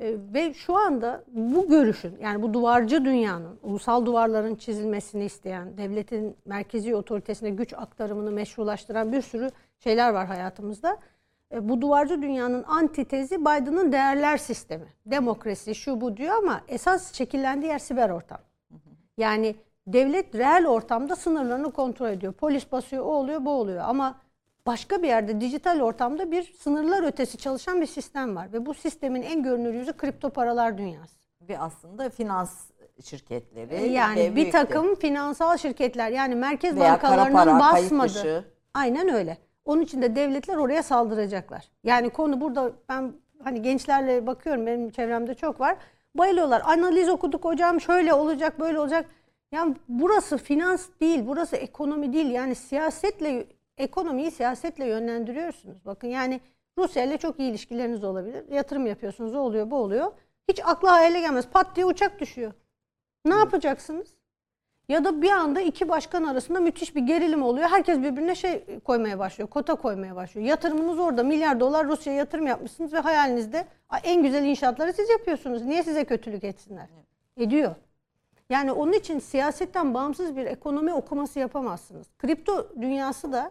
Ee, 0.00 0.14
ve 0.34 0.54
şu 0.54 0.76
anda 0.76 1.24
bu 1.28 1.68
görüşün 1.68 2.18
yani 2.20 2.42
bu 2.42 2.54
duvarcı 2.54 3.04
dünyanın 3.04 3.58
ulusal 3.62 4.06
duvarların 4.06 4.54
çizilmesini 4.54 5.24
isteyen, 5.24 5.76
devletin 5.78 6.36
merkezi 6.44 6.94
otoritesine 6.94 7.50
güç 7.50 7.74
aktarımını 7.74 8.30
meşrulaştıran 8.30 9.12
bir 9.12 9.22
sürü 9.22 9.50
şeyler 9.78 10.10
var 10.10 10.26
hayatımızda. 10.26 10.98
E, 11.52 11.68
bu 11.68 11.80
duvarcı 11.80 12.22
dünyanın 12.22 12.64
antitezi 12.64 13.40
Biden'ın 13.40 13.92
değerler 13.92 14.36
sistemi. 14.36 14.86
Demokrasi 15.06 15.74
şu 15.74 16.00
bu 16.00 16.16
diyor 16.16 16.34
ama 16.36 16.60
esas 16.68 17.12
şekillendiği 17.12 17.72
yer 17.72 17.78
siber 17.78 18.10
ortam. 18.10 18.38
Yani 19.18 19.56
devlet 19.86 20.34
reel 20.34 20.66
ortamda 20.66 21.16
sınırlarını 21.16 21.72
kontrol 21.72 22.08
ediyor. 22.08 22.32
Polis 22.32 22.72
basıyor, 22.72 23.04
o 23.04 23.08
oluyor, 23.08 23.44
bu 23.44 23.50
oluyor. 23.50 23.84
Ama 23.86 24.23
başka 24.66 25.02
bir 25.02 25.08
yerde 25.08 25.40
dijital 25.40 25.80
ortamda 25.80 26.30
bir 26.30 26.54
sınırlar 26.58 27.02
ötesi 27.02 27.38
çalışan 27.38 27.80
bir 27.80 27.86
sistem 27.86 28.36
var. 28.36 28.52
Ve 28.52 28.66
bu 28.66 28.74
sistemin 28.74 29.22
en 29.22 29.42
görünür 29.42 29.74
yüzü 29.74 29.92
kripto 29.92 30.30
paralar 30.30 30.78
dünyası. 30.78 31.14
Ve 31.48 31.58
aslında 31.58 32.10
finans 32.10 32.70
şirketleri 33.04 33.74
E, 33.74 33.86
Yani 33.86 34.36
bir 34.36 34.50
takım 34.52 34.94
finansal 34.94 35.56
şirketler 35.56 36.10
yani 36.10 36.34
merkez 36.34 36.76
veya 36.76 36.92
bankalarının 36.92 37.32
para, 37.32 37.60
basmadı. 37.60 38.44
Aynen 38.74 39.08
öyle. 39.08 39.38
Onun 39.64 39.82
için 39.82 40.02
de 40.02 40.16
devletler 40.16 40.56
oraya 40.56 40.82
saldıracaklar. 40.82 41.68
Yani 41.84 42.10
konu 42.10 42.40
burada 42.40 42.72
ben 42.88 43.12
hani 43.44 43.62
gençlerle 43.62 44.26
bakıyorum 44.26 44.66
benim 44.66 44.90
çevremde 44.90 45.34
çok 45.34 45.60
var. 45.60 45.76
Bayılıyorlar. 46.14 46.62
Analiz 46.64 47.08
okuduk 47.08 47.44
hocam 47.44 47.80
şöyle 47.80 48.14
olacak 48.14 48.60
böyle 48.60 48.80
olacak. 48.80 49.06
Yani 49.52 49.76
burası 49.88 50.38
finans 50.38 50.86
değil, 51.00 51.22
burası 51.26 51.56
ekonomi 51.56 52.12
değil. 52.12 52.30
Yani 52.30 52.54
siyasetle 52.54 53.46
ekonomiyi 53.78 54.30
siyasetle 54.30 54.86
yönlendiriyorsunuz. 54.86 55.86
Bakın 55.86 56.08
yani 56.08 56.40
Rusya 56.78 57.04
ile 57.04 57.18
çok 57.18 57.40
iyi 57.40 57.50
ilişkileriniz 57.50 58.04
olabilir. 58.04 58.44
Yatırım 58.52 58.86
yapıyorsunuz, 58.86 59.34
o 59.34 59.38
oluyor, 59.38 59.70
bu 59.70 59.76
oluyor. 59.76 60.12
Hiç 60.48 60.60
akla 60.64 60.92
hayale 60.92 61.20
gelmez. 61.20 61.48
Pat 61.48 61.76
diye 61.76 61.86
uçak 61.86 62.20
düşüyor. 62.20 62.52
Ne 63.24 63.34
yapacaksınız? 63.34 64.08
Ya 64.88 65.04
da 65.04 65.22
bir 65.22 65.30
anda 65.30 65.60
iki 65.60 65.88
başkan 65.88 66.24
arasında 66.24 66.60
müthiş 66.60 66.96
bir 66.96 67.00
gerilim 67.00 67.42
oluyor. 67.42 67.68
Herkes 67.68 67.98
birbirine 67.98 68.34
şey 68.34 68.80
koymaya 68.80 69.18
başlıyor, 69.18 69.48
kota 69.50 69.74
koymaya 69.74 70.16
başlıyor. 70.16 70.46
Yatırımınız 70.46 70.98
orada 70.98 71.22
milyar 71.22 71.60
dolar 71.60 71.86
Rusya'ya 71.88 72.18
yatırım 72.18 72.46
yapmışsınız 72.46 72.92
ve 72.92 72.98
hayalinizde 72.98 73.66
"Aa, 73.88 73.98
en 73.98 74.22
güzel 74.22 74.44
inşaatları 74.44 74.92
siz 74.92 75.10
yapıyorsunuz. 75.10 75.62
Niye 75.62 75.82
size 75.82 76.04
kötülük 76.04 76.44
etsinler? 76.44 76.88
Ediyor. 77.36 77.74
Yani 78.50 78.72
onun 78.72 78.92
için 78.92 79.18
siyasetten 79.18 79.94
bağımsız 79.94 80.36
bir 80.36 80.46
ekonomi 80.46 80.94
okuması 80.94 81.38
yapamazsınız. 81.38 82.06
Kripto 82.18 82.68
dünyası 82.80 83.32
da 83.32 83.50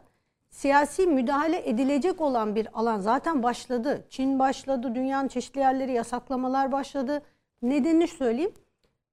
siyasi 0.54 1.08
müdahale 1.08 1.70
edilecek 1.70 2.22
olan 2.22 2.56
bir 2.56 2.68
alan 2.74 3.00
zaten 3.00 3.44
başladı. 3.44 4.06
Çin 4.10 4.40
başladı, 4.40 4.96
dünyanın 4.96 5.28
çeşitli 5.28 5.60
yerleri 5.60 5.92
yasaklamalar 5.92 6.72
başladı. 6.72 7.22
Nedenini 7.62 8.08
söyleyeyim. 8.08 8.54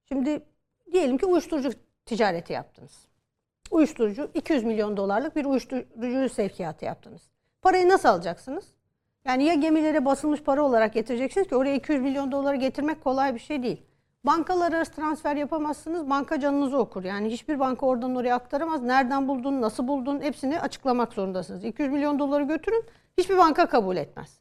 Şimdi 0.07 0.45
diyelim 0.91 1.17
ki 1.17 1.25
uyuşturucu 1.25 1.69
ticareti 2.05 2.53
yaptınız. 2.53 3.07
Uyuşturucu 3.71 4.31
200 4.33 4.63
milyon 4.63 4.97
dolarlık 4.97 5.35
bir 5.35 5.45
uyuşturucu 5.45 6.29
sevkiyatı 6.29 6.85
yaptınız. 6.85 7.21
Parayı 7.61 7.89
nasıl 7.89 8.09
alacaksınız? 8.09 8.65
Yani 9.25 9.43
ya 9.43 9.53
gemilere 9.53 10.05
basılmış 10.05 10.43
para 10.43 10.63
olarak 10.63 10.93
getireceksiniz 10.93 11.47
ki 11.47 11.55
oraya 11.55 11.75
200 11.75 12.01
milyon 12.01 12.31
doları 12.31 12.55
getirmek 12.55 13.03
kolay 13.03 13.35
bir 13.35 13.39
şey 13.39 13.63
değil. 13.63 13.81
Bankalar 14.25 14.73
arası 14.73 14.91
transfer 14.91 15.35
yapamazsınız. 15.35 16.09
Banka 16.09 16.39
canınızı 16.39 16.77
okur. 16.77 17.03
Yani 17.03 17.29
hiçbir 17.29 17.59
banka 17.59 17.85
oradan 17.85 18.15
oraya 18.15 18.35
aktaramaz. 18.35 18.81
Nereden 18.81 19.27
buldun, 19.27 19.61
nasıl 19.61 19.87
buldun 19.87 20.21
hepsini 20.21 20.59
açıklamak 20.59 21.13
zorundasınız. 21.13 21.63
200 21.63 21.91
milyon 21.91 22.19
doları 22.19 22.43
götürün. 22.43 22.85
Hiçbir 23.17 23.37
banka 23.37 23.65
kabul 23.65 23.97
etmez. 23.97 24.39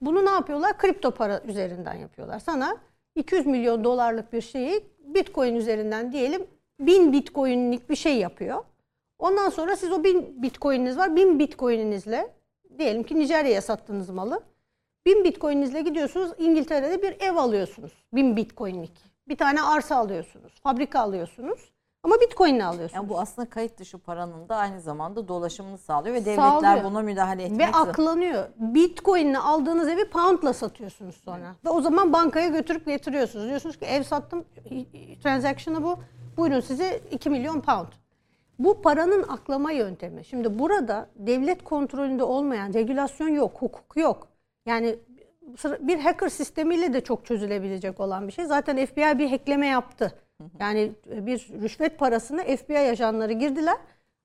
Bunu 0.00 0.24
ne 0.24 0.30
yapıyorlar? 0.30 0.78
Kripto 0.78 1.10
para 1.10 1.40
üzerinden 1.40 1.94
yapıyorlar. 1.94 2.38
Sana 2.38 2.76
200 3.14 3.46
milyon 3.46 3.84
dolarlık 3.84 4.32
bir 4.32 4.40
şeyi 4.40 4.84
Bitcoin 4.98 5.54
üzerinden 5.54 6.12
diyelim 6.12 6.46
1000 6.80 7.12
Bitcoin'lik 7.12 7.90
bir 7.90 7.96
şey 7.96 8.18
yapıyor. 8.18 8.64
Ondan 9.18 9.50
sonra 9.50 9.76
siz 9.76 9.92
o 9.92 10.04
1000 10.04 10.42
Bitcoin'iniz 10.42 10.96
var. 10.98 11.16
1000 11.16 11.38
Bitcoin'inizle 11.38 12.34
diyelim 12.78 13.02
ki 13.02 13.18
Nijerya'ya 13.18 13.62
sattığınız 13.62 14.10
malı 14.10 14.40
1000 15.06 15.24
Bitcoin'inizle 15.24 15.82
gidiyorsunuz 15.82 16.30
İngiltere'de 16.38 17.02
bir 17.02 17.16
ev 17.20 17.36
alıyorsunuz. 17.36 17.92
1000 18.12 18.36
Bitcoin'lik. 18.36 18.92
Bir 19.28 19.36
tane 19.36 19.62
arsa 19.62 19.96
alıyorsunuz. 19.96 20.52
Fabrika 20.62 21.00
alıyorsunuz. 21.00 21.72
Ama 22.02 22.14
Bitcoin'le 22.20 22.60
alıyorsunuz. 22.60 22.94
Yani 22.94 23.08
bu 23.08 23.20
aslında 23.20 23.50
kayıt 23.50 23.78
dışı 23.78 23.98
paranın 23.98 24.48
da 24.48 24.56
aynı 24.56 24.80
zamanda 24.80 25.28
dolaşımını 25.28 25.78
sağlıyor 25.78 26.14
ve 26.14 26.24
devletler 26.24 26.50
Sağlıyor. 26.50 26.84
buna 26.84 27.02
müdahale 27.02 27.42
etmek 27.42 27.60
Ve 27.60 27.72
aklanıyor. 27.72 28.48
Bitcoin'le 28.58 29.34
aldığınız 29.34 29.88
evi 29.88 30.10
pound'la 30.10 30.52
satıyorsunuz 30.52 31.16
sonra. 31.24 31.54
Ve 31.64 31.68
o 31.68 31.80
zaman 31.80 32.12
bankaya 32.12 32.48
götürüp 32.48 32.86
getiriyorsunuz. 32.86 33.48
Diyorsunuz 33.48 33.78
ki 33.78 33.84
ev 33.84 34.02
sattım. 34.02 34.44
Transaction'ı 35.22 35.82
bu. 35.82 35.98
Buyurun 36.36 36.60
size 36.60 37.00
2 37.10 37.30
milyon 37.30 37.60
pound. 37.60 37.88
Bu 38.58 38.82
paranın 38.82 39.22
aklama 39.28 39.72
yöntemi. 39.72 40.24
Şimdi 40.24 40.58
burada 40.58 41.08
devlet 41.16 41.64
kontrolünde 41.64 42.24
olmayan 42.24 42.72
regülasyon 42.72 43.28
yok, 43.28 43.52
hukuk 43.62 43.96
yok. 43.96 44.28
Yani 44.66 44.98
bir 45.80 45.98
hacker 45.98 46.28
sistemiyle 46.28 46.92
de 46.92 47.00
çok 47.00 47.26
çözülebilecek 47.26 48.00
olan 48.00 48.28
bir 48.28 48.32
şey. 48.32 48.44
Zaten 48.44 48.86
FBI 48.86 49.18
bir 49.18 49.30
hackleme 49.30 49.66
yaptı. 49.66 50.12
Yani 50.60 50.92
bir 51.06 51.48
rüşvet 51.62 51.98
parasını 51.98 52.42
FBI 52.56 52.78
ajanları 52.78 53.32
girdiler. 53.32 53.76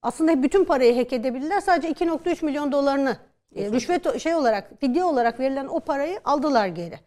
Aslında 0.01 0.43
bütün 0.43 0.65
parayı 0.65 0.95
hack 0.95 1.13
edebildiler. 1.13 1.59
Sadece 1.59 1.91
2.3 2.05 2.45
milyon 2.45 2.71
dolarını 2.71 3.17
e, 3.55 3.71
rüşvet 3.71 4.19
şey 4.19 4.35
olarak, 4.35 4.79
fidye 4.79 5.03
olarak 5.03 5.39
verilen 5.39 5.67
o 5.67 5.79
parayı 5.79 6.19
aldılar 6.23 6.67
geri. 6.67 6.99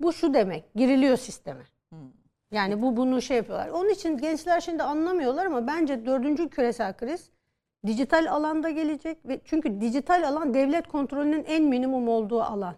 Bu 0.00 0.12
şu 0.12 0.34
demek, 0.34 0.74
giriliyor 0.74 1.16
sisteme. 1.16 1.62
Yani 2.50 2.82
bu 2.82 2.96
bunu 2.96 3.22
şey 3.22 3.36
yapıyorlar. 3.36 3.68
Onun 3.68 3.88
için 3.88 4.18
gençler 4.18 4.60
şimdi 4.60 4.82
anlamıyorlar 4.82 5.46
ama 5.46 5.66
bence 5.66 6.06
dördüncü 6.06 6.48
küresel 6.48 6.96
kriz 6.96 7.30
dijital 7.86 8.26
alanda 8.30 8.70
gelecek 8.70 9.18
ve 9.28 9.40
çünkü 9.44 9.80
dijital 9.80 10.28
alan 10.28 10.54
devlet 10.54 10.88
kontrolünün 10.88 11.44
en 11.44 11.64
minimum 11.64 12.08
olduğu 12.08 12.42
alan. 12.42 12.74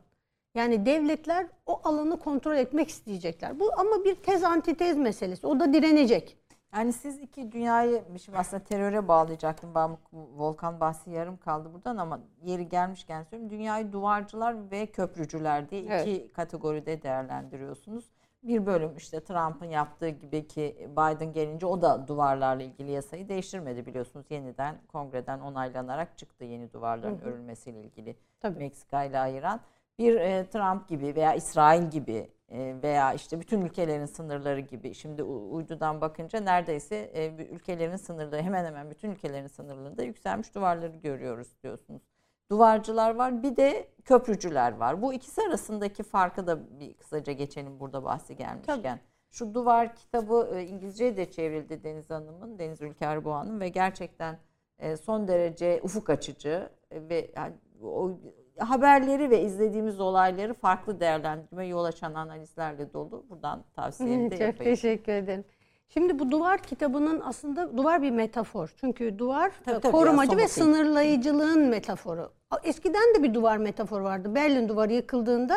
Yani 0.54 0.86
devletler 0.86 1.46
o 1.66 1.80
alanı 1.84 2.18
kontrol 2.18 2.56
etmek 2.56 2.88
isteyecekler. 2.88 3.60
Bu 3.60 3.70
ama 3.76 4.04
bir 4.04 4.14
tez 4.14 4.44
antitez 4.44 4.96
meselesi. 4.96 5.46
O 5.46 5.60
da 5.60 5.72
direnecek. 5.72 6.36
Yani 6.76 6.92
siz 6.92 7.18
iki 7.18 7.52
dünyayı 7.52 8.02
şimdi 8.24 8.38
aslında 8.38 8.64
teröre 8.64 9.08
bağlayacaktım. 9.08 9.74
Ben 9.74 9.98
volkan 10.12 10.80
bahsi 10.80 11.10
yarım 11.10 11.36
kaldı 11.36 11.72
buradan 11.74 11.96
ama 11.96 12.20
yeri 12.42 12.68
gelmişken 12.68 13.22
söyleyeyim. 13.22 13.50
Dünyayı 13.50 13.92
duvarcılar 13.92 14.70
ve 14.70 14.86
köprücüler 14.86 15.70
diye 15.70 15.82
iki 15.82 15.92
Evet. 15.92 16.32
kategoride 16.32 17.02
değerlendiriyorsunuz. 17.02 18.04
Bir 18.42 18.66
bölüm 18.66 18.96
işte 18.96 19.24
Trump'ın 19.24 19.66
yaptığı 19.66 20.08
gibi 20.08 20.46
ki 20.46 20.88
Biden 20.90 21.32
gelince 21.32 21.66
o 21.66 21.82
da 21.82 22.08
duvarlarla 22.08 22.62
ilgili 22.62 22.90
yasayı 22.90 23.28
değiştirmedi 23.28 23.86
biliyorsunuz. 23.86 24.26
Yeniden 24.30 24.76
kongreden 24.88 25.40
onaylanarak 25.40 26.18
çıktı 26.18 26.44
yeni 26.44 26.72
duvarların 26.72 27.20
örülmesiyle 27.20 27.80
ilgili 27.80 28.16
Tabii. 28.40 28.58
Meksika 28.58 29.04
ile 29.04 29.18
ayıran. 29.18 29.60
Bir 29.98 30.14
e, 30.14 30.46
Trump 30.50 30.88
gibi 30.88 31.14
veya 31.16 31.34
İsrail 31.34 31.90
gibi 31.90 32.30
e, 32.48 32.76
veya 32.82 33.12
işte 33.12 33.40
bütün 33.40 33.60
ülkelerin 33.60 34.06
sınırları 34.06 34.60
gibi 34.60 34.94
şimdi 34.94 35.22
uydudan 35.22 36.00
bakınca 36.00 36.40
neredeyse 36.40 36.96
e, 36.96 37.46
ülkelerin 37.50 37.96
sınırları 37.96 38.42
hemen 38.42 38.64
hemen 38.64 38.90
bütün 38.90 39.10
ülkelerin 39.10 39.46
sınırlarında 39.46 40.02
yükselmiş 40.02 40.54
duvarları 40.54 40.96
görüyoruz 40.96 41.48
diyorsunuz. 41.62 42.02
Duvarcılar 42.52 43.14
var 43.14 43.42
bir 43.42 43.56
de 43.56 43.88
köprücüler 44.04 44.72
var. 44.72 45.02
Bu 45.02 45.14
ikisi 45.14 45.42
arasındaki 45.42 46.02
farkı 46.02 46.46
da 46.46 46.80
bir 46.80 46.94
kısaca 46.94 47.32
geçelim 47.32 47.80
burada 47.80 48.04
bahsi 48.04 48.36
gelmişken. 48.36 49.00
Şu 49.30 49.54
duvar 49.54 49.94
kitabı 49.94 50.50
e, 50.54 50.66
İngilizceye 50.66 51.16
de 51.16 51.30
çevrildi 51.30 51.84
Deniz 51.84 52.10
Hanım'ın, 52.10 52.58
Deniz 52.58 52.82
Ülke 52.82 53.06
Arboğan'ın 53.06 53.60
ve 53.60 53.68
gerçekten 53.68 54.38
e, 54.78 54.96
son 54.96 55.28
derece 55.28 55.80
ufuk 55.82 56.10
açıcı 56.10 56.68
e, 56.90 57.08
ve 57.08 57.30
yani 57.36 57.54
o 57.84 58.10
haberleri 58.58 59.30
ve 59.30 59.42
izlediğimiz 59.42 60.00
olayları 60.00 60.54
farklı 60.54 61.00
değerlendirme 61.00 61.66
yol 61.66 61.84
açan 61.84 62.14
analizlerle 62.14 62.92
dolu. 62.92 63.24
Buradan 63.30 63.64
tavsiyemi 63.74 64.30
de 64.30 64.34
Çok 64.34 64.40
yapayım. 64.46 64.74
teşekkür 64.74 65.12
ederim. 65.12 65.44
Şimdi 65.94 66.18
bu 66.18 66.30
duvar 66.30 66.58
kitabının 66.58 67.20
aslında 67.24 67.76
duvar 67.76 68.02
bir 68.02 68.10
metafor. 68.10 68.74
Çünkü 68.80 69.18
duvar 69.18 69.52
Tabii, 69.64 69.76
e, 69.76 69.80
tabii, 69.80 69.92
korumacı 69.92 70.32
ya, 70.32 70.38
ve 70.38 70.48
sınırlayıcılığın 70.48 71.60
metaforu. 71.60 72.32
Eskiden 72.64 73.14
de 73.14 73.22
bir 73.22 73.34
duvar 73.34 73.56
metaforu 73.56 74.04
vardı. 74.04 74.34
Berlin 74.34 74.68
duvarı 74.68 74.92
yıkıldığında 74.92 75.56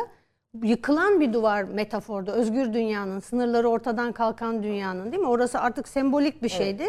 yıkılan 0.63 1.19
bir 1.19 1.33
duvar 1.33 1.63
metafordu. 1.63 2.31
Özgür 2.31 2.73
dünyanın, 2.73 3.19
sınırları 3.19 3.69
ortadan 3.69 4.11
kalkan 4.11 4.63
dünyanın 4.63 5.11
değil 5.11 5.23
mi? 5.23 5.29
Orası 5.29 5.59
artık 5.59 5.87
sembolik 5.87 6.43
bir 6.43 6.49
şeydi. 6.49 6.85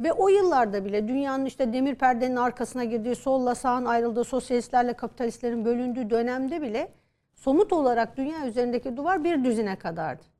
Ve 0.00 0.12
o 0.12 0.28
yıllarda 0.28 0.84
bile 0.84 1.08
dünyanın 1.08 1.44
işte 1.44 1.72
demir 1.72 1.94
perdenin 1.94 2.36
arkasına 2.36 2.84
girdiği, 2.84 3.14
solla 3.14 3.54
sağın 3.54 3.84
ayrıldığı, 3.84 4.24
sosyalistlerle 4.24 4.92
kapitalistlerin 4.92 5.64
bölündüğü 5.64 6.10
dönemde 6.10 6.62
bile 6.62 6.92
somut 7.34 7.72
olarak 7.72 8.16
dünya 8.16 8.46
üzerindeki 8.46 8.96
duvar 8.96 9.24
bir 9.24 9.44
düzine 9.44 9.76
kadardı. 9.76 10.31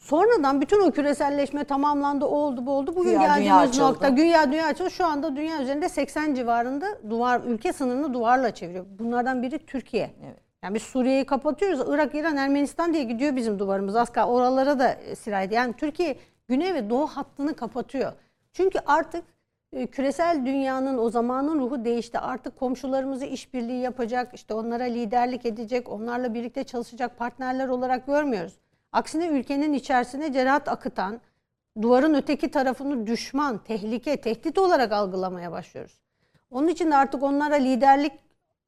Sonradan 0.00 0.60
bütün 0.60 0.80
o 0.80 0.90
küreselleşme 0.90 1.64
tamamlandı, 1.64 2.24
oldu, 2.24 2.66
bu 2.66 2.72
oldu. 2.72 2.96
Bugün 2.96 3.10
Güya 3.10 3.20
dünya 3.20 3.36
geldiğimiz 3.36 3.68
açıldı. 3.68 3.84
nokta, 3.84 4.08
güya 4.08 4.52
dünya 4.52 4.66
açıldı. 4.66 4.90
Şu 4.90 5.06
anda 5.06 5.36
dünya 5.36 5.62
üzerinde 5.62 5.88
80 5.88 6.34
civarında 6.34 6.86
duvar, 7.10 7.40
ülke 7.46 7.72
sınırını 7.72 8.14
duvarla 8.14 8.54
çeviriyor. 8.54 8.86
Bunlardan 8.98 9.42
biri 9.42 9.58
Türkiye. 9.58 10.10
Evet. 10.26 10.36
Yani 10.64 10.74
biz 10.74 10.82
Suriye'yi 10.82 11.24
kapatıyoruz. 11.24 11.80
Irak, 11.88 12.14
İran, 12.14 12.36
Ermenistan 12.36 12.92
diye 12.94 13.04
gidiyor 13.04 13.36
bizim 13.36 13.58
duvarımız. 13.58 14.10
Kal- 14.10 14.28
oralara 14.28 14.78
da 14.78 14.88
e, 14.92 15.14
sirayet. 15.14 15.52
Yani 15.52 15.72
Türkiye 15.72 16.16
güney 16.48 16.74
ve 16.74 16.90
doğu 16.90 17.06
hattını 17.06 17.54
kapatıyor. 17.54 18.12
Çünkü 18.52 18.78
artık 18.86 19.24
e, 19.72 19.86
küresel 19.86 20.46
dünyanın 20.46 20.98
o 20.98 21.10
zamanın 21.10 21.60
ruhu 21.60 21.84
değişti. 21.84 22.18
Artık 22.18 22.58
komşularımızı 22.58 23.24
işbirliği 23.24 23.80
yapacak, 23.80 24.34
işte 24.34 24.54
onlara 24.54 24.84
liderlik 24.84 25.46
edecek, 25.46 25.88
onlarla 25.88 26.34
birlikte 26.34 26.64
çalışacak 26.64 27.18
partnerler 27.18 27.68
olarak 27.68 28.06
görmüyoruz. 28.06 28.52
Aksine 28.92 29.26
ülkenin 29.26 29.72
içerisine 29.72 30.32
cerahat 30.32 30.68
akıtan, 30.68 31.20
duvarın 31.82 32.14
öteki 32.14 32.50
tarafını 32.50 33.06
düşman, 33.06 33.64
tehlike, 33.64 34.20
tehdit 34.20 34.58
olarak 34.58 34.92
algılamaya 34.92 35.52
başlıyoruz. 35.52 36.00
Onun 36.50 36.68
için 36.68 36.90
de 36.90 36.96
artık 36.96 37.22
onlara 37.22 37.54
liderlik 37.54 38.12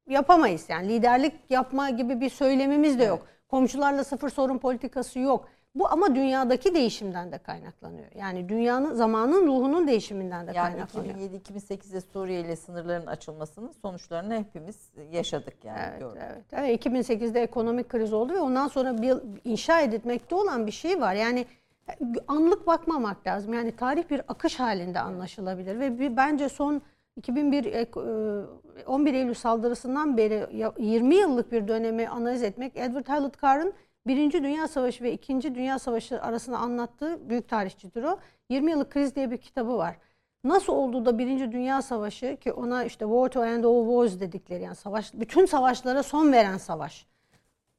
yapamayız. 0.08 0.64
Yani 0.68 0.88
liderlik 0.88 1.34
yapma 1.50 1.90
gibi 1.90 2.20
bir 2.20 2.30
söylemimiz 2.30 2.98
de 2.98 3.04
yok. 3.04 3.26
Komşularla 3.48 4.04
sıfır 4.04 4.30
sorun 4.30 4.58
politikası 4.58 5.18
yok. 5.18 5.48
Bu 5.74 5.88
ama 5.92 6.14
dünyadaki 6.14 6.74
değişimden 6.74 7.32
de 7.32 7.38
kaynaklanıyor. 7.38 8.06
Yani 8.14 8.48
dünyanın 8.48 8.94
zamanın 8.94 9.46
ruhunun 9.46 9.86
değişiminden 9.88 10.46
de 10.46 10.52
Yani 10.54 10.70
kaynaklanıyor. 10.72 11.14
2007-2008'de 11.14 12.00
Suriye 12.00 12.40
ile 12.40 12.56
sınırların 12.56 13.06
açılmasının 13.06 13.72
sonuçlarını 13.82 14.34
hepimiz 14.38 14.90
yaşadık 15.12 15.64
yani 15.64 15.78
Evet, 15.90 16.00
gördük. 16.00 16.22
evet. 16.26 16.44
evet. 16.52 16.86
2008'de 16.86 17.42
ekonomik 17.42 17.88
kriz 17.88 18.12
oldu 18.12 18.32
ve 18.32 18.40
ondan 18.40 18.68
sonra 18.68 19.02
bir 19.02 19.14
inşa 19.44 19.80
edilmekte 19.80 20.34
olan 20.34 20.66
bir 20.66 20.72
şey 20.72 21.00
var. 21.00 21.14
Yani 21.14 21.46
anlık 22.28 22.66
bakmamak 22.66 23.26
lazım. 23.26 23.54
Yani 23.54 23.76
tarih 23.76 24.10
bir 24.10 24.20
akış 24.28 24.60
halinde 24.60 25.00
anlaşılabilir 25.00 25.80
ve 25.80 25.98
bir, 25.98 26.16
bence 26.16 26.48
son 26.48 26.82
2001 27.16 27.64
ek- 27.64 28.00
e, 28.00 28.84
11 28.86 29.14
Eylül 29.14 29.34
saldırısından 29.34 30.16
beri 30.16 30.46
ya- 30.56 30.72
20 30.78 31.14
yıllık 31.14 31.52
bir 31.52 31.68
dönemi 31.68 32.08
analiz 32.08 32.42
etmek 32.42 32.76
Edward 32.76 33.08
Hallett 33.08 33.42
Carr'ın 33.42 33.72
Birinci 34.06 34.44
Dünya 34.44 34.68
Savaşı 34.68 35.04
ve 35.04 35.12
İkinci 35.12 35.54
Dünya 35.54 35.78
Savaşı 35.78 36.22
arasında 36.22 36.58
anlattığı 36.58 37.30
büyük 37.30 37.48
tarihçidir 37.48 38.02
o. 38.02 38.18
20 38.48 38.70
yıllık 38.70 38.90
kriz 38.90 39.16
diye 39.16 39.30
bir 39.30 39.38
kitabı 39.38 39.76
var. 39.76 39.96
Nasıl 40.44 40.72
oldu 40.72 41.06
da 41.06 41.18
Birinci 41.18 41.52
Dünya 41.52 41.82
Savaşı 41.82 42.36
ki 42.36 42.52
ona 42.52 42.84
işte 42.84 43.04
War 43.04 43.28
to 43.28 43.44
End 43.44 43.64
All 43.64 43.86
Wars 43.86 44.20
dedikleri 44.20 44.62
yani 44.62 44.76
savaş 44.76 45.14
bütün 45.14 45.46
savaşlara 45.46 46.02
son 46.02 46.32
veren 46.32 46.56
savaş. 46.56 47.06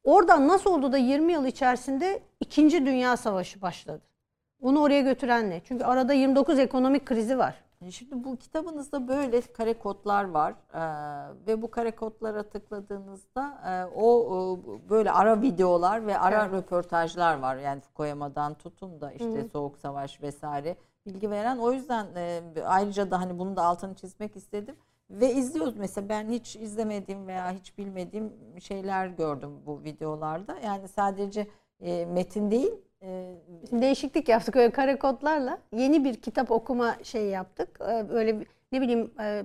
Oradan 0.03 0.47
nasıl 0.47 0.69
oldu 0.69 0.91
da 0.91 0.97
20 0.97 1.33
yıl 1.33 1.45
içerisinde 1.45 2.23
İkinci 2.39 2.85
Dünya 2.85 3.17
Savaşı 3.17 3.61
başladı? 3.61 4.01
Onu 4.61 4.81
oraya 4.81 5.01
götüren 5.01 5.49
ne? 5.49 5.61
Çünkü 5.63 5.83
arada 5.83 6.13
29 6.13 6.59
ekonomik 6.59 7.05
krizi 7.05 7.37
var. 7.37 7.55
E, 7.85 7.91
Şimdi 7.91 8.23
bu 8.23 8.37
kitabınızda 8.37 9.07
böyle 9.07 9.41
kare 9.41 9.73
kodlar 9.73 10.23
var 10.23 10.53
Ee, 10.73 10.79
ve 11.47 11.61
bu 11.61 11.71
kare 11.71 11.91
kodlara 11.95 12.43
tıkladığınızda 12.43 13.61
e, 13.67 13.95
o 13.95 14.27
e, 14.85 14.89
böyle 14.89 15.11
ara 15.11 15.41
videolar 15.41 16.07
ve 16.07 16.19
ara 16.19 16.43
Evet. 16.45 16.53
röportajlar 16.53 17.39
var. 17.39 17.55
Yani 17.55 17.81
Fukuyama'dan 17.81 18.53
tutun 18.53 19.01
da 19.01 19.11
işte 19.11 19.43
Soğuk 19.53 19.77
Savaş 19.77 20.21
vesaire 20.21 20.75
bilgi 21.05 21.29
veren. 21.31 21.57
O 21.57 21.71
yüzden 21.71 22.07
e, 22.15 22.41
ayrıca 22.65 23.11
da 23.11 23.19
hani 23.21 23.39
bunun 23.39 23.55
da 23.55 23.63
altını 23.63 23.95
çizmek 23.95 24.35
istedim. 24.35 24.75
Ve 25.09 25.33
izliyoruz 25.33 25.75
mesela 25.77 26.09
ben 26.09 26.29
hiç 26.29 26.55
izlemediğim 26.55 27.27
veya 27.27 27.51
hiç 27.51 27.77
bilmediğim 27.77 28.33
şeyler 28.61 29.07
gördüm 29.07 29.51
bu 29.65 29.83
videolarda. 29.83 30.55
Yani 30.59 30.87
sadece 30.87 31.47
e, 31.81 32.05
metin 32.05 32.51
değil 32.51 32.71
Şimdi 33.69 33.81
değişiklik 33.81 34.29
yaptık 34.29 34.55
öyle 34.55 34.69
kare 34.69 34.99
kodlarla. 34.99 35.57
Yeni 35.75 36.03
bir 36.03 36.13
kitap 36.15 36.51
okuma 36.51 36.95
şey 37.03 37.25
yaptık. 37.25 37.79
Ee, 37.81 38.09
Böyle 38.09 38.39
bir- 38.39 38.47
ne 38.71 38.81
bileyim 38.81 39.11
e, 39.19 39.43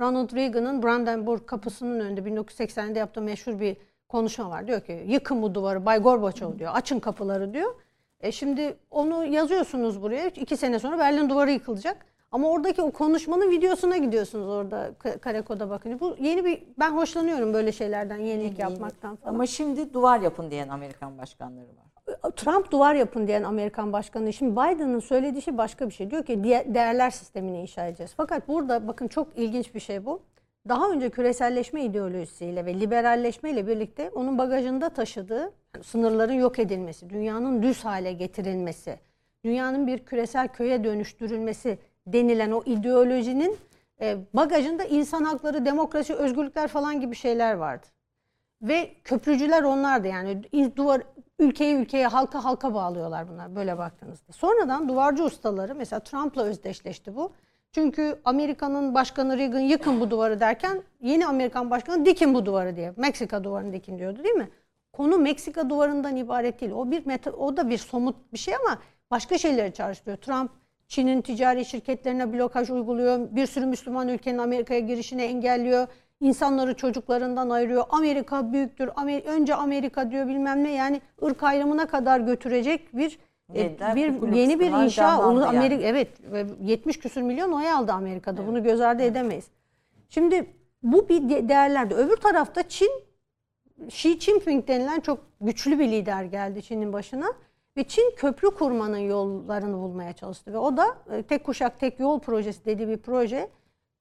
Ronald 0.00 0.32
Reagan'ın 0.36 0.82
Brandenburg 0.82 1.46
kapısının 1.46 2.00
önünde 2.00 2.20
1980'de 2.20 2.98
yaptığı 2.98 3.22
meşhur 3.22 3.60
bir 3.60 3.76
konuşma 4.08 4.50
var. 4.50 4.66
Diyor 4.66 4.80
ki 4.80 5.04
yıkın 5.06 5.42
bu 5.42 5.54
duvarı 5.54 5.86
Bay 5.86 5.98
Gorbaçov 5.98 6.58
diyor. 6.58 6.70
Açın 6.74 7.00
kapıları 7.00 7.54
diyor. 7.54 7.74
E 8.20 8.32
şimdi 8.32 8.76
onu 8.90 9.24
yazıyorsunuz 9.24 10.02
buraya. 10.02 10.26
iki 10.28 10.56
sene 10.56 10.78
sonra 10.78 10.98
Berlin 10.98 11.28
duvarı 11.28 11.50
yıkılacak. 11.50 12.06
Ama 12.32 12.48
oradaki 12.50 12.82
o 12.82 12.90
konuşmanın 12.90 13.50
videosuna 13.50 13.96
gidiyorsunuz 13.96 14.48
orada 14.48 14.88
ka- 14.88 15.18
kare 15.18 15.42
koda 15.42 15.70
bakınca. 15.70 16.00
Bu 16.00 16.16
yeni 16.20 16.44
bir 16.44 16.62
ben 16.78 16.90
hoşlanıyorum 16.90 17.54
böyle 17.54 17.72
şeylerden 17.72 18.18
yenilik 18.18 18.58
yapmaktan 18.58 19.16
falan. 19.16 19.34
ama 19.34 19.46
şimdi 19.46 19.94
duvar 19.94 20.20
yapın 20.20 20.50
diyen 20.50 20.68
Amerikan 20.68 21.18
başkanları 21.18 21.64
var. 21.66 21.89
Trump 22.36 22.70
duvar 22.70 22.94
yapın 22.94 23.26
diyen 23.26 23.42
Amerikan 23.42 23.92
başkanı. 23.92 24.32
Şimdi 24.32 24.52
Biden'ın 24.52 25.00
söylediği 25.00 25.42
şey 25.42 25.58
başka 25.58 25.88
bir 25.88 25.94
şey. 25.94 26.10
Diyor 26.10 26.24
ki 26.24 26.44
değerler 26.44 27.10
sistemini 27.10 27.60
inşa 27.60 27.86
edeceğiz. 27.86 28.12
Fakat 28.16 28.48
burada 28.48 28.88
bakın 28.88 29.08
çok 29.08 29.38
ilginç 29.38 29.74
bir 29.74 29.80
şey 29.80 30.06
bu. 30.06 30.22
Daha 30.68 30.90
önce 30.90 31.10
küreselleşme 31.10 31.84
ideolojisiyle 31.84 32.66
ve 32.66 32.80
liberalleşmeyle 32.80 33.66
birlikte 33.66 34.10
onun 34.10 34.38
bagajında 34.38 34.88
taşıdığı 34.88 35.52
yani 35.74 35.84
sınırların 35.84 36.32
yok 36.32 36.58
edilmesi, 36.58 37.10
dünyanın 37.10 37.62
düz 37.62 37.84
hale 37.84 38.12
getirilmesi, 38.12 38.98
dünyanın 39.44 39.86
bir 39.86 39.98
küresel 39.98 40.48
köye 40.48 40.84
dönüştürülmesi 40.84 41.78
denilen 42.06 42.50
o 42.50 42.62
ideolojinin 42.66 43.56
e, 44.00 44.16
bagajında 44.34 44.84
insan 44.84 45.24
hakları, 45.24 45.64
demokrasi, 45.64 46.14
özgürlükler 46.14 46.68
falan 46.68 47.00
gibi 47.00 47.16
şeyler 47.16 47.54
vardı. 47.54 47.86
Ve 48.62 48.90
köprücüler 49.04 49.62
onlardı 49.62 50.08
yani 50.08 50.42
duvar 50.76 51.02
ülkeyi 51.40 51.74
ülkeye 51.74 52.06
halka 52.06 52.44
halka 52.44 52.74
bağlıyorlar 52.74 53.28
bunlar 53.28 53.56
böyle 53.56 53.78
baktığınızda. 53.78 54.32
Sonradan 54.32 54.88
duvarcı 54.88 55.24
ustaları 55.24 55.74
mesela 55.74 56.00
Trump'la 56.00 56.42
özdeşleşti 56.42 57.16
bu. 57.16 57.32
Çünkü 57.72 58.20
Amerika'nın 58.24 58.94
başkanı 58.94 59.38
Reagan 59.38 59.60
yıkın 59.60 60.00
bu 60.00 60.10
duvarı 60.10 60.40
derken 60.40 60.82
yeni 61.00 61.26
Amerikan 61.26 61.70
başkanı 61.70 62.06
dikin 62.06 62.34
bu 62.34 62.46
duvarı 62.46 62.76
diye. 62.76 62.92
Meksika 62.96 63.44
duvarını 63.44 63.72
dikin 63.72 63.98
diyordu 63.98 64.24
değil 64.24 64.34
mi? 64.34 64.48
Konu 64.92 65.18
Meksika 65.18 65.70
duvarından 65.70 66.16
ibaret 66.16 66.60
değil. 66.60 66.72
O 66.72 66.90
bir 66.90 67.06
meta, 67.06 67.30
o 67.30 67.56
da 67.56 67.70
bir 67.70 67.78
somut 67.78 68.32
bir 68.32 68.38
şey 68.38 68.54
ama 68.54 68.78
başka 69.10 69.38
şeyleri 69.38 69.72
çağrıştırıyor. 69.72 70.16
Trump 70.16 70.50
Çin'in 70.88 71.22
ticari 71.22 71.64
şirketlerine 71.64 72.32
blokaj 72.32 72.70
uyguluyor. 72.70 73.28
Bir 73.30 73.46
sürü 73.46 73.66
Müslüman 73.66 74.08
ülkenin 74.08 74.38
Amerika'ya 74.38 74.80
girişini 74.80 75.22
engelliyor. 75.22 75.86
İnsanları 76.30 76.74
çocuklarından 76.74 77.50
ayırıyor. 77.50 77.84
Amerika 77.90 78.52
büyüktür. 78.52 78.88
Amer- 78.88 79.24
önce 79.24 79.54
Amerika 79.54 80.10
diyor 80.10 80.28
bilmem 80.28 80.64
ne. 80.64 80.72
Yani 80.72 81.00
ırk 81.22 81.42
ayrımına 81.42 81.86
kadar 81.86 82.20
götürecek 82.20 82.96
bir 82.96 83.18
e, 83.54 83.60
Yeniden 83.60 83.96
bir 83.96 84.32
yeni 84.32 84.60
bir 84.60 84.70
inşa. 84.84 85.28
Onu 85.28 85.40
yani. 85.40 85.58
Amerika 85.58 85.82
evet 85.82 86.08
ve 86.32 86.46
70 86.62 86.98
küsür 86.98 87.22
milyon 87.22 87.52
oy 87.52 87.70
aldı 87.70 87.92
Amerika'da. 87.92 88.46
Bunu 88.46 88.62
göz 88.62 88.80
ardı 88.80 89.02
edemeyiz. 89.02 89.44
Şimdi 90.08 90.46
bu 90.82 91.08
bir 91.08 91.28
de- 91.28 91.48
değerlerde. 91.48 91.94
Öbür 91.94 92.16
tarafta 92.16 92.68
Çin 92.68 92.90
Xi 93.86 94.20
Jinping 94.20 94.68
denilen 94.68 95.00
çok 95.00 95.18
güçlü 95.40 95.78
bir 95.78 95.88
lider 95.88 96.24
geldi 96.24 96.62
Çin'in 96.62 96.92
başına 96.92 97.26
ve 97.76 97.84
Çin 97.84 98.14
köprü 98.16 98.50
kurmanın 98.50 98.98
yollarını 98.98 99.76
bulmaya 99.76 100.12
çalıştı 100.12 100.52
ve 100.52 100.58
o 100.58 100.76
da 100.76 100.86
e, 101.12 101.22
tek 101.22 101.44
kuşak 101.44 101.80
tek 101.80 102.00
yol 102.00 102.20
projesi 102.20 102.64
dediği 102.64 102.88
bir 102.88 102.96
proje. 102.98 103.48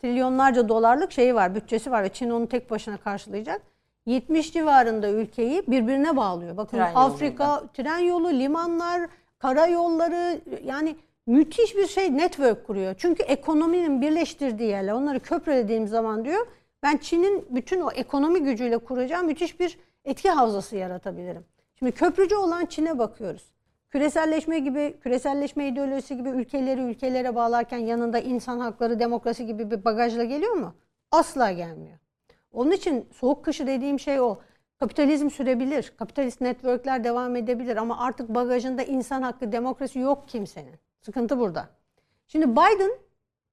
Trilyonlarca 0.02 0.70
dolarlık 0.70 1.12
şeyi 1.12 1.36
var, 1.36 1.56
bütçesi 1.56 1.92
var 1.92 2.04
ve 2.04 2.10
Çin 2.10 2.30
onu 2.30 2.48
tek 2.48 2.72
başına 2.72 2.98
karşılayacak. 2.98 3.62
70 4.06 4.54
civarında 4.54 5.10
ülkeyi 5.10 5.64
birbirine 5.68 6.18
bağlıyor. 6.18 6.58
Bakın 6.58 6.78
Tren 6.78 6.96
Afrika, 6.96 7.64
tren 7.74 7.98
yolu, 7.98 8.30
limanlar, 8.30 9.10
karayolları 9.40 10.42
yani 10.64 10.96
müthiş 11.28 11.76
bir 11.76 11.88
şey 11.88 12.18
network 12.18 12.68
kuruyor. 12.68 12.96
Çünkü 12.98 13.24
ekonominin 13.24 14.02
birleştirdiği 14.02 14.70
yerler 14.70 14.94
onları 14.94 15.20
köprülediğim 15.20 15.88
zaman 15.88 16.26
diyor 16.26 16.48
ben 16.84 16.98
Çin'in 16.98 17.48
bütün 17.50 17.82
o 17.82 17.92
ekonomi 17.92 18.44
gücüyle 18.44 18.78
kuracağım 18.78 19.26
müthiş 19.26 19.60
bir 19.60 19.80
etki 20.06 20.30
havzası 20.30 20.76
yaratabilirim. 20.76 21.46
Şimdi 21.80 21.92
köprücü 21.92 22.36
olan 22.36 22.66
Çin'e 22.66 23.00
bakıyoruz. 23.00 23.44
Küreselleşme 23.90 24.60
gibi, 24.60 25.00
küreselleşme 25.04 25.68
ideolojisi 25.68 26.18
gibi 26.18 26.30
ülkeleri 26.30 26.82
ülkelere 26.82 27.36
bağlarken 27.36 27.78
yanında 27.78 28.20
insan 28.20 28.60
hakları, 28.60 29.00
demokrasi 29.00 29.46
gibi 29.46 29.72
bir 29.72 29.86
bagajla 29.86 30.24
geliyor 30.24 30.54
mu? 30.54 30.76
Asla 31.12 31.52
gelmiyor. 31.52 31.98
Onun 32.52 32.72
için 32.72 33.10
soğuk 33.14 33.46
kışı 33.46 33.68
dediğim 33.68 34.00
şey 34.00 34.20
o. 34.20 34.40
Kapitalizm 34.80 35.30
sürebilir, 35.30 35.94
kapitalist 35.98 36.42
networkler 36.42 37.04
devam 37.04 37.36
edebilir 37.36 37.78
ama 37.78 38.00
artık 38.00 38.30
bagajında 38.30 38.84
insan 38.84 39.22
hakkı, 39.22 39.52
demokrasi 39.52 40.00
yok 40.00 40.28
kimsenin. 40.28 40.76
Sıkıntı 41.02 41.40
burada. 41.40 41.70
Şimdi 42.28 42.52
Biden 42.52 42.92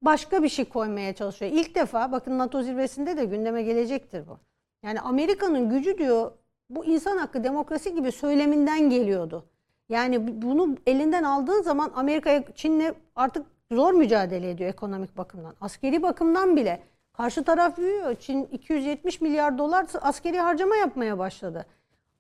başka 0.03 0.43
bir 0.43 0.49
şey 0.49 0.65
koymaya 0.65 1.15
çalışıyor. 1.15 1.53
İlk 1.55 1.75
defa 1.75 2.13
bakın 2.13 2.39
NATO 2.39 2.63
zirvesinde 2.63 3.17
de 3.17 3.25
gündeme 3.25 3.63
gelecektir 3.63 4.29
bu. 4.29 4.39
Yani 4.83 5.01
Amerika'nın 5.01 5.71
gücü 5.71 5.99
diyor 5.99 6.33
bu 6.71 6.85
insan 6.85 7.17
hakkı, 7.17 7.45
demokrasi 7.45 7.95
gibi 7.95 8.13
söyleminden 8.13 8.91
geliyordu. 8.91 9.45
Yani 9.89 10.43
bunu 10.43 10.77
elinden 10.87 11.23
aldığın 11.23 11.63
zaman 11.63 11.93
Amerika'ya 11.95 12.45
Çin'le 12.55 12.93
artık 13.17 13.47
zor 13.73 13.93
mücadele 13.93 14.51
ediyor 14.51 14.71
ekonomik 14.71 15.17
bakımdan. 15.17 15.55
Askeri 15.61 16.03
bakımdan 16.03 16.57
bile 16.57 16.83
karşı 17.13 17.45
taraf 17.45 17.79
büyüyor. 17.79 18.15
Çin 18.15 18.45
270 18.45 19.21
milyar 19.21 19.59
dolar 19.59 19.87
askeri 20.01 20.39
harcama 20.39 20.77
yapmaya 20.77 21.19
başladı. 21.19 21.67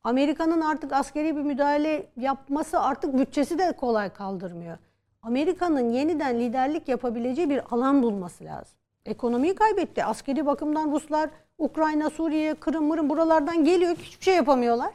Amerika'nın 0.04 0.60
artık 0.60 0.92
askeri 0.92 1.36
bir 1.36 1.42
müdahale 1.42 2.06
yapması 2.16 2.80
artık 2.80 3.18
bütçesi 3.18 3.58
de 3.58 3.72
kolay 3.72 4.10
kaldırmıyor. 4.10 4.78
Amerika'nın 5.22 5.90
yeniden 5.90 6.40
liderlik 6.40 6.88
yapabileceği 6.88 7.50
bir 7.50 7.60
alan 7.70 8.02
bulması 8.02 8.44
lazım. 8.44 8.78
Ekonomiyi 9.04 9.54
kaybetti. 9.54 10.04
Askeri 10.04 10.46
bakımdan 10.46 10.92
Ruslar 10.92 11.30
Ukrayna, 11.58 12.10
Suriye, 12.10 12.54
Kırım, 12.54 12.84
Mırım 12.84 13.10
buralardan 13.10 13.64
geliyor. 13.64 13.96
Hiçbir 13.96 14.24
şey 14.24 14.34
yapamıyorlar. 14.34 14.92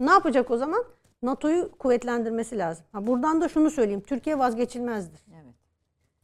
Ne 0.00 0.10
yapacak 0.10 0.50
o 0.50 0.56
zaman? 0.56 0.84
NATO'yu 1.22 1.70
kuvvetlendirmesi 1.78 2.58
lazım. 2.58 2.84
Ha, 2.92 3.06
buradan 3.06 3.40
da 3.40 3.48
şunu 3.48 3.70
söyleyeyim. 3.70 4.02
Türkiye 4.06 4.38
vazgeçilmezdir. 4.38 5.20
Evet. 5.34 5.54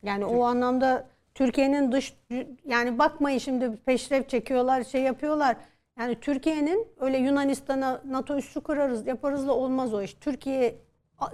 Yani 0.02 0.24
o 0.24 0.42
anlamda 0.44 1.08
Türkiye'nin 1.34 1.92
dış 1.92 2.16
yani 2.64 2.98
bakmayın 2.98 3.38
şimdi 3.38 3.76
peşref 3.76 4.28
çekiyorlar, 4.28 4.84
şey 4.84 5.02
yapıyorlar. 5.02 5.56
Yani 5.98 6.20
Türkiye'nin 6.20 6.88
öyle 7.00 7.18
Yunanistan'a 7.18 8.02
NATO 8.04 8.36
üssü 8.36 8.60
kurarız, 8.60 9.06
yaparız 9.06 9.48
da 9.48 9.56
olmaz 9.56 9.94
o 9.94 10.02
iş. 10.02 10.14
Türkiye 10.14 10.74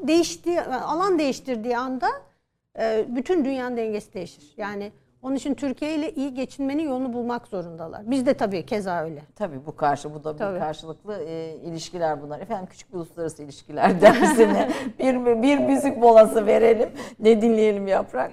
değiştiği, 0.02 0.60
alan 0.60 1.18
değiştirdiği 1.18 1.78
anda 1.78 2.08
e, 2.78 3.04
bütün 3.08 3.44
dünyanın 3.44 3.76
dengesi 3.76 4.14
değişir. 4.14 4.54
Yani 4.56 4.92
onun 5.22 5.36
için 5.36 5.54
Türkiye 5.54 5.94
ile 5.94 6.12
iyi 6.12 6.34
geçinmenin 6.34 6.82
yolunu 6.82 7.12
bulmak 7.12 7.46
zorundalar. 7.46 8.10
Biz 8.10 8.26
de 8.26 8.34
tabii 8.34 8.66
keza 8.66 9.04
öyle. 9.04 9.22
Tabii 9.36 9.66
bu 9.66 9.76
karşı 9.76 10.14
bu 10.14 10.24
da 10.24 10.34
bir 10.34 10.38
Tabii. 10.38 10.58
karşılıklı 10.58 11.22
e, 11.22 11.54
ilişkiler 11.56 12.22
bunlar. 12.22 12.40
Efendim 12.40 12.66
küçük 12.70 12.92
bir 12.92 12.96
uluslararası 12.96 13.42
ilişkiler 13.42 14.00
dersine 14.00 14.70
bir 14.98 15.42
bir 15.42 15.58
müzik 15.58 15.96
molası 15.96 16.46
verelim. 16.46 16.90
Ne 17.18 17.42
dinleyelim 17.42 17.86
yaprak? 17.86 18.32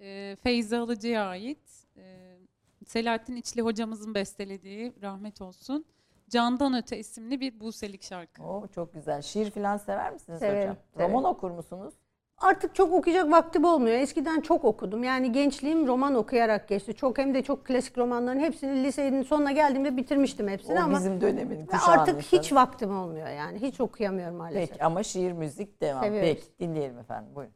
Ee, 0.00 0.36
Feyzi 0.42 0.76
Alıcı'ya 0.76 1.24
ait. 1.28 1.58
Ee, 1.96 2.36
Selahattin 2.86 3.36
İçli 3.36 3.62
hocamızın 3.62 4.14
bestelediği 4.14 4.92
rahmet 5.02 5.42
olsun. 5.42 5.84
Candan 6.28 6.74
Öte 6.74 6.98
isimli 6.98 7.40
bir 7.40 7.60
Buselik 7.60 8.02
şarkı. 8.02 8.42
Oo, 8.42 8.66
çok 8.74 8.94
güzel. 8.94 9.22
Şiir 9.22 9.50
falan 9.50 9.76
sever 9.76 10.12
misiniz 10.12 10.38
Severim, 10.38 10.60
hocam? 10.70 10.76
severim. 10.94 11.12
Roman 11.12 11.24
okur 11.34 11.50
musunuz? 11.50 11.94
Artık 12.40 12.74
çok 12.74 12.92
okuyacak 12.92 13.30
vaktim 13.30 13.64
olmuyor. 13.64 13.96
Eskiden 13.96 14.40
çok 14.40 14.64
okudum. 14.64 15.04
Yani 15.04 15.32
gençliğim 15.32 15.86
roman 15.86 16.14
okuyarak 16.14 16.68
geçti. 16.68 16.94
Çok 16.94 17.18
hem 17.18 17.34
de 17.34 17.42
çok 17.42 17.64
klasik 17.64 17.98
romanların 17.98 18.40
hepsini 18.40 18.84
lisenin 18.84 19.22
sonuna 19.22 19.52
geldiğimde 19.52 19.96
bitirmiştim 19.96 20.48
hepsini 20.48 20.78
o 20.78 20.82
ama 20.82 20.98
bizim 20.98 21.20
dönemin 21.20 21.66
kuşağının. 21.66 21.98
Artık 21.98 22.22
hiç 22.22 22.52
vaktim 22.52 22.98
olmuyor 22.98 23.28
yani. 23.28 23.58
Hiç 23.58 23.80
okuyamıyorum 23.80 24.36
maalesef. 24.36 24.70
Peki 24.70 24.84
ama 24.84 25.02
şiir 25.02 25.32
müzik 25.32 25.80
devam. 25.80 26.04
Seviyoruz. 26.04 26.28
Peki 26.28 26.58
dinleyelim 26.60 26.98
efendim. 26.98 27.30
Buyurun. 27.34 27.54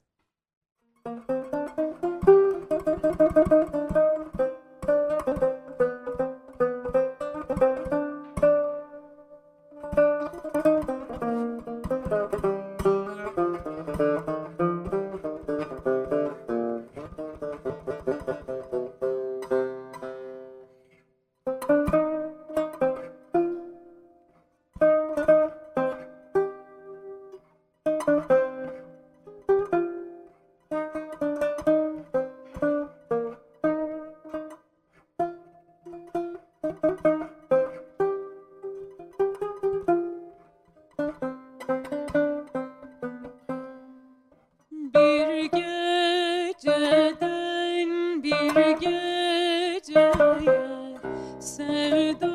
sevdim 51.93 52.32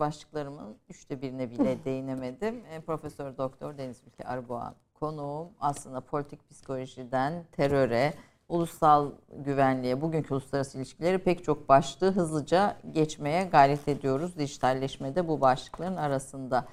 başlıklarımın 0.00 0.76
üçte 0.88 1.22
birine 1.22 1.50
bile 1.50 1.76
değinemedim. 1.84 2.62
E, 2.72 2.80
Profesör 2.80 3.36
Doktor 3.38 3.78
Deniz 3.78 4.02
Ülke 4.06 4.24
Arboğan 4.24 4.74
konuğum. 4.94 5.48
Aslında 5.60 6.00
politik 6.00 6.50
psikolojiden 6.50 7.44
teröre, 7.52 8.14
ulusal 8.48 9.10
güvenliğe, 9.36 10.00
bugünkü 10.00 10.34
uluslararası 10.34 10.78
ilişkileri 10.78 11.18
pek 11.18 11.44
çok 11.44 11.68
başlığı 11.68 12.12
hızlıca 12.12 12.76
geçmeye 12.92 13.44
gayret 13.44 13.88
ediyoruz. 13.88 14.38
Dijitalleşmede 14.38 15.28
bu 15.28 15.40
başlıkların 15.40 15.96
arasında. 15.96 16.66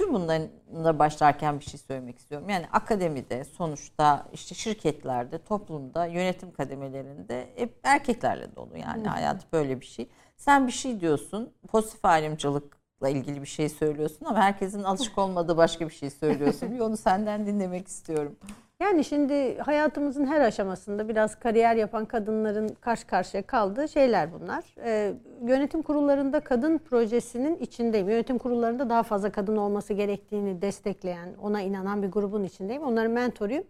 Tüm 0.00 0.14
bunlarla 0.14 0.98
başlarken 0.98 1.60
bir 1.60 1.64
şey 1.64 1.80
söylemek 1.80 2.18
istiyorum. 2.18 2.48
Yani 2.48 2.66
akademide, 2.72 3.44
sonuçta 3.44 4.26
işte 4.32 4.54
şirketlerde, 4.54 5.38
toplumda, 5.44 6.06
yönetim 6.06 6.52
kademelerinde 6.52 7.48
hep 7.56 7.80
erkeklerle 7.82 8.56
dolu. 8.56 8.76
Yani 8.76 9.08
hayat 9.08 9.52
böyle 9.52 9.80
bir 9.80 9.86
şey. 9.86 10.08
Sen 10.36 10.66
bir 10.66 10.72
şey 10.72 11.00
diyorsun, 11.00 11.52
pozitif 11.68 12.04
ayrımcılıkla 12.04 13.08
ilgili 13.08 13.42
bir 13.42 13.46
şey 13.46 13.68
söylüyorsun 13.68 14.26
ama 14.26 14.38
herkesin 14.38 14.82
alışık 14.82 15.18
olmadığı 15.18 15.56
başka 15.56 15.88
bir 15.88 15.94
şey 15.94 16.10
söylüyorsun. 16.10 16.72
Bir 16.72 16.80
onu 16.80 16.96
senden 16.96 17.46
dinlemek 17.46 17.88
istiyorum. 17.88 18.36
Yani 18.80 19.04
şimdi 19.04 19.58
hayatımızın 19.58 20.26
her 20.26 20.40
aşamasında 20.40 21.08
biraz 21.08 21.38
kariyer 21.38 21.76
yapan 21.76 22.04
kadınların 22.04 22.68
karşı 22.68 23.06
karşıya 23.06 23.42
kaldığı 23.42 23.88
şeyler 23.88 24.32
bunlar. 24.32 24.64
Ee, 24.84 25.12
yönetim 25.42 25.82
kurullarında 25.82 26.40
kadın 26.40 26.78
projesinin 26.78 27.56
içindeyim. 27.56 28.08
Yönetim 28.08 28.38
kurullarında 28.38 28.90
daha 28.90 29.02
fazla 29.02 29.32
kadın 29.32 29.56
olması 29.56 29.92
gerektiğini 29.92 30.62
destekleyen, 30.62 31.34
ona 31.42 31.60
inanan 31.60 32.02
bir 32.02 32.08
grubun 32.08 32.44
içindeyim. 32.44 32.82
Onların 32.82 33.12
mentoruyum. 33.12 33.64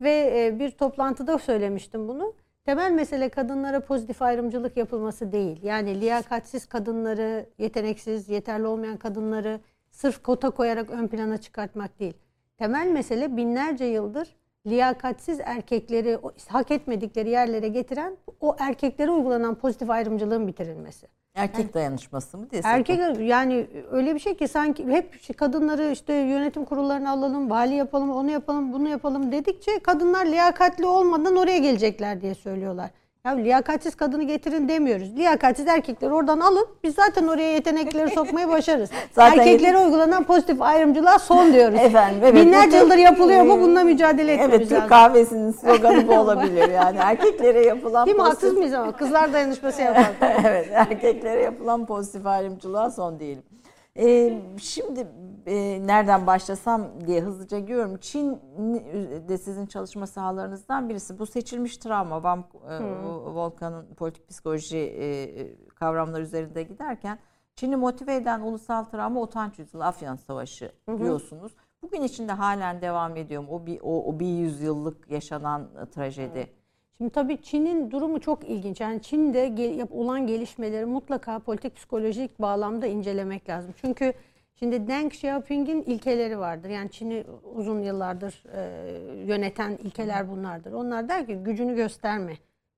Ve 0.00 0.44
e, 0.44 0.58
bir 0.58 0.70
toplantıda 0.70 1.38
söylemiştim 1.38 2.08
bunu. 2.08 2.34
Temel 2.64 2.92
mesele 2.92 3.28
kadınlara 3.28 3.80
pozitif 3.80 4.22
ayrımcılık 4.22 4.76
yapılması 4.76 5.32
değil. 5.32 5.62
Yani 5.62 6.00
liyakatsiz 6.00 6.66
kadınları, 6.66 7.46
yeteneksiz, 7.58 8.28
yeterli 8.28 8.66
olmayan 8.66 8.96
kadınları 8.96 9.60
sırf 9.90 10.22
kota 10.22 10.50
koyarak 10.50 10.90
ön 10.90 11.08
plana 11.08 11.38
çıkartmak 11.38 11.98
değil. 11.98 12.14
Temel 12.58 12.86
mesele 12.86 13.36
binlerce 13.36 13.84
yıldır 13.84 14.36
liyakatsiz 14.66 15.40
erkekleri 15.44 16.18
o- 16.22 16.32
hak 16.48 16.70
etmedikleri 16.70 17.30
yerlere 17.30 17.68
getiren 17.68 18.16
o 18.40 18.56
erkeklere 18.58 19.10
uygulanan 19.10 19.54
pozitif 19.54 19.90
ayrımcılığın 19.90 20.46
bitirilmesi. 20.48 21.06
Erkek 21.34 21.74
dayanışması 21.74 22.38
mı 22.38 22.50
desek? 22.50 22.64
Erkek 22.66 23.00
yani 23.20 23.66
öyle 23.90 24.14
bir 24.14 24.20
şey 24.20 24.36
ki 24.36 24.48
sanki 24.48 24.86
hep 24.86 25.36
kadınları 25.38 25.90
işte 25.92 26.14
yönetim 26.14 26.64
kurullarına 26.64 27.10
alalım, 27.10 27.50
vali 27.50 27.74
yapalım, 27.74 28.10
onu 28.10 28.30
yapalım, 28.30 28.72
bunu 28.72 28.88
yapalım 28.88 29.32
dedikçe 29.32 29.78
kadınlar 29.78 30.26
liyakatli 30.26 30.86
olmadan 30.86 31.36
oraya 31.36 31.58
gelecekler 31.58 32.20
diye 32.20 32.34
söylüyorlar. 32.34 32.90
Ya 33.26 33.32
liyakatsiz 33.32 33.94
kadını 33.94 34.22
getirin 34.22 34.68
demiyoruz. 34.68 35.16
Liyakatsiz 35.16 35.68
erkekleri 35.68 36.12
oradan 36.12 36.40
alın. 36.40 36.66
Biz 36.84 36.94
zaten 36.94 37.26
oraya 37.26 37.52
yetenekleri 37.52 38.10
sokmayı 38.10 38.48
başarırız. 38.48 38.90
Zaten- 39.12 39.38
Erkeklere 39.38 39.78
uygulanan 39.78 40.24
pozitif 40.24 40.62
ayrımcılığa 40.62 41.18
son 41.18 41.52
diyoruz. 41.52 41.78
Efendim, 41.80 42.20
evet. 42.22 42.34
Binlerce 42.34 42.76
yıldır 42.76 42.96
yapılıyor 42.96 43.42
mu? 43.42 43.60
Bununla 43.60 43.84
mücadele 43.84 44.32
etmemiz 44.32 44.54
Evet 44.56 44.72
lazım. 44.72 44.88
kahvesinin 44.88 45.52
sloganı 45.52 46.08
bu 46.08 46.12
olabilir 46.18 46.70
yani. 46.70 46.98
Erkeklere 47.00 47.64
yapılan 47.66 48.06
Değil 48.06 48.16
mi? 48.16 48.20
pozitif- 48.22 48.32
Haksız 48.32 48.56
mıyız 48.56 48.74
ama? 48.74 48.92
Kızlar 48.92 49.32
dayanışması 49.32 49.82
yapalım. 49.82 50.06
evet, 50.46 50.68
erkeklere 50.72 51.42
yapılan 51.42 51.86
pozitif 51.86 52.26
ayrımcılığa 52.26 52.90
son 52.90 53.20
diyelim. 53.20 53.42
Ee, 53.98 54.42
şimdi 54.60 55.06
e, 55.46 55.86
nereden 55.86 56.26
başlasam 56.26 56.88
diye 57.06 57.20
hızlıca 57.20 57.58
görüyorum. 57.58 57.96
Çin 57.96 58.40
de 59.28 59.38
sizin 59.38 59.66
çalışma 59.66 60.06
sahalarınızdan 60.06 60.88
birisi. 60.88 61.18
Bu 61.18 61.26
seçilmiş 61.26 61.76
travma, 61.76 62.22
Van 62.22 62.44
e, 62.70 62.84
Volkan'ın 63.34 63.94
politik 63.94 64.28
psikoloji 64.28 64.78
e, 64.78 65.68
kavramları 65.74 66.22
üzerinde 66.22 66.62
giderken 66.62 67.18
Çin'i 67.56 67.76
motive 67.76 68.14
eden 68.14 68.40
ulusal 68.40 68.84
travma 68.84 69.20
utanç 69.22 69.58
yüzyılı 69.58 69.84
Afyan 69.84 70.16
Savaşı 70.16 70.72
diyorsunuz. 70.98 71.52
Bugün 71.82 72.02
içinde 72.02 72.32
halen 72.32 72.82
devam 72.82 73.16
ediyor 73.16 73.42
mu? 73.42 73.48
O 73.50 73.66
bir, 73.66 73.80
o, 73.82 74.04
o 74.04 74.20
bir 74.20 74.26
yüzyıllık 74.26 75.10
yaşanan 75.10 75.68
e, 75.82 75.90
trajedi. 75.90 76.52
Şimdi 76.98 77.10
tabii 77.10 77.42
Çin'in 77.42 77.90
durumu 77.90 78.20
çok 78.20 78.44
ilginç. 78.48 78.80
Yani 78.80 79.02
Çin'de 79.02 79.48
gel- 79.48 79.86
olan 79.90 80.26
gelişmeleri 80.26 80.86
mutlaka 80.86 81.38
politik 81.38 81.76
psikolojik 81.76 82.40
bağlamda 82.40 82.86
incelemek 82.86 83.48
lazım. 83.48 83.74
Çünkü 83.80 84.12
şimdi 84.54 84.88
Deng 84.88 85.12
Xiaoping'in 85.12 85.82
ilkeleri 85.82 86.38
vardır. 86.38 86.68
Yani 86.70 86.90
Çin'i 86.90 87.24
uzun 87.54 87.82
yıllardır 87.82 88.42
e, 88.52 88.60
yöneten 89.26 89.70
ilkeler 89.84 90.30
bunlardır. 90.30 90.72
Onlar 90.72 91.08
der 91.08 91.26
ki 91.26 91.34
gücünü 91.34 91.74
gösterme, 91.74 92.32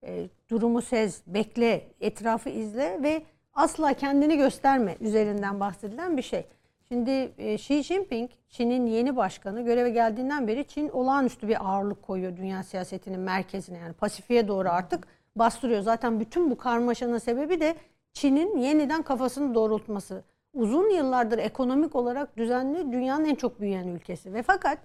e, 0.07 0.29
durumu 0.51 0.83
sez, 0.83 1.23
bekle, 1.27 1.83
etrafı 2.01 2.49
izle 2.51 3.03
ve 3.03 3.23
asla 3.55 3.93
kendini 3.93 4.37
gösterme 4.37 4.97
üzerinden 5.01 5.61
bahsedilen 5.61 6.16
bir 6.16 6.23
şey. 6.23 6.45
Şimdi 6.89 7.32
e, 7.39 7.55
Xi 7.55 7.82
Jinping, 7.82 8.30
Çin'in 8.49 8.86
yeni 8.86 9.16
başkanı 9.16 9.62
göreve 9.62 9.91
geldiğinden 9.91 10.49
beri 10.49 10.64
Çin 10.64 10.89
olağanüstü 10.89 11.49
bir 11.49 11.68
ağırlık 11.68 12.03
koyuyor 12.03 12.36
dünya 12.36 12.62
siyasetinin 12.62 13.20
merkezine 13.20 13.78
yani 13.78 13.93
Pasifik'e 13.93 14.49
doğru 14.49 14.68
artık 14.68 15.07
bastırıyor. 15.36 15.80
Zaten 15.80 16.20
bütün 16.20 16.51
bu 16.51 16.57
karmaşanın 16.57 17.18
sebebi 17.18 17.61
de 17.61 17.76
Çin'in 18.12 18.57
yeniden 18.57 19.03
kafasını 19.03 19.55
doğrultması. 19.55 20.24
Uzun 20.55 20.91
yıllardır 20.91 21.39
ekonomik 21.39 21.97
olarak 21.97 22.36
düzenli 22.36 22.93
dünyanın 22.93 23.24
en 23.24 23.34
çok 23.34 23.61
büyüyen 23.61 23.89
ülkesi 23.89 24.34
ve 24.34 24.43
fakat 24.43 24.78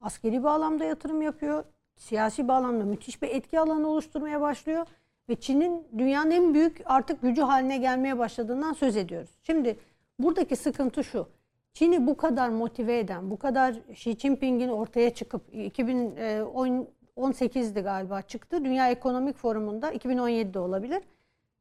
askeri 0.00 0.42
bağlamda 0.44 0.84
yatırım 0.84 1.22
yapıyor. 1.22 1.64
Siyasi 1.96 2.48
bağlamda 2.48 2.84
müthiş 2.84 3.22
bir 3.22 3.28
etki 3.28 3.60
alanı 3.60 3.88
oluşturmaya 3.88 4.40
başlıyor 4.40 4.86
ve 5.28 5.36
Çin'in 5.36 5.86
dünyanın 5.98 6.30
en 6.30 6.54
büyük 6.54 6.82
artık 6.84 7.22
gücü 7.22 7.42
haline 7.42 7.78
gelmeye 7.78 8.18
başladığından 8.18 8.72
söz 8.72 8.96
ediyoruz. 8.96 9.30
Şimdi 9.42 9.78
buradaki 10.18 10.56
sıkıntı 10.56 11.04
şu. 11.04 11.39
Çin'i 11.72 12.06
bu 12.06 12.16
kadar 12.16 12.48
motive 12.48 12.98
eden, 12.98 13.30
bu 13.30 13.38
kadar 13.38 13.74
Xi 13.88 14.18
Jinping'in 14.18 14.68
ortaya 14.68 15.14
çıkıp 15.14 15.54
2018'di 15.54 17.80
galiba 17.80 18.22
çıktı. 18.22 18.64
Dünya 18.64 18.90
Ekonomik 18.90 19.36
Forumu'nda 19.36 19.92
2017'de 19.92 20.58
olabilir. 20.58 21.02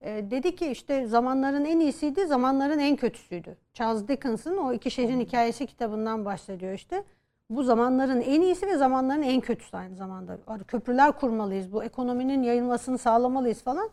E, 0.02 0.32
dedi 0.32 0.56
ki 0.56 0.68
işte 0.68 1.08
zamanların 1.08 1.66
en 1.66 1.80
iyisiydi, 1.80 2.26
zamanların 2.26 2.80
en 2.80 2.96
kötüsüydü. 2.96 3.58
Charles 3.74 4.08
Dickens'ın 4.08 4.58
o 4.58 4.74
iki 4.74 4.92
şehrin 4.92 5.20
hikayesi 5.20 5.66
kitabından 5.66 6.26
bahsediyor 6.26 6.74
işte. 6.74 7.04
Bu 7.50 7.64
zamanların 7.64 8.22
en 8.22 8.42
iyisi 8.42 8.68
ve 8.68 8.78
zamanların 8.78 9.22
en 9.22 9.42
kötüsü 9.42 9.78
aynı 9.78 9.96
zamanda. 9.96 10.38
Köprüler 10.68 11.12
kurmalıyız, 11.12 11.72
bu 11.72 11.84
ekonominin 11.84 12.44
yayılmasını 12.44 12.98
sağlamalıyız 12.98 13.64
falan. 13.64 13.90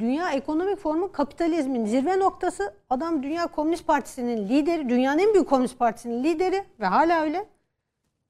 Dünya 0.00 0.32
Ekonomik 0.32 0.78
Forumu 0.78 1.12
kapitalizmin 1.12 1.86
zirve 1.86 2.18
noktası. 2.18 2.74
Adam 2.90 3.22
Dünya 3.22 3.46
Komünist 3.46 3.86
Partisi'nin 3.86 4.48
lideri, 4.48 4.88
dünyanın 4.88 5.18
en 5.18 5.34
büyük 5.34 5.48
komünist 5.48 5.78
partisinin 5.78 6.24
lideri 6.24 6.64
ve 6.80 6.86
hala 6.86 7.20
öyle. 7.20 7.44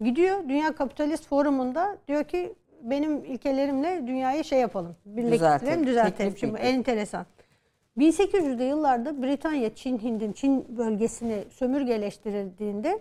Gidiyor 0.00 0.48
Dünya 0.48 0.74
Kapitalist 0.74 1.26
Forumu'nda 1.26 1.98
diyor 2.08 2.24
ki 2.24 2.54
benim 2.82 3.24
ilkelerimle 3.24 4.06
dünyayı 4.06 4.44
şey 4.44 4.60
yapalım. 4.60 4.96
Düzeltelim, 5.06 5.32
Birleştirelim, 5.32 5.86
düzeltelim. 5.86 6.16
teklif 6.16 6.40
Şimdi 6.40 6.60
enteresan. 6.60 7.26
1800'lü 7.98 8.62
yıllarda 8.62 9.22
Britanya, 9.22 9.74
Çin, 9.74 9.98
Hind'in 9.98 10.32
Çin 10.32 10.76
bölgesini 10.78 11.44
sömürgeleştirildiğinde 11.50 13.00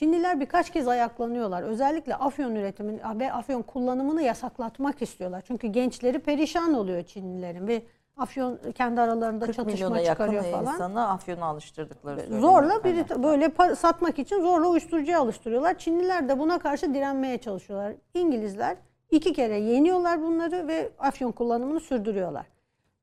Çinliler 0.00 0.40
birkaç 0.40 0.70
kez 0.70 0.88
ayaklanıyorlar. 0.88 1.62
Özellikle 1.62 2.14
afyon 2.14 2.54
üretimini 2.54 3.00
ve 3.20 3.32
afyon 3.32 3.62
kullanımını 3.62 4.22
yasaklatmak 4.22 5.02
istiyorlar. 5.02 5.42
Çünkü 5.46 5.66
gençleri 5.66 6.18
perişan 6.18 6.74
oluyor 6.74 7.02
Çinlilerin 7.02 7.68
ve 7.68 7.82
afyon 8.16 8.58
kendi 8.74 9.00
aralarında 9.00 9.46
40 9.46 9.56
çatışma 9.56 9.72
milyona 9.72 10.00
yakın 10.00 10.24
çıkarıyor 10.24 10.44
falan. 10.44 10.74
insanı 10.74 11.08
afyona 11.08 11.44
alıştırdıkları 11.44 12.20
söyleniyor. 12.20 12.40
Zorla 12.40 12.84
biri 12.84 13.22
böyle 13.22 13.74
satmak 13.74 14.18
için 14.18 14.40
zorla 14.40 14.68
uyuşturucuya 14.68 15.20
alıştırıyorlar. 15.20 15.78
Çinliler 15.78 16.28
de 16.28 16.38
buna 16.38 16.58
karşı 16.58 16.94
direnmeye 16.94 17.38
çalışıyorlar. 17.38 17.92
İngilizler 18.14 18.76
iki 19.10 19.32
kere 19.32 19.58
yeniyorlar 19.58 20.22
bunları 20.22 20.68
ve 20.68 20.90
afyon 20.98 21.32
kullanımını 21.32 21.80
sürdürüyorlar. 21.80 22.46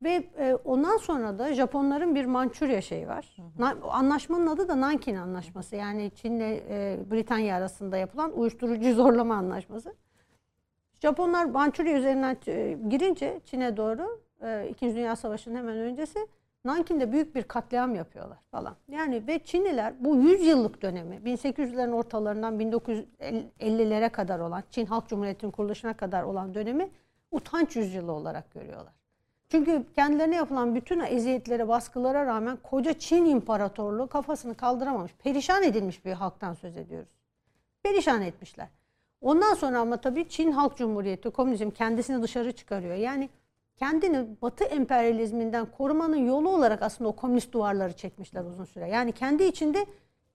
Ve 0.04 0.30
e, 0.38 0.56
ondan 0.56 0.98
sonra 0.98 1.40
da 1.40 1.54
Japonların 1.54 2.16
bir 2.16 2.26
Mançurya 2.26 2.82
şeyi 2.82 3.08
var. 3.08 3.38
Na- 3.60 3.78
anlaşmanın 3.90 4.48
adı 4.48 4.68
da 4.68 4.82
Nankin 4.82 5.16
Anlaşması. 5.16 5.76
Yani 5.76 6.12
Çin'le 6.16 6.40
e, 6.70 7.00
Britanya 7.12 7.56
arasında 7.56 7.98
yapılan 7.98 8.40
uyuşturucu 8.40 8.94
zorlama 8.96 9.36
anlaşması. 9.36 9.96
Japonlar 11.00 11.46
Mançurya 11.46 11.98
üzerinden 11.98 12.38
e, 12.48 12.78
girince 12.90 13.42
Çin'e 13.46 13.78
doğru 13.78 14.22
e, 14.42 14.68
İkinci 14.70 14.96
Dünya 14.96 15.16
Savaşı'nın 15.16 15.56
hemen 15.56 15.78
öncesi 15.78 16.28
Nankin'de 16.66 17.12
büyük 17.12 17.36
bir 17.36 17.44
katliam 17.44 17.96
yapıyorlar 17.96 18.38
falan. 18.52 18.76
Yani 18.88 19.28
ve 19.28 19.40
Çinliler 19.40 19.94
bu 20.00 20.16
100 20.16 20.48
yıllık 20.48 20.82
dönemi 20.82 21.16
1800'lerin 21.16 21.92
ortalarından 21.92 22.60
1950'lere 22.60 24.10
kadar 24.10 24.40
olan 24.40 24.64
Çin 24.70 24.86
Halk 24.86 25.08
Cumhuriyeti'nin 25.08 25.52
kuruluşuna 25.52 25.94
kadar 25.94 26.24
olan 26.24 26.54
dönemi 26.54 26.90
utanç 27.32 27.76
yüzyılı 27.76 28.12
olarak 28.12 28.52
görüyorlar. 28.52 28.94
Çünkü 29.50 29.86
kendilerine 29.96 30.36
yapılan 30.36 30.76
bütün 30.76 31.00
eziyetlere, 31.00 31.68
baskılara 31.68 32.26
rağmen 32.26 32.58
koca 32.64 32.94
Çin 32.94 33.26
İmparatorluğu 33.26 34.08
kafasını 34.08 34.56
kaldıramamış. 34.56 35.14
Perişan 35.14 35.64
edilmiş 35.64 36.06
bir 36.06 36.14
halktan 36.14 36.54
söz 36.54 36.78
ediyoruz. 36.78 37.10
Perişan 37.84 38.22
etmişler. 38.22 38.68
Ondan 39.22 39.54
sonra 39.54 39.80
ama 39.80 39.98
tabii 39.98 40.30
Çin 40.30 40.52
Halk 40.52 40.78
Cumhuriyeti, 40.78 41.30
komünizm 41.30 41.70
kendisini 41.70 42.22
dışarı 42.22 42.52
çıkarıyor. 42.52 42.96
Yani 42.96 43.30
kendini 43.78 44.28
Batı 44.42 44.64
emperyalizminden 44.64 45.66
korumanın 45.66 46.26
yolu 46.26 46.50
olarak 46.50 46.82
aslında 46.82 47.10
o 47.10 47.16
komünist 47.16 47.52
duvarları 47.52 47.94
çekmişler 47.94 48.44
uzun 48.44 48.66
süre. 48.66 48.90
Yani 48.90 49.12
kendi 49.12 49.44
içinde 49.44 49.86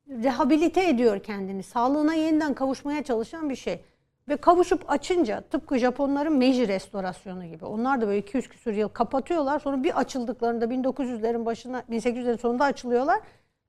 rehabilite 0.09 0.89
ediyor 0.89 1.23
kendini. 1.23 1.63
Sağlığına 1.63 2.15
yeniden 2.15 2.55
kavuşmaya 2.55 3.03
çalışan 3.03 3.51
bir 3.51 3.57
şey. 3.57 3.85
Ve 4.29 4.37
kavuşup 4.37 4.85
açınca 4.91 5.41
tıpkı 5.41 5.79
Japonların 5.79 6.37
Meiji 6.37 6.69
restorasyonu 6.69 7.45
gibi. 7.45 7.65
Onlar 7.65 8.01
da 8.01 8.07
böyle 8.07 8.19
200 8.19 8.49
küsur 8.49 8.73
yıl 8.73 8.89
kapatıyorlar. 8.89 9.59
Sonra 9.59 9.85
bir 9.85 9.99
açıldıklarında 10.01 10.65
1900'lerin 10.65 11.47
başına 11.47 11.81
1800'lerin 11.81 12.39
sonunda 12.39 12.65
açılıyorlar. 12.65 13.21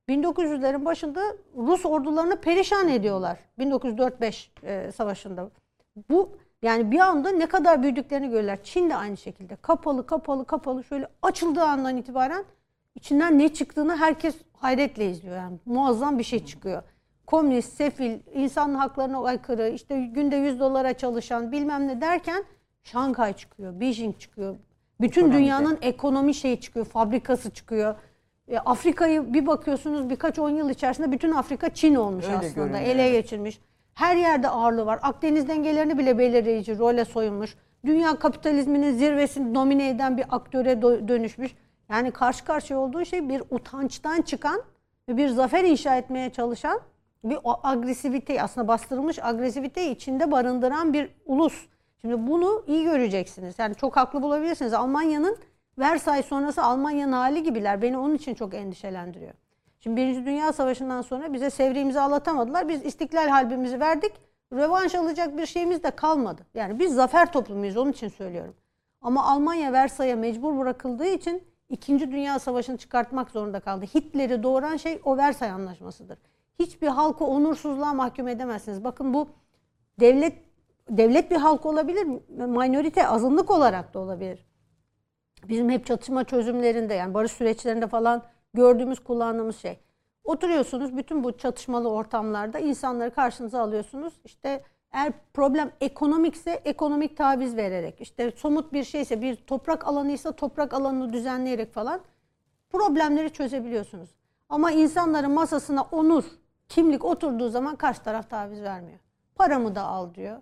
1900'lerin 0.10 0.86
başında 0.86 1.22
Rus 1.58 1.86
ordularını 1.86 2.42
perişan 2.42 2.88
ediyorlar. 2.88 3.40
1904-5 3.60 4.48
e, 4.64 4.92
savaşında. 4.92 5.50
Bu 6.10 6.38
yani 6.62 6.92
bir 6.92 7.00
anda 7.00 7.30
ne 7.30 7.46
kadar 7.46 7.84
büyüdüklerini 7.84 8.30
görürler. 8.30 8.64
Çin 8.64 8.90
de 8.90 8.96
aynı 8.96 9.18
şekilde. 9.18 9.56
Kapalı 9.56 10.06
kapalı 10.06 10.46
kapalı 10.46 10.84
şöyle 10.84 11.08
açıldığı 11.22 11.64
andan 11.64 11.98
itibaren 11.98 12.46
içinden 12.96 13.40
ne 13.40 13.54
çıktığını 13.54 13.96
herkes 13.98 14.36
hayretle 14.54 15.10
izliyor. 15.10 15.36
Yani 15.36 15.58
muazzam 15.66 16.20
bir 16.20 16.24
şey 16.24 16.46
çıkıyor. 16.46 16.84
Komünist, 17.28 17.74
sefil, 17.74 18.20
insan 18.34 18.74
haklarına 18.74 19.24
aykırı, 19.24 19.70
işte 19.70 20.00
günde 20.00 20.36
100 20.36 20.60
dolara 20.60 20.94
çalışan 20.94 21.52
bilmem 21.52 21.88
ne 21.88 22.02
derken 22.02 22.44
Şanghay 22.84 23.34
çıkıyor, 23.34 23.80
Beijing 23.80 24.20
çıkıyor. 24.20 24.56
Bütün 25.02 25.22
Ekonomide. 25.22 25.38
dünyanın 25.44 25.78
ekonomi 25.82 26.34
şeyi 26.34 26.60
çıkıyor, 26.62 26.86
fabrikası 26.86 27.50
çıkıyor. 27.50 27.96
E, 28.48 28.58
Afrika'yı 28.58 29.34
bir 29.34 29.48
bakıyorsunuz 29.48 30.10
birkaç 30.10 30.40
on 30.40 30.50
yıl 30.50 30.70
içerisinde 30.70 31.12
bütün 31.12 31.32
Afrika 31.32 31.70
Çin 31.74 31.96
olmuş 31.96 32.26
Öyle 32.26 32.36
aslında. 32.38 32.54
görünüyor, 32.54 32.82
Ele 32.82 33.12
geçirmiş. 33.12 33.60
Her 33.94 34.16
yerde 34.16 34.50
ağırlığı 34.50 34.86
var. 34.86 35.00
Akdeniz 35.02 35.48
dengelerini 35.48 35.98
bile 35.98 36.18
belirleyici 36.18 36.78
role 36.80 37.06
soyunmuş. 37.06 37.56
Dünya 37.86 38.16
kapitalizminin 38.16 38.92
zirvesini 38.98 39.56
domine 39.56 39.90
eden 39.90 40.18
bir 40.18 40.26
aktöre 40.30 40.82
dönüşmüş. 40.82 41.56
Yani 41.90 42.12
karşı 42.12 42.46
karşıya 42.46 42.80
olduğu 42.80 43.06
şey 43.06 43.30
bir 43.30 43.44
utançtan 43.50 44.22
çıkan 44.22 44.62
ve 45.10 45.18
bir 45.18 45.30
zafer 45.30 45.64
inşa 45.64 45.98
etmeye 45.98 46.30
çalışan 46.30 46.80
bir 47.24 47.38
o 47.44 47.60
agresivite 47.64 48.44
aslında 48.44 48.68
bastırılmış 48.68 49.20
agresiviteyi 49.20 49.96
içinde 49.96 50.32
barındıran 50.32 50.94
bir 50.94 51.10
ulus. 51.26 51.68
Şimdi 52.02 52.28
bunu 52.28 52.64
iyi 52.68 52.84
göreceksiniz. 52.84 53.60
Yani 53.60 53.76
çok 53.76 53.98
haklı 53.98 54.22
bulabilirsiniz. 54.22 54.74
Almanya'nın 54.74 55.38
Versay 55.80 56.24
sonrası 56.24 56.64
Almanya'nın 56.64 57.12
hali 57.12 57.44
gibiler. 57.44 57.82
Beni 57.82 57.98
onun 57.98 58.16
için 58.16 58.34
çok 58.34 58.54
endişelendiriyor. 58.54 59.34
Şimdi 59.80 59.98
Birinci 59.98 60.26
Dünya 60.26 60.54
Savaşı'ndan 60.54 61.02
sonra 61.02 61.34
bize 61.34 61.50
Sevri 61.50 61.80
imzalatamadılar. 61.80 62.70
Biz 62.70 62.86
istiklal 62.86 63.28
halbimizi 63.28 63.80
verdik. 63.80 64.12
Rövanş 64.54 64.96
alacak 64.96 65.38
bir 65.38 65.46
şeyimiz 65.46 65.84
de 65.84 65.92
kalmadı. 65.92 66.42
Yani 66.54 66.80
biz 66.80 66.96
zafer 66.96 67.32
toplumuyuz 67.32 67.78
onun 67.78 67.92
için 67.92 68.08
söylüyorum. 68.08 68.56
Ama 69.02 69.26
Almanya 69.26 69.74
Versay'a 69.74 70.16
mecbur 70.16 70.58
bırakıldığı 70.58 71.08
için 71.08 71.44
İkinci 71.70 72.12
Dünya 72.12 72.40
Savaşı'nı 72.40 72.78
çıkartmak 72.78 73.32
zorunda 73.32 73.60
kaldı. 73.60 73.86
Hitler'i 73.86 74.44
doğuran 74.44 74.78
şey 74.78 75.02
o 75.04 75.18
Versay 75.18 75.50
Anlaşması'dır. 75.50 76.18
Hiçbir 76.60 76.88
halkı 76.88 77.26
onursuzluğa 77.26 77.94
mahkum 77.94 78.28
edemezsiniz. 78.28 78.84
Bakın 78.84 79.14
bu 79.14 79.28
devlet 80.00 80.34
devlet 80.90 81.32
bir 81.32 81.36
halk 81.36 81.66
olabilir, 81.66 82.04
minorite 82.30 83.08
azınlık 83.08 83.52
olarak 83.52 83.94
da 83.94 84.00
olabilir. 84.00 84.46
Bizim 85.48 85.70
hep 85.70 85.86
çatışma 85.86 86.24
çözümlerinde 86.24 86.94
yani 86.94 87.14
barış 87.14 87.32
süreçlerinde 87.32 87.88
falan 87.88 88.24
gördüğümüz, 88.54 89.00
kullandığımız 89.00 89.58
şey. 89.58 89.80
Oturuyorsunuz 90.24 90.98
bütün 90.98 91.24
bu 91.24 91.38
çatışmalı 91.38 91.90
ortamlarda 91.90 92.60
insanları 92.60 93.14
karşınıza 93.14 93.62
alıyorsunuz. 93.62 94.14
İşte 94.26 94.64
eğer 94.92 95.14
problem 95.34 95.72
ekonomikse 95.82 96.52
ekonomik 96.52 97.18
taviz 97.18 97.56
vererek, 97.56 98.02
işte 98.02 98.32
somut 98.32 98.74
bir 98.74 98.84
şeyse 98.84 99.22
bir 99.22 99.36
toprak 99.36 99.88
alanıysa 99.88 100.32
toprak 100.32 100.74
alanını 100.74 101.14
düzenleyerek 101.14 101.74
falan 101.74 102.02
problemleri 102.70 103.30
çözebiliyorsunuz. 103.30 104.10
Ama 104.50 104.72
insanların 104.72 105.32
masasına 105.32 105.82
onur, 105.82 106.24
kimlik 106.70 107.06
oturduğu 107.06 107.50
zaman 107.50 107.76
karşı 107.76 108.04
taraf 108.04 108.30
taviz 108.30 108.62
vermiyor. 108.62 109.00
Paramı 109.36 109.76
da 109.76 109.82
al 109.82 110.14
diyor. 110.14 110.42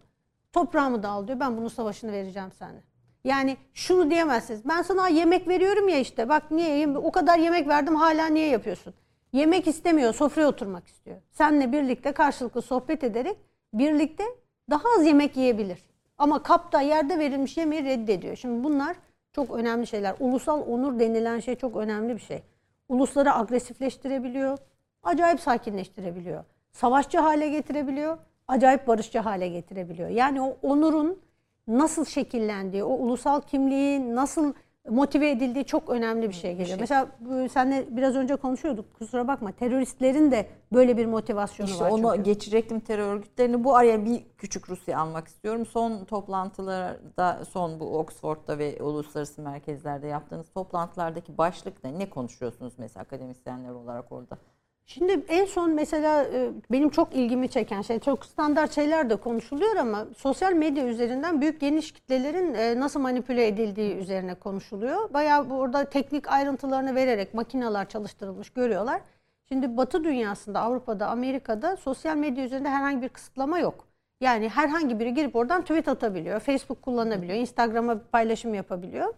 Toprağımı 0.54 1.04
da 1.04 1.10
al 1.10 1.28
diyor. 1.28 1.40
Ben 1.40 1.58
bunun 1.58 1.68
savaşını 1.68 2.12
vereceğim 2.12 2.52
sana. 2.60 2.82
Yani 3.24 3.58
şunu 3.74 4.10
diyemezsiniz. 4.10 4.66
Ben 4.66 4.82
sana 4.82 5.08
yemek 5.08 5.48
veriyorum 5.48 5.90
ya 5.90 6.00
işte. 6.00 6.30
Bak 6.30 6.52
niye 6.52 6.98
o 6.98 7.12
kadar 7.12 7.40
yemek 7.40 7.68
verdim 7.68 7.96
hala 7.96 8.28
niye 8.28 8.48
yapıyorsun? 8.48 8.94
Yemek 9.34 9.68
istemiyor, 9.68 10.14
sofraya 10.14 10.48
oturmak 10.48 10.88
istiyor. 10.88 11.18
Seninle 11.32 11.72
birlikte 11.72 12.12
karşılıklı 12.12 12.62
sohbet 12.62 13.04
ederek 13.04 13.38
birlikte 13.74 14.24
daha 14.70 14.84
az 14.98 15.06
yemek 15.06 15.38
yiyebilir. 15.38 15.84
Ama 16.18 16.44
kapta 16.44 16.82
yerde 16.82 17.20
verilmiş 17.20 17.58
yemeği 17.58 17.84
reddediyor. 17.84 18.36
Şimdi 18.36 18.64
bunlar 18.64 18.98
çok 19.32 19.52
önemli 19.52 19.88
şeyler. 19.88 20.16
Ulusal 20.20 20.62
onur 20.68 21.00
denilen 21.00 21.40
şey 21.40 21.56
çok 21.56 21.76
önemli 21.76 22.16
bir 22.16 22.22
şey. 22.22 22.44
Ulusları 22.90 23.36
agresifleştirebiliyor, 23.36 24.58
acayip 25.04 25.40
sakinleştirebiliyor. 25.40 26.44
Savaşçı 26.72 27.20
hale 27.20 27.50
getirebiliyor, 27.50 28.18
acayip 28.48 28.88
barışçı 28.88 29.20
hale 29.20 29.48
getirebiliyor. 29.48 30.10
Yani 30.10 30.42
o 30.42 30.58
onurun 30.62 31.20
nasıl 31.68 32.06
şekillendiği, 32.06 32.84
o 32.84 32.94
ulusal 32.94 33.42
kimliği 33.42 34.16
nasıl 34.16 34.54
motive 34.90 35.30
edildiği 35.30 35.66
çok 35.66 35.90
önemli 35.90 36.30
bir 36.30 36.34
şey 36.34 36.56
geliyor. 36.56 36.78
Mesela 36.80 37.08
bu- 37.20 37.50
seninle 37.50 37.98
biraz 37.98 38.16
önce 38.16 38.36
konuşuyorduk. 38.36 38.94
Kusura 38.94 39.28
bakma. 39.28 39.52
Teröristlerin 39.52 40.32
de 40.32 40.48
böyle 40.74 40.98
bir 40.98 41.06
motivasyonu 41.06 41.70
İşte 41.70 41.84
var. 41.86 41.90
onu 41.92 42.12
çünkü. 42.16 42.24
geçecektim 42.24 42.80
terör 42.80 43.08
örgütlerini. 43.14 43.64
Bu 43.64 43.76
araya 43.76 44.06
bir 44.06 44.24
küçük 44.38 44.70
Rusya 44.70 45.00
almak 45.00 45.28
istiyorum. 45.28 45.66
Son 45.66 46.06
toplantılarda, 46.06 47.46
son 47.46 47.80
bu 47.80 47.98
Oxford'da 48.00 48.58
ve 48.58 48.84
uluslararası 48.84 49.42
merkezlerde 49.42 50.08
yaptığınız 50.08 50.50
toplantılardaki 50.54 51.38
başlık 51.38 51.84
ne? 51.84 52.00
Ne 52.00 52.10
konuşuyorsunuz 52.10 52.74
mesela 52.78 53.02
akademisyenler 53.04 53.70
olarak 53.72 54.12
orada? 54.12 54.38
Şimdi 54.86 55.26
en 55.30 55.46
son 55.46 55.72
mesela 55.72 56.24
e, 56.24 56.52
benim 56.72 56.90
çok 56.90 57.16
ilgimi 57.16 57.50
çeken 57.50 57.82
şey 57.82 58.00
çok 58.00 58.26
standart 58.26 58.76
şeyler 58.76 59.10
de 59.10 59.16
konuşuluyor 59.16 59.76
ama 59.76 60.08
sosyal 60.18 60.54
medya 60.54 60.88
üzerinden 60.88 61.42
büyük 61.42 61.62
geniş 61.62 61.92
kitlelerin 61.92 62.54
e, 62.54 62.80
nasıl 62.80 63.00
manipüle 63.00 63.48
edildiği 63.48 63.96
üzerine 63.96 64.36
konuşuluyor. 64.36 65.14
Bayağı 65.14 65.50
burada 65.50 65.90
teknik 65.90 66.32
ayrıntılarını 66.32 66.96
vererek 66.96 67.34
makineler 67.34 67.90
çalıştırılmış 67.90 68.50
görüyorlar. 68.50 69.02
Şimdi 69.48 69.78
Batı 69.78 70.04
dünyasında, 70.04 70.62
Avrupa'da, 70.62 71.08
Amerika'da 71.08 71.78
sosyal 71.78 72.18
medya 72.18 72.46
üzerinde 72.46 72.70
herhangi 72.70 73.02
bir 73.02 73.10
kısıtlama 73.10 73.60
yok. 73.60 73.88
Yani 74.22 74.50
herhangi 74.50 75.00
biri 75.00 75.14
girip 75.14 75.36
oradan 75.36 75.62
tweet 75.62 75.88
atabiliyor, 75.88 76.40
Facebook 76.40 76.82
kullanabiliyor, 76.82 77.38
Instagram'a 77.40 78.00
paylaşım 78.12 78.54
yapabiliyor. 78.54 79.14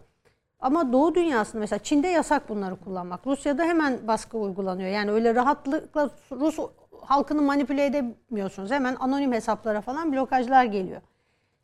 Ama 0.64 0.92
Doğu 0.92 1.14
dünyasında 1.14 1.60
mesela 1.60 1.78
Çin'de 1.78 2.08
yasak 2.08 2.48
bunları 2.48 2.76
kullanmak. 2.76 3.26
Rusya'da 3.26 3.64
hemen 3.64 4.08
baskı 4.08 4.38
uygulanıyor. 4.38 4.90
Yani 4.90 5.10
öyle 5.10 5.34
rahatlıkla 5.34 6.10
Rus 6.32 6.58
halkını 7.00 7.42
manipüle 7.42 7.86
edemiyorsunuz. 7.86 8.70
Hemen 8.70 8.96
anonim 9.00 9.32
hesaplara 9.32 9.80
falan 9.80 10.12
blokajlar 10.12 10.64
geliyor. 10.64 11.00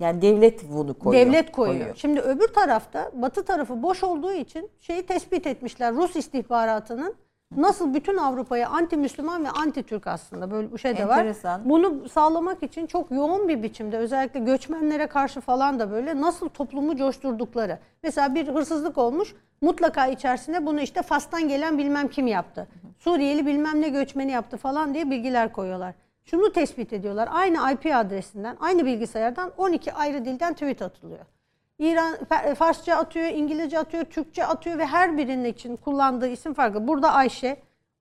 Yani 0.01 0.23
devlet 0.23 0.71
bunu 0.73 0.99
koyuyor. 0.99 1.27
Devlet 1.27 1.53
koyuyor. 1.53 1.97
Şimdi 1.97 2.21
öbür 2.21 2.49
tarafta 2.49 3.11
Batı 3.15 3.45
tarafı 3.45 3.83
boş 3.83 4.05
olduğu 4.05 4.33
için 4.33 4.71
şeyi 4.81 5.07
tespit 5.07 5.47
etmişler. 5.47 5.95
Rus 5.95 6.17
istihbaratının 6.17 7.15
nasıl 7.57 7.95
bütün 7.95 8.17
Avrupa'ya 8.17 8.69
anti 8.69 8.97
Müslüman 8.97 9.45
ve 9.45 9.51
anti 9.51 9.83
Türk 9.83 10.07
aslında 10.07 10.51
böyle 10.51 10.73
bir 10.73 10.79
şey 10.79 10.97
de 10.97 11.09
var. 11.09 11.19
Enteresan. 11.19 11.61
Bunu 11.65 12.09
sağlamak 12.09 12.63
için 12.63 12.87
çok 12.87 13.11
yoğun 13.11 13.49
bir 13.49 13.63
biçimde 13.63 13.99
özellikle 13.99 14.41
göçmenlere 14.41 15.07
karşı 15.07 15.41
falan 15.41 15.79
da 15.79 15.91
böyle 15.91 16.21
nasıl 16.21 16.49
toplumu 16.49 16.97
coşturdukları. 16.97 17.79
Mesela 18.03 18.35
bir 18.35 18.49
hırsızlık 18.49 18.99
olmuş 18.99 19.35
mutlaka 19.61 20.07
içerisinde 20.07 20.67
bunu 20.67 20.81
işte 20.81 21.03
Fas'tan 21.03 21.49
gelen 21.49 21.79
bilmem 21.79 22.09
kim 22.09 22.27
yaptı. 22.27 22.69
Suriyeli 22.99 23.47
bilmem 23.47 23.81
ne 23.81 23.89
göçmeni 23.89 24.33
yaptı 24.33 24.57
falan 24.57 24.95
diye 24.95 25.11
bilgiler 25.11 25.53
koyuyorlar. 25.53 25.95
Şunu 26.25 26.53
tespit 26.53 26.93
ediyorlar. 26.93 27.29
Aynı 27.33 27.73
IP 27.73 27.87
adresinden, 27.95 28.57
aynı 28.61 28.87
bilgisayardan 28.87 29.53
12 29.57 29.93
ayrı 29.93 30.25
dilden 30.25 30.53
tweet 30.53 30.83
atılıyor. 30.83 31.25
İran 31.81 32.15
Fa- 32.15 32.55
Farsça 32.55 32.97
atıyor, 32.97 33.27
İngilizce 33.27 33.79
atıyor, 33.79 34.05
Türkçe 34.05 34.47
atıyor 34.47 34.79
ve 34.79 34.87
her 34.87 35.19
birinin 35.19 35.45
için 35.45 35.77
kullandığı 35.77 36.29
isim 36.29 36.55
farklı. 36.55 36.89
Burada 36.89 37.13
Ayşe, 37.13 37.57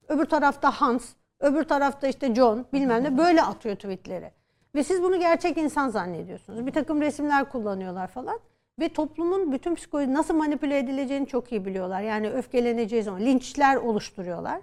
öbür 0.08 0.26
tarafta 0.26 0.72
Hans, 0.72 1.10
öbür 1.40 1.64
tarafta 1.64 2.08
işte 2.08 2.36
John 2.36 2.66
bilmem 2.74 3.04
ne 3.04 3.18
böyle 3.18 3.42
atıyor 3.42 3.76
tweetleri. 3.76 4.32
Ve 4.76 4.84
siz 4.84 5.04
bunu 5.04 5.20
gerçek 5.20 5.58
insan 5.58 5.90
zannediyorsunuz. 5.90 6.66
Bir 6.66 6.72
takım 6.72 7.02
resimler 7.02 7.50
kullanıyorlar 7.50 8.08
falan. 8.08 8.40
Ve 8.80 8.90
toplumun 8.90 9.52
bütün 9.52 9.76
psikoloji 9.76 10.14
nasıl 10.14 10.34
manipüle 10.34 10.78
edileceğini 10.78 11.28
çok 11.28 11.52
iyi 11.52 11.66
biliyorlar. 11.66 12.02
Yani 12.02 12.30
öfkeleneceği 12.30 13.04
zaman 13.04 13.22
linçler 13.22 13.76
oluşturuyorlar. 13.76 14.62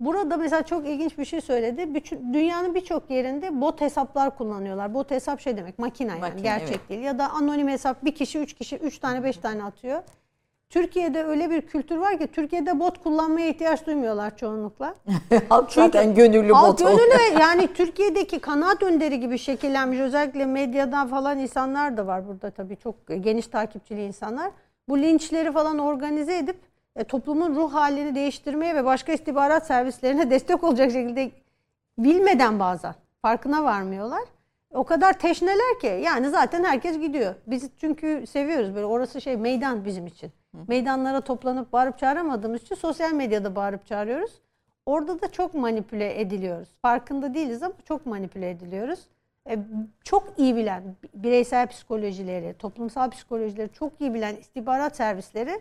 Burada 0.00 0.36
mesela 0.36 0.62
çok 0.62 0.86
ilginç 0.86 1.18
bir 1.18 1.24
şey 1.24 1.40
söyledi. 1.40 1.94
Bütün, 1.94 2.34
dünyanın 2.34 2.74
birçok 2.74 3.10
yerinde 3.10 3.60
bot 3.60 3.80
hesaplar 3.80 4.36
kullanıyorlar. 4.36 4.94
Bot 4.94 5.10
hesap 5.10 5.40
şey 5.40 5.56
demek 5.56 5.78
makine 5.78 6.10
yani 6.10 6.20
Makine, 6.20 6.42
gerçek 6.42 6.68
evet. 6.68 6.88
değil. 6.88 7.00
Ya 7.00 7.18
da 7.18 7.30
anonim 7.30 7.68
hesap 7.68 8.04
bir 8.04 8.14
kişi, 8.14 8.38
üç 8.38 8.54
kişi, 8.54 8.76
üç 8.76 8.98
tane, 8.98 9.24
beş 9.24 9.36
tane 9.36 9.64
atıyor. 9.64 10.02
Türkiye'de 10.70 11.24
öyle 11.24 11.50
bir 11.50 11.60
kültür 11.60 11.96
var 11.96 12.18
ki 12.18 12.26
Türkiye'de 12.26 12.80
bot 12.80 13.02
kullanmaya 13.02 13.48
ihtiyaç 13.48 13.86
duymuyorlar 13.86 14.36
çoğunlukla. 14.36 14.94
Halk 15.48 15.70
Çünkü 15.70 15.86
zaten 15.86 16.14
gönüllü 16.14 16.52
Halk 16.52 16.68
bot 16.68 16.78
gönüllü 16.78 17.40
yani 17.40 17.72
Türkiye'deki 17.74 18.38
kanaat 18.38 18.82
önderi 18.82 19.20
gibi 19.20 19.38
şekillenmiş 19.38 19.98
özellikle 19.98 20.46
medyadan 20.46 21.08
falan 21.08 21.38
insanlar 21.38 21.96
da 21.96 22.06
var 22.06 22.28
burada 22.28 22.50
tabii 22.50 22.76
çok 22.76 22.94
geniş 23.20 23.46
takipçili 23.46 24.04
insanlar. 24.04 24.50
Bu 24.88 24.98
linçleri 24.98 25.52
falan 25.52 25.78
organize 25.78 26.38
edip 26.38 26.56
e, 26.96 27.04
toplumun 27.04 27.56
ruh 27.56 27.74
halini 27.74 28.14
değiştirmeye 28.14 28.74
ve 28.74 28.84
başka 28.84 29.12
istihbarat 29.12 29.66
servislerine 29.66 30.30
destek 30.30 30.64
olacak 30.64 30.92
şekilde 30.92 31.30
bilmeden 31.98 32.58
bazen 32.60 32.94
farkına 33.22 33.64
varmıyorlar. 33.64 34.22
O 34.70 34.84
kadar 34.84 35.12
teşneler 35.12 35.80
ki 35.80 36.00
yani 36.04 36.30
zaten 36.30 36.64
herkes 36.64 36.98
gidiyor. 37.00 37.34
Biz 37.46 37.70
çünkü 37.80 38.24
seviyoruz 38.26 38.74
böyle 38.74 38.86
orası 38.86 39.20
şey 39.20 39.36
meydan 39.36 39.84
bizim 39.84 40.06
için. 40.06 40.32
Meydanlara 40.68 41.20
toplanıp 41.20 41.72
bağırıp 41.72 41.98
çağıramadığımız 41.98 42.62
için 42.62 42.74
sosyal 42.74 43.12
medyada 43.12 43.56
bağırıp 43.56 43.86
çağırıyoruz. 43.86 44.40
Orada 44.86 45.22
da 45.22 45.32
çok 45.32 45.54
manipüle 45.54 46.20
ediliyoruz. 46.20 46.68
Farkında 46.82 47.34
değiliz 47.34 47.62
ama 47.62 47.74
çok 47.84 48.06
manipüle 48.06 48.50
ediliyoruz. 48.50 49.00
E, 49.48 49.58
çok 50.04 50.24
iyi 50.36 50.56
bilen 50.56 50.82
bireysel 51.14 51.66
psikolojileri, 51.66 52.54
toplumsal 52.58 53.10
psikolojileri 53.10 53.72
çok 53.72 54.00
iyi 54.00 54.14
bilen 54.14 54.36
istihbarat 54.36 54.96
servisleri 54.96 55.60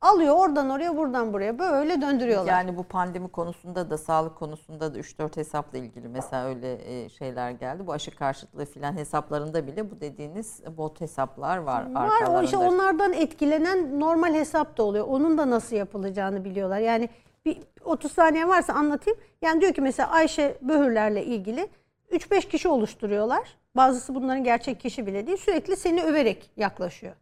alıyor 0.00 0.34
oradan 0.36 0.70
oraya 0.70 0.96
buradan 0.96 1.32
buraya 1.32 1.58
böyle 1.58 2.00
döndürüyorlar. 2.00 2.52
Yani 2.52 2.76
bu 2.76 2.82
pandemi 2.82 3.28
konusunda 3.28 3.90
da 3.90 3.98
sağlık 3.98 4.36
konusunda 4.36 4.94
da 4.94 4.98
3-4 4.98 5.36
hesapla 5.36 5.78
ilgili 5.78 6.08
mesela 6.08 6.46
öyle 6.46 7.02
e, 7.04 7.08
şeyler 7.08 7.50
geldi. 7.50 7.86
Bu 7.86 7.92
aşı 7.92 8.16
karşıtlığı 8.16 8.64
filan 8.64 8.96
hesaplarında 8.96 9.66
bile 9.66 9.90
bu 9.90 10.00
dediğiniz 10.00 10.62
bot 10.76 11.00
hesaplar 11.00 11.58
var. 11.58 11.94
Var 11.94 12.22
o 12.28 12.42
işte 12.42 12.56
onlardan 12.56 13.12
etkilenen 13.12 14.00
normal 14.00 14.34
hesap 14.34 14.78
da 14.78 14.82
oluyor. 14.82 15.06
Onun 15.08 15.38
da 15.38 15.50
nasıl 15.50 15.76
yapılacağını 15.76 16.44
biliyorlar. 16.44 16.78
Yani 16.78 17.08
bir 17.44 17.58
30 17.84 18.12
saniye 18.12 18.48
varsa 18.48 18.72
anlatayım. 18.72 19.20
Yani 19.42 19.60
diyor 19.60 19.72
ki 19.72 19.80
mesela 19.80 20.10
Ayşe 20.10 20.58
Böhürler'le 20.62 21.22
ilgili 21.22 21.68
3-5 22.12 22.48
kişi 22.48 22.68
oluşturuyorlar. 22.68 23.56
Bazısı 23.76 24.14
bunların 24.14 24.44
gerçek 24.44 24.80
kişi 24.80 25.06
bile 25.06 25.26
değil. 25.26 25.38
Sürekli 25.38 25.76
seni 25.76 26.02
överek 26.02 26.50
yaklaşıyor. 26.56 27.14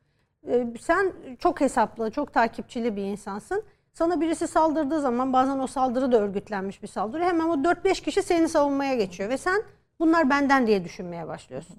Ee, 0.49 0.67
sen 0.81 1.13
çok 1.39 1.61
hesaplı, 1.61 2.11
çok 2.11 2.33
takipçili 2.33 2.97
bir 2.97 3.03
insansın. 3.03 3.63
Sana 3.93 4.21
birisi 4.21 4.49
saldırdığı 4.49 5.01
zaman 5.01 5.33
bazen 5.33 5.59
o 5.59 5.67
saldırı 5.67 6.13
da 6.13 6.21
örgütlenmiş 6.21 6.83
bir 6.83 6.89
saldırı. 6.89 7.25
Hemen 7.25 7.49
o 7.49 7.55
4-5 7.55 8.03
kişi 8.03 8.23
seni 8.23 8.49
savunmaya 8.49 8.95
geçiyor 8.95 9.31
ve 9.31 9.39
sen 9.39 9.63
bunlar 10.01 10.31
benden 10.31 10.67
diye 10.67 10.85
düşünmeye 10.85 11.29
başlıyorsun. 11.29 11.77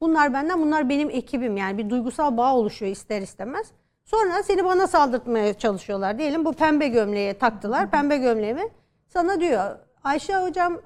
Bunlar 0.00 0.32
benden, 0.32 0.60
bunlar 0.60 0.88
benim 0.88 1.10
ekibim. 1.10 1.56
Yani 1.56 1.78
bir 1.78 1.90
duygusal 1.90 2.36
bağ 2.36 2.54
oluşuyor 2.54 2.92
ister 2.92 3.22
istemez. 3.22 3.72
Sonra 4.04 4.42
seni 4.42 4.64
bana 4.64 4.86
saldırtmaya 4.86 5.54
çalışıyorlar. 5.54 6.18
Diyelim 6.18 6.44
bu 6.44 6.52
pembe 6.52 6.88
gömleğe 6.88 7.38
taktılar. 7.38 7.90
Pembe 7.90 8.16
gömleğimi 8.16 8.68
sana 9.08 9.40
diyor. 9.40 9.76
Ayşe 10.04 10.36
hocam 10.36 10.80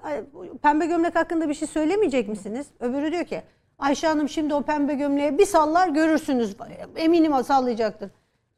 pembe 0.62 0.86
gömlek 0.86 1.16
hakkında 1.16 1.48
bir 1.48 1.54
şey 1.54 1.68
söylemeyecek 1.68 2.28
misiniz? 2.28 2.66
Öbürü 2.80 3.12
diyor 3.12 3.24
ki 3.24 3.42
Ayşe 3.82 4.06
Hanım 4.06 4.28
şimdi 4.28 4.54
o 4.54 4.62
pembe 4.62 4.94
gömleğe 4.94 5.38
bir 5.38 5.46
sallar 5.46 5.88
görürsünüz. 5.88 6.56
Eminim 6.96 7.44
sallayacaktır. 7.44 8.10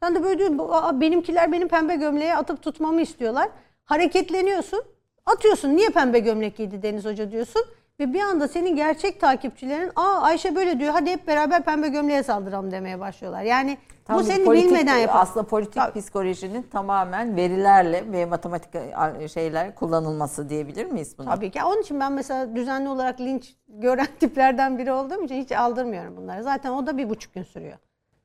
Sen 0.03 0.15
de 0.15 0.23
böyle 0.23 0.39
diyorsun 0.39 0.59
"Aa, 0.59 1.01
benimkiler 1.01 1.53
benim 1.53 1.69
pembe 1.69 1.95
gömleğe 1.97 2.37
atıp 2.37 2.63
tutmamı 2.63 3.01
istiyorlar. 3.01 3.49
Hareketleniyorsun. 3.85 4.83
Atıyorsun. 5.27 5.77
Niye 5.77 5.89
pembe 5.89 6.19
gömlek 6.19 6.57
giydi 6.57 6.83
Deniz 6.83 7.05
Hoca 7.05 7.31
diyorsun. 7.31 7.63
Ve 8.01 8.13
bir 8.15 8.21
anda 8.21 8.49
senin 8.49 8.77
gerçek 8.77 9.21
takipçilerin 9.21 9.91
aa 9.97 10.21
Ayşe 10.23 10.55
böyle 10.57 10.79
diyor 10.81 10.93
hadi 10.93 11.11
hep 11.11 11.27
beraber 11.27 11.63
pembe 11.63 11.89
gömleğe 11.89 12.23
saldıralım 12.23 12.71
demeye 12.71 13.01
başlıyorlar. 13.01 13.43
Yani 13.43 13.79
Tam 14.05 14.19
bu 14.19 14.23
seni 14.25 14.45
politik- 14.45 14.65
bilmeden 14.65 14.97
yapıyor. 14.99 15.23
Aslında 15.23 15.47
politik 15.47 15.83
psikolojinin 15.95 16.63
tamamen 16.63 17.37
verilerle 17.37 18.13
ve 18.13 18.27
matematik 18.27 18.75
e, 18.75 19.29
şeyler 19.29 19.75
kullanılması 19.75 20.49
diyebilir 20.49 20.87
miyiz 20.87 21.19
buna? 21.19 21.35
Tabii 21.35 21.51
ki. 21.51 21.65
Onun 21.65 21.83
için 21.83 22.01
ben 22.01 22.13
mesela 22.13 22.57
düzenli 22.57 22.89
olarak 22.89 23.21
linç 23.21 23.55
gören 23.69 24.07
tiplerden 24.21 24.79
biri 24.79 24.93
olduğum 24.93 25.23
için 25.23 25.35
hiç 25.35 25.53
aldırmıyorum 25.53 26.17
bunları. 26.17 26.43
Zaten 26.43 26.71
o 26.71 26.87
da 26.87 26.99
bir 26.99 27.11
buçuk 27.11 27.35
gün 27.35 27.43
sürüyor. 27.43 27.79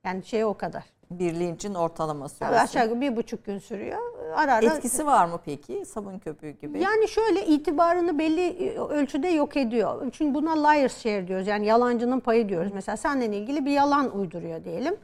Yani 0.05 0.23
şey 0.23 0.45
o 0.45 0.53
kadar. 0.53 0.83
Bir 1.11 1.33
linçin 1.33 1.73
ortalama 1.73 2.27
Tabii 2.27 2.37
süresi. 2.37 2.55
aşağı 2.63 2.83
yukarı 2.83 3.01
bir 3.01 3.15
buçuk 3.15 3.45
gün 3.45 3.59
sürüyor. 3.59 3.97
Ara 4.35 4.53
ara 4.53 4.65
Etkisi 4.65 5.05
var 5.05 5.25
mı 5.25 5.39
peki? 5.45 5.85
Sabun 5.85 6.19
köpüğü 6.19 6.49
gibi. 6.49 6.79
Yani 6.79 7.07
şöyle 7.07 7.45
itibarını 7.45 8.19
belli 8.19 8.41
e, 8.47 8.79
ölçüde 8.79 9.27
yok 9.27 9.57
ediyor. 9.57 10.11
Çünkü 10.11 10.33
buna 10.33 10.67
liar's 10.67 10.97
share 10.97 11.27
diyoruz. 11.27 11.47
Yani 11.47 11.65
yalancının 11.65 12.19
payı 12.19 12.49
diyoruz. 12.49 12.71
Mesela 12.73 12.97
seninle 12.97 13.37
ilgili 13.37 13.65
bir 13.65 13.71
yalan 13.71 14.17
uyduruyor 14.17 14.63
diyelim. 14.63 14.95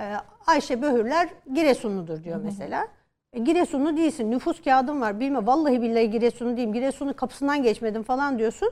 Ee, 0.00 0.16
Ayşe 0.46 0.82
Böhürler 0.82 1.28
Giresunludur 1.54 2.24
diyor 2.24 2.40
mesela. 2.44 2.88
E, 3.32 3.38
Giresunlu 3.38 3.96
değilsin. 3.96 4.30
Nüfus 4.30 4.62
kağıdın 4.62 5.00
var. 5.00 5.20
Bilme 5.20 5.46
vallahi 5.46 5.82
billahi 5.82 6.10
Giresunlu 6.10 6.56
değilim. 6.56 6.72
Giresun'un 6.72 7.12
kapısından 7.12 7.62
geçmedim 7.62 8.02
falan 8.02 8.38
diyorsun. 8.38 8.70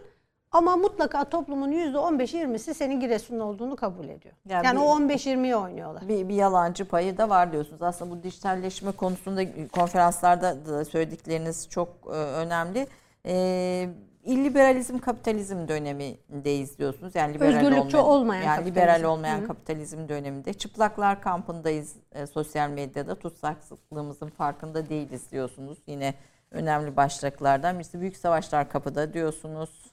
Ama 0.52 0.76
mutlaka 0.76 1.24
toplumun 1.24 1.72
%15-20'si 1.72 2.74
senin 2.74 3.00
Giresunlu 3.00 3.44
olduğunu 3.44 3.76
kabul 3.76 4.04
ediyor. 4.08 4.34
Yani 4.48 4.66
Yani, 4.66 4.76
bir- 4.80 4.84
o 4.84 4.88
15-20'ye 4.88 5.56
oynuyorlar. 5.56 6.08
bir, 6.08 6.28
bir 6.28 6.34
yalancı 6.34 6.84
payı 6.88 7.18
da 7.18 7.28
var 7.28 7.52
diyorsunuz. 7.52 7.82
Aslında 7.82 8.10
bu 8.10 8.22
dijitalleşme 8.22 8.92
konusunda 8.92 9.42
konferanslarda 9.68 10.66
da 10.66 10.84
söyledikleriniz 10.84 11.68
çok 11.68 11.88
e, 12.06 12.10
önemli. 12.16 12.86
E, 13.26 13.88
illiberalizm 14.24 14.98
kapitalizm 14.98 15.68
dönemindeyiz 15.68 16.78
diyorsunuz. 16.78 17.14
Yani 17.14 17.34
liberal 17.34 17.54
Özgürlükçü 17.54 17.96
olmayan 17.96 18.42
yani 18.42 18.56
kapitalizm. 18.56 18.76
liberal 18.76 19.02
olmayan 19.02 19.40
Hı. 19.40 19.46
kapitalizm 19.46 20.08
döneminde. 20.08 20.52
Çıplaklar 20.52 21.22
kampındayız 21.22 21.96
e, 22.12 22.26
sosyal 22.26 22.70
medyada. 22.70 23.14
Tutsaklığımızın 23.14 24.28
farkında 24.28 24.88
değiliz 24.88 25.32
diyorsunuz. 25.32 25.78
Yine 25.86 26.14
önemli 26.50 26.96
başlıklardan 26.96 27.78
birisi 27.78 28.00
büyük 28.00 28.16
savaşlar 28.16 28.68
kapıda 28.70 29.12
diyorsunuz. 29.12 29.90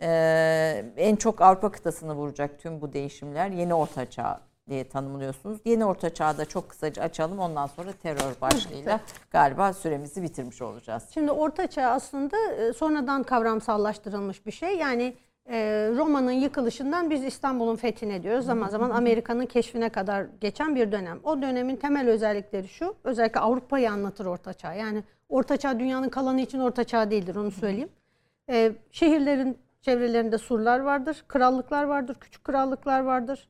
Ee, 0.00 0.84
en 0.96 1.16
çok 1.16 1.40
Avrupa 1.40 1.72
kıtasını 1.72 2.14
vuracak 2.14 2.58
tüm 2.58 2.80
bu 2.80 2.92
değişimler 2.92 3.50
yeni 3.50 3.74
orta 3.74 4.10
çağ 4.10 4.40
diye 4.68 4.88
tanımlıyorsunuz. 4.88 5.58
Yeni 5.64 5.84
orta 5.84 6.14
çağda 6.14 6.44
çok 6.44 6.68
kısaca 6.68 7.02
açalım 7.02 7.38
ondan 7.38 7.66
sonra 7.66 7.92
terör 7.92 8.40
başlığıyla 8.40 9.00
galiba 9.30 9.72
süremizi 9.72 10.22
bitirmiş 10.22 10.62
olacağız. 10.62 11.04
Şimdi 11.14 11.32
Orta 11.32 11.66
Çağ 11.66 11.86
aslında 11.86 12.36
e, 12.36 12.72
sonradan 12.72 13.22
kavramsallaştırılmış 13.22 14.46
bir 14.46 14.52
şey. 14.52 14.76
Yani 14.76 15.14
e, 15.48 15.56
Roma'nın 15.96 16.32
yıkılışından 16.32 17.10
biz 17.10 17.24
İstanbul'un 17.24 17.76
fethine 17.76 18.22
diyoruz. 18.22 18.46
Zaman 18.46 18.68
zaman 18.68 18.90
Amerika'nın 18.90 19.46
keşfine 19.46 19.88
kadar 19.88 20.26
geçen 20.40 20.76
bir 20.76 20.92
dönem. 20.92 21.20
O 21.22 21.42
dönemin 21.42 21.76
temel 21.76 22.08
özellikleri 22.08 22.68
şu. 22.68 22.94
Özellikle 23.04 23.40
Avrupa'yı 23.40 23.90
anlatır 23.90 24.26
Orta 24.26 24.52
Çağ. 24.52 24.74
Yani 24.74 25.04
Orta 25.28 25.56
Çağ 25.56 25.78
dünyanın 25.78 26.08
kalanı 26.08 26.40
için 26.40 26.58
Orta 26.58 26.84
Çağ 26.84 27.10
değildir 27.10 27.36
onu 27.36 27.50
söyleyeyim. 27.50 27.88
E, 28.50 28.72
şehirlerin 28.90 29.58
çevrelerinde 29.82 30.38
surlar 30.38 30.80
vardır, 30.80 31.24
krallıklar 31.28 31.84
vardır, 31.84 32.16
küçük 32.20 32.44
krallıklar 32.44 33.00
vardır. 33.00 33.48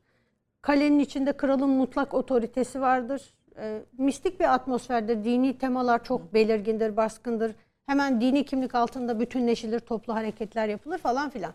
Kalenin 0.61 0.99
içinde 0.99 1.33
kralın 1.33 1.69
mutlak 1.69 2.13
otoritesi 2.13 2.81
vardır. 2.81 3.33
E, 3.57 3.81
mistik 3.97 4.39
bir 4.39 4.53
atmosferde 4.53 5.23
dini 5.23 5.57
temalar 5.57 6.03
çok 6.03 6.33
belirgindir, 6.33 6.97
baskındır. 6.97 7.55
Hemen 7.85 8.21
dini 8.21 8.45
kimlik 8.45 8.75
altında 8.75 9.19
bütünleşilir, 9.19 9.79
toplu 9.79 10.15
hareketler 10.15 10.67
yapılır 10.67 10.97
falan 10.97 11.29
filan. 11.29 11.53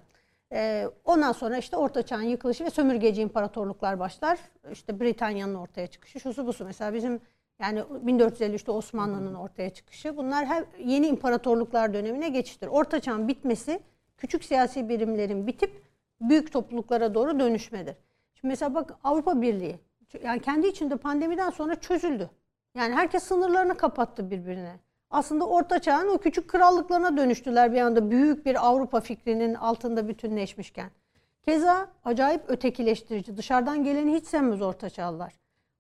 E, 0.53 0.89
ondan 1.05 1.33
sonra 1.33 1.57
işte 1.57 1.77
Orta 1.77 2.03
Çağ'ın 2.03 2.23
yıkılışı 2.23 2.65
ve 2.65 2.71
sömürgeci 2.71 3.23
imparatorluklar 3.23 3.99
başlar. 3.99 4.39
İşte 4.73 5.01
Britanya'nın 5.01 5.55
ortaya 5.55 5.87
çıkışı, 5.87 6.21
şusu 6.21 6.47
busu. 6.47 6.65
Mesela 6.65 6.95
bizim 6.95 7.21
yani 7.61 7.81
1453'te 7.81 8.71
Osmanlı'nın 8.71 9.35
ortaya 9.35 9.71
çıkışı. 9.71 10.17
Bunlar 10.17 10.47
her 10.47 10.65
yeni 10.85 11.07
imparatorluklar 11.07 11.95
dönemine 11.95 12.29
geçiştir. 12.29 12.67
Orta 12.67 13.01
Çağ'ın 13.01 13.29
bitmesi 13.29 13.81
küçük 14.17 14.45
siyasi 14.45 14.89
birimlerin 14.89 15.47
bitip 15.47 15.83
büyük 16.21 16.53
topluluklara 16.53 17.15
doğru 17.15 17.41
dönüşmedir. 17.41 17.95
Mesela 18.45 18.75
bak 18.75 18.95
Avrupa 19.05 19.43
Birliği 19.43 19.79
yani 20.23 20.41
kendi 20.41 20.67
içinde 20.67 20.97
pandemiden 20.97 21.51
sonra 21.51 21.75
çözüldü. 21.75 22.31
Yani 22.75 22.95
herkes 22.95 23.23
sınırlarını 23.23 23.77
kapattı 23.77 24.31
birbirine. 24.31 24.77
Aslında 25.11 25.47
Orta 25.47 25.79
Çağ'ın 25.79 26.09
o 26.09 26.19
küçük 26.19 26.49
krallıklarına 26.49 27.17
dönüştüler 27.17 27.73
bir 27.73 27.81
anda 27.81 28.11
büyük 28.11 28.47
bir 28.47 28.67
Avrupa 28.67 29.01
fikrinin 29.01 29.55
altında 29.55 30.09
bütünleşmişken. 30.09 30.91
Keza 31.43 31.89
acayip 32.05 32.43
ötekileştirici. 32.49 33.37
Dışarıdan 33.37 33.85
geleni 33.85 34.15
hiç 34.15 34.27
sevmez 34.27 34.63
Orta 34.63 34.91
Çağlılar. 34.91 35.33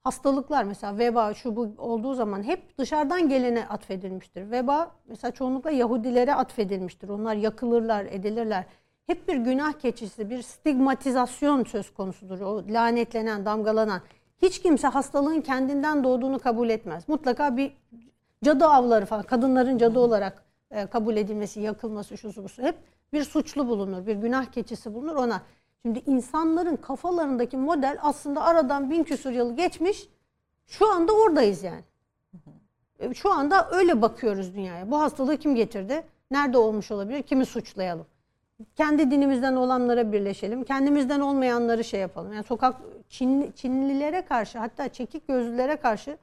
Hastalıklar 0.05 0.65
mesela 0.65 0.99
veba 0.99 1.35
şu 1.35 1.57
bu 1.57 1.75
olduğu 1.79 2.15
zaman 2.15 2.43
hep 2.43 2.79
dışarıdan 2.79 3.29
gelene 3.29 3.67
atfedilmiştir. 3.67 4.51
Veba 4.51 4.91
mesela 5.07 5.31
çoğunlukla 5.31 5.71
Yahudilere 5.71 6.35
atfedilmiştir. 6.35 7.09
Onlar 7.09 7.35
yakılırlar, 7.35 8.05
edilirler. 8.05 8.65
Hep 9.07 9.29
bir 9.29 9.37
günah 9.37 9.73
keçisi, 9.73 10.31
bir 10.31 10.43
stigmatizasyon 10.43 11.65
söz 11.65 11.95
konusudur. 11.95 12.41
O 12.41 12.63
lanetlenen, 12.69 13.45
damgalanan. 13.45 14.01
Hiç 14.43 14.63
kimse 14.63 14.89
hastalığın 14.89 15.41
kendinden 15.41 16.05
doğduğunu 16.05 16.39
kabul 16.39 16.69
etmez. 16.69 17.09
Mutlaka 17.09 17.57
bir 17.57 17.73
cadı 18.45 18.65
avları 18.67 19.07
falan, 19.07 19.23
kadınların 19.23 19.79
cadı 19.79 19.99
olarak 19.99 20.45
e, 20.71 20.87
kabul 20.87 21.17
edilmesi, 21.17 21.61
yakılması, 21.61 22.19
şusu 22.19 22.45
busu. 22.45 22.63
Hep 22.63 22.77
bir 23.13 23.25
suçlu 23.25 23.69
bulunur, 23.69 24.07
bir 24.07 24.17
günah 24.17 24.45
keçisi 24.47 24.95
bulunur 24.95 25.15
ona. 25.15 25.43
Şimdi 25.83 26.03
insanların 26.07 26.77
kafalarındaki 26.77 27.57
model 27.57 27.99
aslında 28.03 28.43
aradan 28.43 28.91
bin 28.91 29.05
küsur 29.05 29.31
yıl 29.31 29.57
geçmiş. 29.57 30.09
Şu 30.67 30.93
anda 30.93 31.13
oradayız 31.13 31.63
yani. 31.63 31.85
E, 32.99 33.15
Şu 33.15 33.33
anda 33.33 33.71
öyle 33.71 34.03
bakıyoruz 34.03 34.55
dünyaya. 34.55 34.91
Bu 34.91 35.01
hastalığı 35.01 35.37
kim 35.37 35.55
getirdi? 35.55 36.07
Nerede 36.31 36.59
olmuş 36.59 36.91
olabilir? 36.91 37.23
Kimi 37.23 37.47
suçlayalım? 37.47 38.07
Kendi 38.77 39.11
dinimizden 39.11 39.57
olanlara 39.57 40.13
birleşelim. 40.13 40.65
Kendimizden 40.65 41.21
olmayanları 41.21 41.85
şey 41.85 42.01
yapalım. 42.01 42.33
Yani 42.33 42.45
sokak 42.45 42.77
Çin, 43.09 43.53
Çinlilere 43.53 44.23
karşı 44.23 44.59
hatta 44.59 44.89
çekik 44.89 45.29
gözlülere 45.29 45.77
karşı 45.77 46.19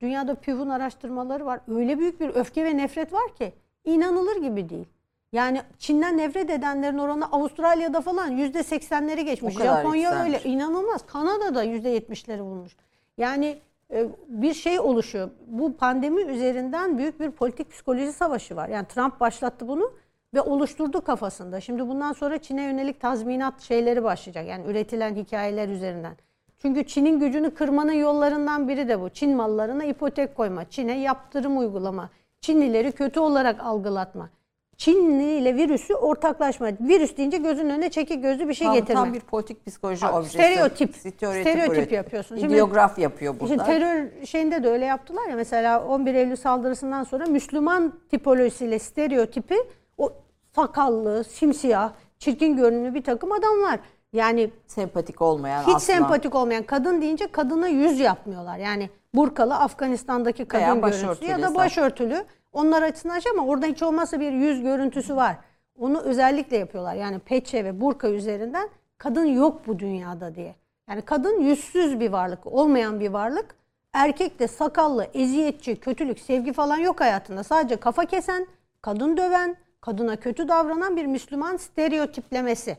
dünyada 0.00 0.34
PÜV'ün 0.34 0.68
araştırmaları 0.68 1.46
var. 1.46 1.60
Öyle 1.68 1.98
büyük 1.98 2.20
bir 2.20 2.28
öfke 2.28 2.64
ve 2.64 2.76
nefret 2.76 3.12
var 3.12 3.34
ki 3.34 3.52
inanılır 3.84 4.36
gibi 4.36 4.68
değil. 4.68 4.86
Yani 5.32 5.62
Çin'den 5.78 6.18
nefret 6.18 6.50
edenlerin 6.50 6.98
oranı 6.98 7.32
Avustralya'da 7.32 8.00
falan 8.00 8.28
yüzde 8.28 8.62
seksenleri 8.62 9.24
geçmiş. 9.24 9.54
Japonya 9.54 10.10
öyle 10.10 10.32
yükselmiş. 10.32 10.56
inanılmaz. 10.56 11.06
Kanada'da 11.06 11.62
yüzde 11.62 11.88
yetmişleri 11.88 12.40
bulmuş. 12.40 12.76
Yani 13.18 13.58
e, 13.90 14.06
bir 14.28 14.54
şey 14.54 14.80
oluşuyor. 14.80 15.30
Bu 15.46 15.76
pandemi 15.76 16.22
üzerinden 16.22 16.98
büyük 16.98 17.20
bir 17.20 17.30
politik 17.30 17.70
psikoloji 17.70 18.12
savaşı 18.12 18.56
var. 18.56 18.68
Yani 18.68 18.86
Trump 18.86 19.20
başlattı 19.20 19.68
bunu 19.68 19.92
ve 20.36 20.40
oluşturdu 20.40 21.00
kafasında. 21.00 21.60
Şimdi 21.60 21.88
bundan 21.88 22.12
sonra 22.12 22.38
Çin'e 22.38 22.62
yönelik 22.62 23.00
tazminat 23.00 23.60
şeyleri 23.60 24.04
başlayacak. 24.04 24.46
Yani 24.48 24.66
üretilen 24.66 25.14
hikayeler 25.14 25.68
üzerinden. 25.68 26.16
Çünkü 26.58 26.86
Çin'in 26.86 27.20
gücünü 27.20 27.54
kırmanın 27.54 27.92
yollarından 27.92 28.68
biri 28.68 28.88
de 28.88 29.00
bu. 29.00 29.08
Çin 29.08 29.36
mallarına 29.36 29.84
ipotek 29.84 30.36
koyma, 30.36 30.70
Çin'e 30.70 30.98
yaptırım 30.98 31.58
uygulama, 31.58 32.10
Çinlileri 32.40 32.92
kötü 32.92 33.20
olarak 33.20 33.60
algılatma. 33.60 34.30
Çinli 34.76 35.38
ile 35.38 35.54
virüsü 35.54 35.94
ortaklaşma. 35.94 36.68
Virüs 36.80 37.16
deyince 37.16 37.36
gözün 37.36 37.70
önüne 37.70 37.90
çekik 37.90 38.22
gözlü 38.22 38.48
bir 38.48 38.54
şey 38.54 38.66
Tam, 38.66 38.74
getirme. 38.74 38.94
tam 38.94 39.14
bir 39.14 39.20
politik 39.20 39.66
psikoloji 39.66 40.06
objesi. 40.06 40.30
stereotip. 40.30 40.96
Stereotip, 40.96 41.40
Stereotip 41.40 41.92
yapıyorsun. 41.92 42.36
İdeograf 42.36 42.98
yapıyor 42.98 43.34
burada. 43.40 43.48
Şimdi 43.48 43.64
terör 43.64 44.24
şeyinde 44.26 44.62
de 44.62 44.68
öyle 44.68 44.84
yaptılar 44.84 45.28
ya 45.28 45.36
mesela 45.36 45.84
11 45.86 46.14
Eylül 46.14 46.36
saldırısından 46.36 47.04
sonra 47.04 47.26
Müslüman 47.26 47.92
tipolojisiyle 48.10 48.78
stereotipi 48.78 49.56
o 49.98 50.12
sakallı, 50.56 51.24
simsiyah, 51.24 51.92
çirkin 52.18 52.56
görünümlü 52.56 52.94
bir 52.94 53.04
takım 53.04 53.32
adamlar. 53.32 53.80
Yani 54.12 54.50
Sempatik 54.66 55.22
olmayan 55.22 55.62
hiç 55.62 55.68
asla. 55.68 55.80
sempatik 55.80 56.34
olmayan 56.34 56.62
kadın 56.62 57.00
deyince 57.00 57.26
kadına 57.32 57.68
yüz 57.68 58.00
yapmıyorlar. 58.00 58.58
Yani 58.58 58.90
burkalı 59.14 59.54
Afganistan'daki 59.54 60.44
kadın 60.44 60.80
görüntüsü 60.80 61.24
ya 61.24 61.42
da 61.42 61.54
başörtülü. 61.54 62.24
Onlar 62.52 62.82
açısından 62.82 63.18
şey 63.18 63.32
ama 63.32 63.46
orada 63.46 63.66
hiç 63.66 63.82
olmazsa 63.82 64.20
bir 64.20 64.32
yüz 64.32 64.62
görüntüsü 64.62 65.16
var. 65.16 65.36
Onu 65.78 66.00
özellikle 66.00 66.56
yapıyorlar. 66.56 66.94
Yani 66.94 67.18
peçe 67.18 67.64
ve 67.64 67.80
burka 67.80 68.08
üzerinden 68.08 68.68
kadın 68.98 69.24
yok 69.24 69.66
bu 69.66 69.78
dünyada 69.78 70.34
diye. 70.34 70.54
Yani 70.88 71.02
kadın 71.02 71.40
yüzsüz 71.40 72.00
bir 72.00 72.12
varlık, 72.12 72.46
olmayan 72.46 73.00
bir 73.00 73.10
varlık. 73.10 73.54
Erkek 73.92 74.38
de 74.38 74.48
sakallı, 74.48 75.06
eziyetçi, 75.14 75.76
kötülük, 75.76 76.18
sevgi 76.18 76.52
falan 76.52 76.76
yok 76.76 77.00
hayatında. 77.00 77.44
Sadece 77.44 77.76
kafa 77.76 78.04
kesen, 78.04 78.46
kadın 78.82 79.16
döven, 79.16 79.56
kadına 79.86 80.16
kötü 80.16 80.48
davranan 80.48 80.96
bir 80.96 81.06
Müslüman 81.06 81.56
stereotiplemesi. 81.56 82.76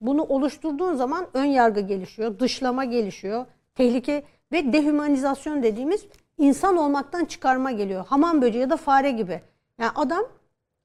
Bunu 0.00 0.22
oluşturduğun 0.22 0.94
zaman 0.94 1.26
ön 1.34 1.44
yargı 1.44 1.80
gelişiyor, 1.80 2.38
dışlama 2.38 2.84
gelişiyor, 2.84 3.46
tehlike 3.74 4.24
ve 4.52 4.72
dehumanizasyon 4.72 5.62
dediğimiz 5.62 6.06
insan 6.38 6.76
olmaktan 6.76 7.24
çıkarma 7.24 7.70
geliyor. 7.70 8.06
Hamam 8.06 8.42
böceği 8.42 8.62
ya 8.62 8.70
da 8.70 8.76
fare 8.76 9.10
gibi. 9.10 9.42
Yani 9.78 9.90
adam 9.94 10.24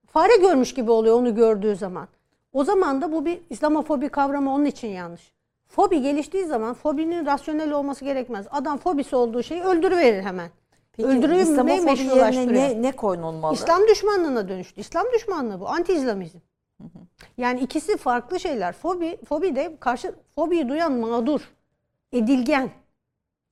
fare 0.08 0.38
görmüş 0.42 0.74
gibi 0.74 0.92
oluyor 0.92 1.16
onu 1.20 1.36
gördüğü 1.36 1.76
zaman. 1.76 2.08
O 2.54 2.64
zaman 2.64 3.02
da 3.02 3.12
bu 3.12 3.26
bir 3.26 3.42
İslamofobi 3.50 4.10
kavramı 4.10 4.54
onun 4.54 4.66
için 4.66 4.88
yanlış. 4.88 5.34
Fobi 5.68 6.02
geliştiği 6.02 6.46
zaman 6.46 6.74
fobinin 6.74 7.26
rasyonel 7.26 7.72
olması 7.72 8.06
gerekmez. 8.06 8.48
Adam 8.52 8.78
fobisi 8.78 9.16
olduğu 9.16 9.44
şeyi 9.44 9.64
öldürüverir 9.64 10.24
hemen. 10.24 10.50
Peki 11.08 11.36
İslamofobi 11.36 11.82
meşrulaştırıyor. 11.82 12.62
ne, 12.62 12.82
ne 12.82 12.92
konulmalı? 12.92 13.54
İslam 13.54 13.88
düşmanlığına 13.88 14.50
dönüştü. 14.50 14.82
İslam 14.82 15.06
düşmanlığı 15.14 15.60
bu. 15.60 15.68
Anti-İslamizm. 15.70 16.38
Yani 17.38 17.60
ikisi 17.60 17.98
farklı 17.98 18.40
şeyler. 18.40 18.74
Fobi, 18.74 19.18
fobi 19.30 19.56
de 19.56 19.78
karşı 19.80 20.16
fobiyi 20.36 20.70
duyan 20.70 20.92
mağdur, 20.92 21.42
edilgen. 22.14 22.72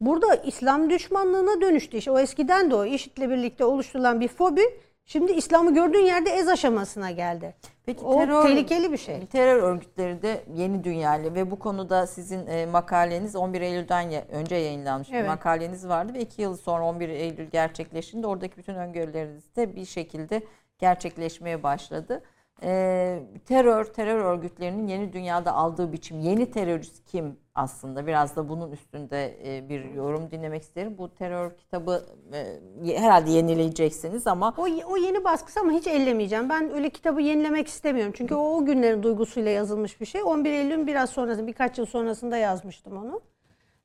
Burada 0.01 0.35
İslam 0.35 0.89
düşmanlığına 0.89 1.61
dönüştü. 1.61 1.97
İşte 1.97 2.11
o 2.11 2.19
eskiden 2.19 2.71
de 2.71 2.75
o 2.75 2.85
IŞİD'le 2.85 3.29
birlikte 3.29 3.65
oluşturulan 3.65 4.21
bir 4.21 4.27
fobi 4.27 4.61
şimdi 5.07 5.31
İslam'ı 5.31 5.73
gördüğün 5.73 6.05
yerde 6.05 6.29
ez 6.29 6.47
aşamasına 6.47 7.11
geldi. 7.11 7.55
Peki 7.85 8.05
O 8.05 8.17
terör, 8.19 8.43
tehlikeli 8.43 8.91
bir 8.91 8.97
şey. 8.97 9.25
Terör 9.25 9.63
örgütleri 9.63 10.21
de 10.21 10.43
yeni 10.55 10.83
dünyalı 10.83 11.35
ve 11.35 11.51
bu 11.51 11.59
konuda 11.59 12.07
sizin 12.07 12.47
e, 12.47 12.65
makaleniz 12.65 13.35
11 13.35 13.61
Eylül'den 13.61 14.01
ya- 14.09 14.25
önce 14.31 14.55
yayınlanmış 14.55 15.09
bir 15.11 15.15
Evet. 15.17 15.27
makaleniz 15.27 15.87
vardı 15.87 16.13
ve 16.13 16.19
2 16.21 16.41
yıl 16.41 16.57
sonra 16.57 16.85
11 16.85 17.09
Eylül 17.09 17.45
gerçekleştiğinde 17.49 18.27
oradaki 18.27 18.57
bütün 18.57 18.75
öngörüleriniz 18.75 19.55
de 19.55 19.75
bir 19.75 19.85
şekilde 19.85 20.41
gerçekleşmeye 20.79 21.63
başladı. 21.63 22.23
E, 22.63 23.23
terör, 23.45 23.85
terör 23.85 24.19
örgütlerinin 24.19 24.87
yeni 24.87 25.13
dünyada 25.13 25.53
aldığı 25.53 25.91
biçim, 25.93 26.19
yeni 26.19 26.51
terörist 26.51 27.05
kim 27.05 27.39
aslında? 27.55 28.07
Biraz 28.07 28.35
da 28.35 28.49
bunun 28.49 28.71
üstünde 28.71 29.37
e, 29.45 29.69
bir 29.69 29.83
yorum 29.83 30.31
dinlemek 30.31 30.61
isterim. 30.63 30.97
Bu 30.97 31.13
terör 31.13 31.57
kitabı 31.57 32.05
e, 32.83 32.97
herhalde 32.97 33.31
yenileyeceksiniz 33.31 34.27
ama 34.27 34.53
O, 34.57 34.67
o 34.87 34.97
yeni 34.97 35.23
baskısı 35.23 35.59
ama 35.59 35.71
hiç 35.71 35.87
ellemeyeceğim. 35.87 36.49
Ben 36.49 36.73
öyle 36.73 36.89
kitabı 36.89 37.21
yenilemek 37.21 37.67
istemiyorum. 37.67 38.13
Çünkü 38.17 38.35
o, 38.35 38.55
o 38.57 38.65
günlerin 38.65 39.03
duygusuyla 39.03 39.51
yazılmış 39.51 40.01
bir 40.01 40.05
şey. 40.05 40.23
11 40.23 40.51
Eylül'ün 40.51 40.87
biraz 40.87 41.09
sonrasında, 41.09 41.47
birkaç 41.47 41.77
yıl 41.77 41.85
sonrasında 41.85 42.37
yazmıştım 42.37 42.97
onu. 42.97 43.21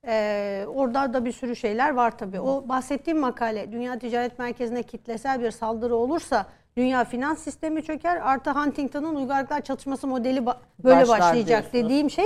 Ee, 0.06 0.64
orada 0.74 1.14
da 1.14 1.24
bir 1.24 1.32
sürü 1.32 1.56
şeyler 1.56 1.90
var 1.94 2.18
tabii. 2.18 2.40
O 2.40 2.68
bahsettiğim 2.68 3.20
makale 3.20 3.72
Dünya 3.72 3.98
Ticaret 3.98 4.38
Merkezi'ne 4.38 4.82
kitlesel 4.82 5.42
bir 5.42 5.50
saldırı 5.50 5.96
olursa 5.96 6.46
dünya 6.76 7.04
finans 7.04 7.38
sistemi 7.38 7.82
çöker. 7.82 8.16
Artı 8.16 8.50
Huntington'ın 8.50 9.14
uygarlıklar 9.14 9.60
çatışması 9.60 10.06
modeli 10.06 10.38
ba- 10.38 10.56
böyle 10.84 11.00
Başlar 11.00 11.20
başlayacak 11.20 11.48
diyorsunuz. 11.72 11.84
dediğim 11.84 12.10
şey. 12.10 12.24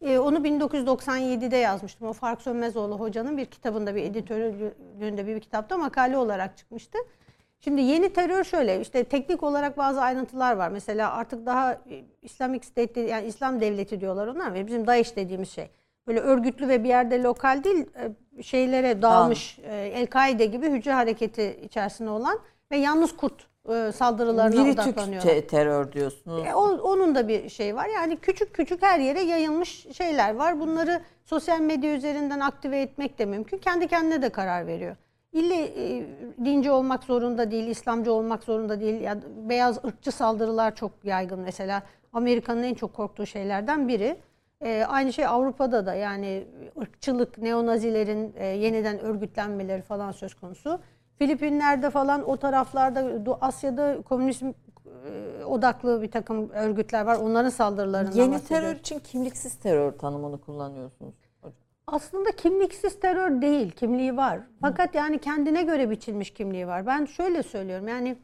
e, 0.00 0.18
onu 0.18 0.38
1997'de 0.38 1.56
yazmıştım. 1.56 2.08
O 2.08 2.12
Faruk 2.12 2.42
Sönmezoğlu 2.42 3.00
hocanın 3.00 3.36
bir 3.36 3.44
kitabında, 3.46 3.94
bir 3.94 4.02
editörlüğünde 4.02 5.26
bir 5.26 5.40
kitapta 5.40 5.78
makale 5.78 6.18
olarak 6.18 6.56
çıkmıştı. 6.56 6.98
Şimdi 7.60 7.80
yeni 7.80 8.12
terör 8.12 8.44
şöyle 8.44 8.80
işte 8.80 9.04
teknik 9.04 9.42
olarak 9.42 9.78
bazı 9.78 10.00
ayrıntılar 10.00 10.56
var. 10.56 10.68
Mesela 10.68 11.12
artık 11.12 11.46
daha 11.46 11.72
e, 11.72 12.04
Islamic 12.22 12.66
State 12.66 13.00
yani 13.00 13.26
İslam 13.26 13.60
devleti 13.60 14.00
diyorlar 14.00 14.26
onlar 14.26 14.54
ve 14.54 14.66
bizim 14.66 14.86
DAEŞ 14.86 15.16
dediğimiz 15.16 15.50
şey. 15.50 15.70
Böyle 16.06 16.20
örgütlü 16.20 16.68
ve 16.68 16.84
bir 16.84 16.88
yerde 16.88 17.22
lokal 17.22 17.64
değil 17.64 17.86
e, 18.38 18.42
şeylere 18.42 19.02
dağılmış 19.02 19.58
El-Kaide 19.68 20.46
gibi 20.46 20.70
hücre 20.70 20.92
hareketi 20.92 21.60
içerisinde 21.64 22.10
olan 22.10 22.38
ve 22.70 22.76
yalnız 22.76 23.16
kurt 23.16 23.46
e, 23.72 23.92
saldırılarına 23.92 24.64
biri 24.64 24.72
odaklanıyorlar. 24.72 25.30
te- 25.30 25.46
terör 25.46 25.92
diyorsunuz. 25.92 26.46
E, 26.46 26.54
o- 26.54 26.78
onun 26.92 27.14
da 27.14 27.28
bir 27.28 27.48
şey 27.48 27.76
var. 27.76 27.86
Yani 27.94 28.16
küçük 28.16 28.54
küçük 28.54 28.82
her 28.82 28.98
yere 29.00 29.20
yayılmış 29.20 29.86
şeyler 29.96 30.34
var. 30.34 30.60
Bunları 30.60 31.00
sosyal 31.24 31.60
medya 31.60 31.94
üzerinden 31.94 32.40
aktive 32.40 32.80
etmek 32.80 33.18
de 33.18 33.24
mümkün. 33.24 33.58
Kendi 33.58 33.88
kendine 33.88 34.22
de 34.22 34.28
karar 34.28 34.66
veriyor. 34.66 34.96
İlle 35.32 35.64
e, 35.64 36.06
dinci 36.44 36.70
olmak 36.70 37.04
zorunda 37.04 37.50
değil, 37.50 37.66
İslamcı 37.66 38.12
olmak 38.12 38.42
zorunda 38.44 38.80
değil. 38.80 39.00
Ya, 39.00 39.18
beyaz 39.48 39.84
ırkçı 39.84 40.12
saldırılar 40.12 40.74
çok 40.74 40.90
yaygın 41.04 41.40
mesela. 41.40 41.82
Amerika'nın 42.12 42.62
en 42.62 42.74
çok 42.74 42.94
korktuğu 42.94 43.26
şeylerden 43.26 43.88
biri. 43.88 44.16
E, 44.64 44.84
aynı 44.88 45.12
şey 45.12 45.26
Avrupa'da 45.26 45.86
da 45.86 45.94
yani 45.94 46.44
ırkçılık, 46.80 47.38
neonazilerin 47.38 48.34
e, 48.36 48.46
yeniden 48.46 48.98
örgütlenmeleri 49.00 49.82
falan 49.82 50.12
söz 50.12 50.34
konusu. 50.34 50.78
Filipinler'de 51.18 51.90
falan 51.90 52.28
o 52.28 52.36
taraflarda 52.36 53.38
Asya'da 53.40 54.02
komünizm 54.02 54.46
e, 54.48 55.44
odaklı 55.44 56.02
bir 56.02 56.10
takım 56.10 56.50
örgütler 56.50 57.06
var. 57.06 57.16
Onların 57.16 57.50
saldırılarından 57.50 58.16
Yeni 58.16 58.40
terör 58.44 58.76
için 58.76 58.98
kimliksiz 58.98 59.54
terör 59.54 59.92
tanımını 59.92 60.40
kullanıyorsunuz. 60.40 61.14
Aslında 61.86 62.30
kimliksiz 62.30 63.00
terör 63.00 63.42
değil, 63.42 63.70
kimliği 63.70 64.16
var. 64.16 64.40
Fakat 64.60 64.94
yani 64.94 65.18
kendine 65.18 65.62
göre 65.62 65.90
biçilmiş 65.90 66.30
kimliği 66.30 66.66
var. 66.66 66.86
Ben 66.86 67.04
şöyle 67.04 67.42
söylüyorum 67.42 67.88
yani 67.88 68.16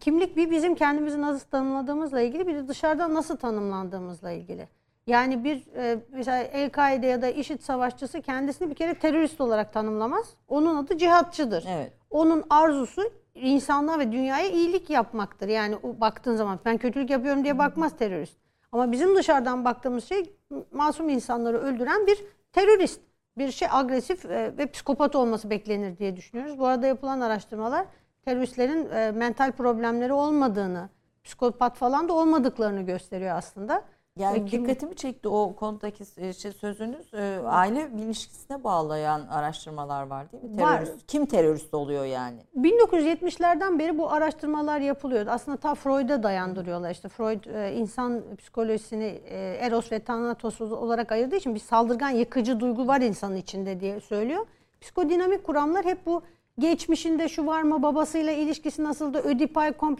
kimlik 0.00 0.36
bir 0.36 0.50
bizim 0.50 0.74
kendimizi 0.74 1.20
nasıl 1.20 1.48
tanımladığımızla 1.48 2.20
ilgili 2.20 2.46
bir 2.46 2.54
de 2.54 2.68
dışarıdan 2.68 3.14
nasıl 3.14 3.36
tanımlandığımızla 3.36 4.30
ilgili. 4.30 4.68
Yani 5.06 5.44
bir 5.44 5.66
e, 5.76 5.98
mesela 6.12 6.38
El-Kaide 6.38 7.06
ya 7.06 7.22
da 7.22 7.28
IŞİD 7.28 7.60
savaşçısı 7.60 8.22
kendisini 8.22 8.70
bir 8.70 8.74
kere 8.74 8.94
terörist 8.94 9.40
olarak 9.40 9.72
tanımlamaz. 9.72 10.34
Onun 10.48 10.76
adı 10.76 10.98
cihatçıdır. 10.98 11.64
Evet. 11.68 11.92
Onun 12.10 12.44
arzusu 12.50 13.02
insanlığa 13.34 13.98
ve 13.98 14.12
dünyaya 14.12 14.48
iyilik 14.48 14.90
yapmaktır. 14.90 15.48
Yani 15.48 15.76
o 15.82 16.00
baktığın 16.00 16.36
zaman 16.36 16.58
ben 16.64 16.76
kötülük 16.76 17.10
yapıyorum 17.10 17.44
diye 17.44 17.58
bakmaz 17.58 17.96
terörist. 17.96 18.38
Ama 18.72 18.92
bizim 18.92 19.16
dışarıdan 19.16 19.64
baktığımız 19.64 20.04
şey 20.04 20.36
masum 20.72 21.08
insanları 21.08 21.58
öldüren 21.58 22.06
bir 22.06 22.24
terörist. 22.52 23.00
Bir 23.38 23.50
şey 23.50 23.68
agresif 23.70 24.24
e, 24.24 24.58
ve 24.58 24.66
psikopat 24.66 25.16
olması 25.16 25.50
beklenir 25.50 25.98
diye 25.98 26.16
düşünüyoruz. 26.16 26.58
Bu 26.58 26.66
arada 26.66 26.86
yapılan 26.86 27.20
araştırmalar 27.20 27.86
teröristlerin 28.24 28.90
e, 28.90 29.10
mental 29.10 29.52
problemleri 29.52 30.12
olmadığını, 30.12 30.88
psikopat 31.24 31.76
falan 31.76 32.08
da 32.08 32.12
olmadıklarını 32.12 32.82
gösteriyor 32.82 33.36
aslında. 33.36 33.84
Yani 34.16 34.40
Ve 34.40 34.44
kim- 34.44 34.62
dikkatimi 34.62 34.94
çekti 34.96 35.28
o 35.28 35.54
konudaki 35.56 36.04
e, 36.16 36.32
şey 36.32 36.52
sözünüz. 36.52 37.14
e, 37.14 37.38
aile 37.44 37.90
ilişkisine 37.98 38.64
bağlayan 38.64 39.26
araştırmalar 39.30 40.06
var 40.06 40.32
değil 40.32 40.44
mi? 40.44 40.60
Var. 40.62 40.78
Terörist, 40.84 41.06
kim 41.06 41.26
terörist 41.26 41.74
oluyor 41.74 42.04
yani? 42.04 42.38
1970'lerden 42.56 43.78
beri 43.78 43.98
bu 43.98 44.10
araştırmalar 44.12 44.80
yapılıyor. 44.80 45.26
Aslında 45.26 45.56
ta 45.56 45.74
Freud'a 45.74 46.22
dayandırıyorlar. 46.22 46.90
İşte 46.90 47.08
Freud 47.08 47.44
e, 47.44 47.74
insan 47.74 48.22
psikolojisini 48.38 49.04
e, 49.24 49.38
Eros 49.60 49.92
ve 49.92 49.98
Thanatos 50.00 50.60
olarak 50.60 51.12
ayırdığı 51.12 51.36
için 51.36 51.54
bir 51.54 51.60
saldırgan 51.60 52.10
yıkıcı 52.10 52.60
duygu 52.60 52.86
var 52.86 53.00
insanın 53.00 53.36
içinde 53.36 53.80
diye 53.80 54.00
söylüyor. 54.00 54.46
Psikodinamik 54.80 55.44
kuramlar 55.44 55.84
hep 55.84 56.06
bu 56.06 56.22
geçmişinde 56.58 57.28
şu 57.28 57.46
var 57.46 57.62
mı 57.62 57.82
babasıyla 57.82 58.32
ilişkisi 58.32 58.84
nasıldı 58.84 59.18
ödipal 59.18 59.72
kompleks 59.72 59.96